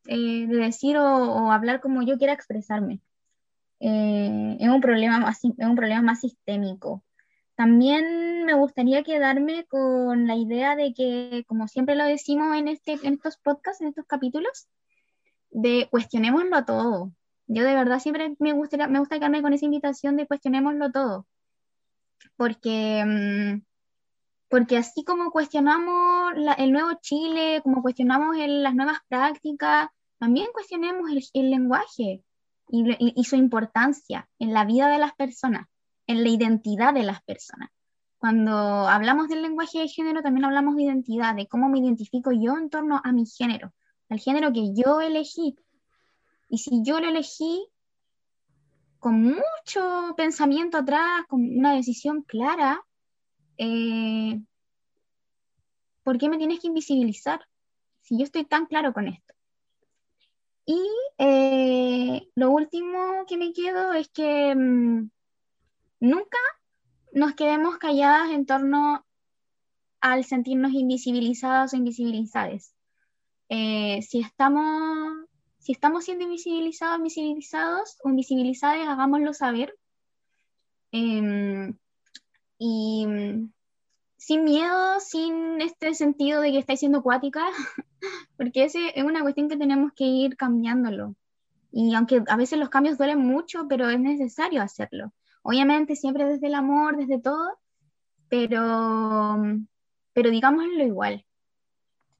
eh, 0.07 0.47
de 0.47 0.57
decir 0.57 0.97
o, 0.97 1.53
hablar 1.53 1.81
como 1.81 2.03
yo 2.03 2.19
quiera 2.19 2.33
expresarme. 2.33 3.01
Eh, 3.81 4.57
es, 4.61 4.69
un 4.69 4.81
problema 4.81 5.19
más, 5.19 5.45
es 5.45 5.67
un 5.67 5.77
problema 5.77 6.03
más 6.03 6.21
sistémico. 6.21 7.03
También 7.61 8.47
me 8.47 8.55
gustaría 8.55 9.03
quedarme 9.03 9.67
con 9.67 10.27
la 10.27 10.35
idea 10.35 10.77
de 10.77 10.95
que, 10.95 11.45
como 11.47 11.69
siempre 11.69 11.95
lo 11.95 12.07
decimos 12.07 12.57
en, 12.57 12.69
este, 12.69 12.93
en 13.03 13.13
estos 13.13 13.37
podcasts, 13.37 13.83
en 13.83 13.89
estos 13.89 14.07
capítulos, 14.07 14.67
de 15.51 15.87
cuestionémoslo 15.91 16.65
todo. 16.65 17.13
Yo 17.49 17.63
de 17.65 17.75
verdad 17.75 17.99
siempre 17.99 18.35
me, 18.39 18.55
gustaría, 18.55 18.89
me 18.89 18.99
gusta 18.99 19.17
quedarme 19.17 19.43
con 19.43 19.53
esa 19.53 19.67
invitación 19.67 20.17
de 20.17 20.27
cuestionémoslo 20.27 20.91
todo. 20.91 21.27
Porque, 22.39 23.05
mm, 23.05 23.63
porque 24.49 24.79
así 24.79 25.05
como 25.05 25.31
cuestionamos 25.31 26.33
el 26.57 26.73
nuevo 26.73 26.93
Chile, 27.03 27.61
como 27.63 27.83
cuestionamos 27.83 28.39
las 28.39 28.75
nuevas 28.75 29.01
prácticas, 29.07 29.91
también 30.19 30.47
cuestionemos 30.55 31.11
el, 31.35 31.51
lenguaje 31.51 32.25
y 32.71 33.25
su 33.25 33.37
importancia 33.37 34.31
en 34.39 34.55
la 34.55 34.65
vida 34.65 34.89
de 34.89 34.99
las 34.99 35.15
personas 35.15 35.67
en 36.11 36.25
la 36.25 36.29
identidad 36.29 36.93
de 36.93 37.05
las 37.05 37.23
personas. 37.23 37.71
Cuando 38.19 38.53
hablamos 38.53 39.29
del 39.29 39.43
lenguaje 39.43 39.79
de 39.79 39.89
género, 39.89 40.23
también 40.23 40.45
hablamos 40.45 40.75
de 40.75 40.83
identidad, 40.83 41.37
de 41.37 41.47
cómo 41.47 41.69
me 41.69 41.79
identifico 41.79 42.33
yo 42.33 42.57
en 42.57 42.69
torno 42.69 43.01
a 43.03 43.13
mi 43.13 43.27
género, 43.27 43.73
al 44.09 44.19
género 44.19 44.53
que 44.53 44.75
yo 44.75 45.01
elegí. 45.01 45.57
Y 46.49 46.59
si 46.59 46.83
yo 46.83 46.99
lo 46.99 47.09
elegí 47.09 47.65
con 48.99 49.23
mucho 49.23 50.15
pensamiento 50.17 50.79
atrás, 50.79 51.25
con 51.29 51.43
una 51.59 51.75
decisión 51.75 52.23
clara, 52.23 52.85
eh, 53.57 54.43
¿por 56.03 56.19
qué 56.19 56.29
me 56.29 56.39
tienes 56.39 56.59
que 56.59 56.67
invisibilizar 56.67 57.41
si 58.01 58.19
yo 58.19 58.25
estoy 58.25 58.45
tan 58.45 58.67
claro 58.67 58.93
con 58.93 59.07
esto? 59.07 59.33
Y 60.67 60.83
eh, 61.19 62.29
lo 62.35 62.51
último 62.51 63.25
que 63.29 63.37
me 63.37 63.53
quedo 63.53 63.93
es 63.93 64.09
que 64.09 64.55
mm, 64.55 65.09
nunca 66.01 66.39
nos 67.13 67.35
quedemos 67.35 67.79
calladas 67.79 68.31
en 68.31 68.47
torno 68.47 69.05
al 70.01 70.25
sentirnos 70.25 70.73
invisibilizados 70.73 71.73
o 71.73 71.77
invisibilizadas. 71.77 72.75
Eh, 73.49 74.01
si, 74.03 74.21
estamos, 74.21 75.27
si 75.59 75.73
estamos 75.73 76.05
siendo 76.05 76.25
invisibilizados, 76.25 76.99
invisibilizados 76.99 77.99
o 78.03 78.09
invisibilizadas, 78.09 78.89
hagámoslo 78.89 79.35
saber. 79.35 79.77
Em, 80.93 81.77
y 82.59 83.07
sin 84.17 84.45
miedo, 84.45 85.01
sin 85.01 85.61
este 85.61 85.95
sentido 85.95 86.41
de 86.41 86.53
que 86.53 86.59
estáis 86.59 86.81
siendo 86.81 86.99
acuática, 86.99 87.47
porque 88.37 88.65
ese 88.65 88.93
es 88.95 89.05
una 89.05 89.23
cuestión 89.23 89.49
que 89.49 89.57
tenemos 89.57 89.93
que 89.95 90.05
ir 90.05 90.37
cambiándolo. 90.37 91.15
Y 91.73 91.95
aunque 91.95 92.23
a 92.27 92.37
veces 92.37 92.59
los 92.59 92.69
cambios 92.69 92.99
duelen 92.99 93.19
mucho, 93.19 93.67
pero 93.69 93.89
es 93.89 94.01
necesario 94.01 94.63
hacerlo. 94.63 95.13
Obviamente 95.43 95.97
siempre 95.97 96.27
desde 96.27 96.49
el 96.49 96.55
amor, 96.55 96.97
desde 96.97 97.21
todo, 97.21 97.59
pero, 98.29 99.39
pero 100.13 100.31
digámoslo 100.31 100.85
igual. 100.85 101.25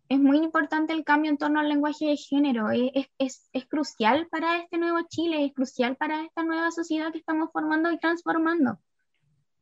Es 0.09 0.19
muy 0.19 0.39
importante 0.39 0.93
el 0.93 1.05
cambio 1.05 1.31
en 1.31 1.39
torno 1.39 1.61
al 1.61 1.69
lenguaje 1.69 2.07
de 2.07 2.17
género, 2.17 2.71
es, 2.71 3.07
es, 3.19 3.49
es 3.53 3.67
crucial 3.67 4.27
para 4.29 4.59
este 4.59 4.77
nuevo 4.77 4.99
Chile, 5.09 5.45
es 5.45 5.55
crucial 5.55 5.97
para 5.97 6.25
esta 6.25 6.43
nueva 6.43 6.73
sociedad 6.73 7.13
que 7.13 7.19
estamos 7.19 7.51
formando 7.53 7.93
y 7.93 7.99
transformando. 7.99 8.81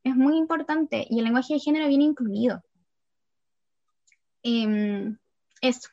Es 0.05 0.17
muy 0.17 0.39
importante 0.39 1.07
y 1.11 1.19
el 1.19 1.25
lenguaje 1.25 1.55
de 1.55 1.61
género 1.61 1.89
viene 1.89 2.05
incluido. 2.05 2.63
Eh, 4.43 5.15
eso. 5.61 5.89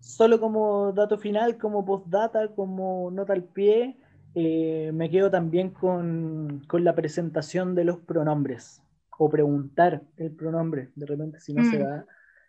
Solo 0.00 0.40
como 0.40 0.92
dato 0.92 1.18
final, 1.18 1.58
como 1.58 1.84
postdata, 1.84 2.52
como 2.54 3.10
nota 3.12 3.34
al 3.34 3.44
pie, 3.44 3.99
eh, 4.34 4.90
me 4.94 5.10
quedo 5.10 5.30
también 5.30 5.70
con, 5.70 6.62
con, 6.68 6.84
la 6.84 6.94
presentación 6.94 7.74
de 7.74 7.84
los 7.84 7.98
pronombres 7.98 8.82
o 9.18 9.28
preguntar 9.28 10.02
el 10.16 10.30
pronombre, 10.30 10.90
de 10.94 11.06
repente 11.06 11.40
si 11.40 11.52
no 11.52 11.68
se 11.70 11.78
mm. 11.78 11.82
da. 11.82 12.06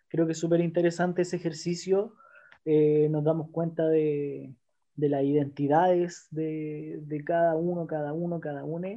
Creo 0.08 0.26
que 0.26 0.32
es 0.32 0.38
súper 0.38 0.60
interesante 0.60 1.22
ese 1.22 1.36
ejercicio, 1.36 2.14
eh, 2.64 3.08
nos 3.10 3.24
damos 3.24 3.50
cuenta 3.50 3.88
de, 3.88 4.54
de 4.94 5.08
las 5.08 5.24
identidades 5.24 6.28
de, 6.30 7.00
de, 7.02 7.24
cada 7.24 7.56
uno, 7.56 7.86
cada 7.86 8.12
uno, 8.12 8.40
cada 8.40 8.64
uno, 8.64 8.88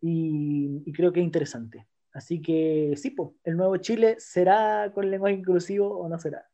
y, 0.00 0.82
y 0.84 0.92
creo 0.92 1.12
que 1.12 1.20
es 1.20 1.26
interesante. 1.26 1.86
Así 2.12 2.40
que 2.42 2.94
sí, 2.96 3.10
pues, 3.10 3.30
el 3.44 3.56
nuevo 3.56 3.76
Chile 3.78 4.16
será 4.18 4.92
con 4.94 5.10
lenguaje 5.10 5.36
inclusivo 5.36 5.98
o 5.98 6.08
no 6.08 6.18
será. 6.18 6.46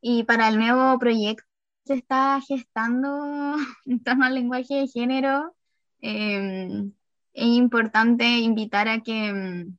Y 0.00 0.24
para 0.24 0.48
el 0.48 0.58
nuevo 0.58 0.98
proyecto 0.98 1.44
se 1.84 1.94
está 1.94 2.40
gestando 2.40 3.56
en 3.86 4.02
torno 4.02 4.24
al 4.24 4.34
lenguaje 4.34 4.74
de 4.74 4.88
género, 4.88 5.54
em, 6.00 6.92
es 7.32 7.46
importante 7.46 8.24
invitar 8.38 8.88
a 8.88 9.00
que, 9.00 9.28
em, 9.28 9.76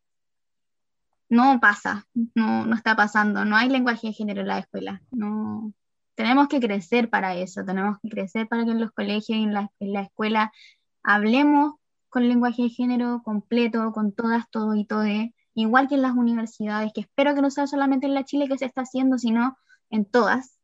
no 1.30 1.60
pasa, 1.60 2.06
no, 2.36 2.66
no 2.66 2.76
está 2.76 2.96
pasando, 2.96 3.46
no 3.46 3.56
hay 3.56 3.70
lenguaje 3.70 4.08
de 4.08 4.14
género 4.14 4.42
en 4.42 4.48
la 4.48 4.60
escuela, 4.60 5.02
no, 5.12 5.74
tenemos 6.16 6.48
que 6.48 6.60
crecer 6.60 7.10
para 7.10 7.36
eso, 7.36 7.66
tenemos 7.66 7.98
que 8.02 8.10
crecer 8.10 8.48
para 8.48 8.66
que 8.66 8.72
en 8.72 8.80
los 8.82 8.92
colegios 8.92 9.38
y 9.38 9.44
en 9.44 9.54
la, 9.54 9.70
en 9.80 9.94
la 9.94 10.02
escuela 10.02 10.52
hablemos 11.04 11.74
con 12.10 12.28
lenguaje 12.28 12.64
de 12.64 12.70
género 12.70 13.22
completo, 13.24 13.92
con 13.92 14.14
todas, 14.14 14.50
todo 14.50 14.76
y 14.76 14.86
todo, 14.86 15.04
igual 15.54 15.88
que 15.88 15.96
en 15.96 16.02
las 16.04 16.14
universidades, 16.14 16.92
que 16.94 17.02
espero 17.02 17.36
que 17.36 17.42
no 17.42 17.50
sea 17.50 17.68
solamente 17.68 18.06
en 18.06 18.14
la 18.14 18.24
Chile 18.24 18.48
que 18.48 18.58
se 18.58 18.66
está 18.66 18.82
haciendo, 18.82 19.18
sino 19.18 19.58
en 19.90 20.06
todas. 20.06 20.55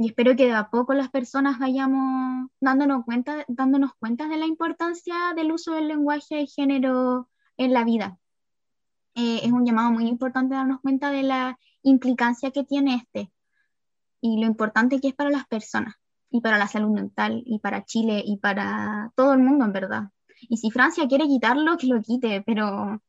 Y 0.00 0.06
espero 0.06 0.36
que 0.36 0.46
de 0.46 0.54
a 0.54 0.70
poco 0.70 0.94
las 0.94 1.10
personas 1.10 1.58
vayamos 1.58 2.48
dándonos 2.60 3.04
cuenta, 3.04 3.44
dándonos 3.48 3.94
cuenta 3.98 4.28
de 4.28 4.36
la 4.36 4.46
importancia 4.46 5.16
del 5.34 5.50
uso 5.50 5.72
del 5.72 5.88
lenguaje 5.88 6.36
de 6.36 6.46
género 6.46 7.28
en 7.56 7.72
la 7.72 7.82
vida. 7.82 8.16
Eh, 9.16 9.40
es 9.42 9.50
un 9.50 9.66
llamado 9.66 9.90
muy 9.90 10.06
importante 10.06 10.54
darnos 10.54 10.80
cuenta 10.82 11.10
de 11.10 11.24
la 11.24 11.58
implicancia 11.82 12.52
que 12.52 12.62
tiene 12.62 12.94
este 12.94 13.32
y 14.20 14.40
lo 14.40 14.46
importante 14.46 15.00
que 15.00 15.08
es 15.08 15.14
para 15.14 15.30
las 15.30 15.48
personas 15.48 15.96
y 16.30 16.42
para 16.42 16.58
la 16.58 16.68
salud 16.68 16.90
mental 16.90 17.42
y 17.44 17.58
para 17.58 17.84
Chile 17.84 18.22
y 18.24 18.36
para 18.36 19.12
todo 19.16 19.32
el 19.32 19.40
mundo 19.40 19.64
en 19.64 19.72
verdad. 19.72 20.10
Y 20.42 20.58
si 20.58 20.70
Francia 20.70 21.08
quiere 21.08 21.26
quitarlo, 21.26 21.76
que 21.76 21.88
lo 21.88 22.00
quite, 22.02 22.40
pero 22.46 23.02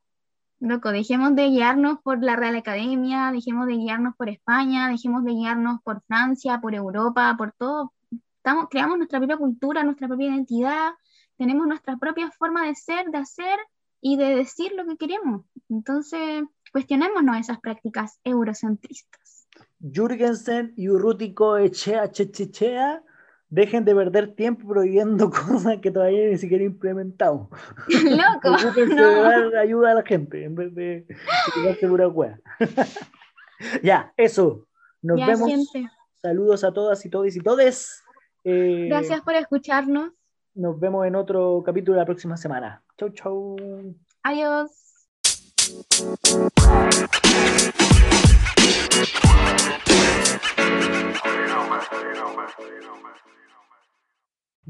loco, 0.60 0.92
dejemos 0.92 1.36
de 1.36 1.50
guiarnos 1.50 2.00
por 2.04 2.24
la 2.24 2.36
Real 2.36 2.56
Academia, 2.56 3.32
dejemos 3.32 3.68
de 3.68 3.76
guiarnos 3.76 4.16
por 4.16 4.30
España, 4.30 4.90
dejemos 4.90 5.24
de 5.24 5.32
guiarnos 5.32 5.82
por 5.84 6.02
Francia, 6.04 6.60
por 6.62 6.76
Europa, 6.76 7.36
por 7.38 7.54
todo. 7.54 7.94
Estamos, 8.38 8.68
creamos 8.70 8.98
nuestra 8.98 9.20
propia 9.20 9.38
cultura, 9.38 9.84
nuestra 9.84 10.08
propia 10.08 10.28
identidad, 10.28 10.92
tenemos 11.38 11.68
nuestra 11.68 11.98
propia 11.98 12.30
forma 12.32 12.66
de 12.68 12.76
ser, 12.76 13.10
de 13.10 13.18
hacer 13.18 13.60
y 14.02 14.18
de 14.18 14.36
decir 14.36 14.74
lo 14.76 14.86
que 14.86 14.98
queremos. 14.98 15.46
Entonces, 15.70 16.44
cuestionémonos 16.72 17.38
esas 17.38 17.60
prácticas 17.60 18.20
eurocentristas. 18.24 19.48
Jürgensen 19.80 20.74
y 20.76 20.90
Urrutico 20.90 21.58
Echea 21.58 22.12
Chechechea 22.12 23.02
dejen 23.50 23.84
de 23.84 23.96
perder 23.96 24.36
tiempo 24.36 24.68
prohibiendo 24.68 25.30
cosas 25.48 25.78
que 25.82 25.92
todavía 25.92 26.28
ni 26.28 26.38
siquiera 26.38 26.64
implementamos. 26.64 27.50
Loco. 27.88 28.56
no. 28.96 29.24
dar 29.24 29.56
ayuda 29.58 29.92
a 29.92 29.96
la 29.96 30.04
gente 30.04 30.44
en 30.44 30.56
vez 30.56 30.74
de 30.74 31.06
quedarse 31.54 31.88
pura 31.88 32.08
hueá. 32.08 32.40
ya, 33.84 34.14
eso. 34.18 34.66
Nos 35.02 35.18
vemos. 35.26 35.52
Saludos 36.22 36.64
a 36.64 36.74
todas 36.74 37.06
y 37.06 37.10
todos 37.10 37.36
y 37.36 37.40
todes. 37.40 38.04
Eh, 38.44 38.88
Gracias 38.90 39.22
por 39.22 39.36
escucharnos. 39.36 40.12
Nos 40.54 40.80
vemos 40.80 41.06
en 41.06 41.16
otro 41.16 41.64
capítulo 41.66 41.98
la 41.98 42.06
próxima 42.06 42.36
semana. 42.36 42.84
Chau, 42.98 43.10
chau. 43.10 43.56
Adiós. 44.24 44.72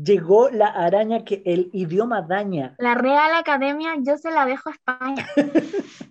Llegó 0.01 0.49
la 0.49 0.67
araña 0.67 1.25
que 1.25 1.41
el 1.45 1.69
idioma 1.73 2.21
daña. 2.21 2.75
La 2.77 2.95
Real 2.95 3.33
Academia 3.35 3.95
yo 3.99 4.17
se 4.17 4.31
la 4.31 4.45
dejo 4.45 4.69
a 4.69 4.73
España. 4.73 5.27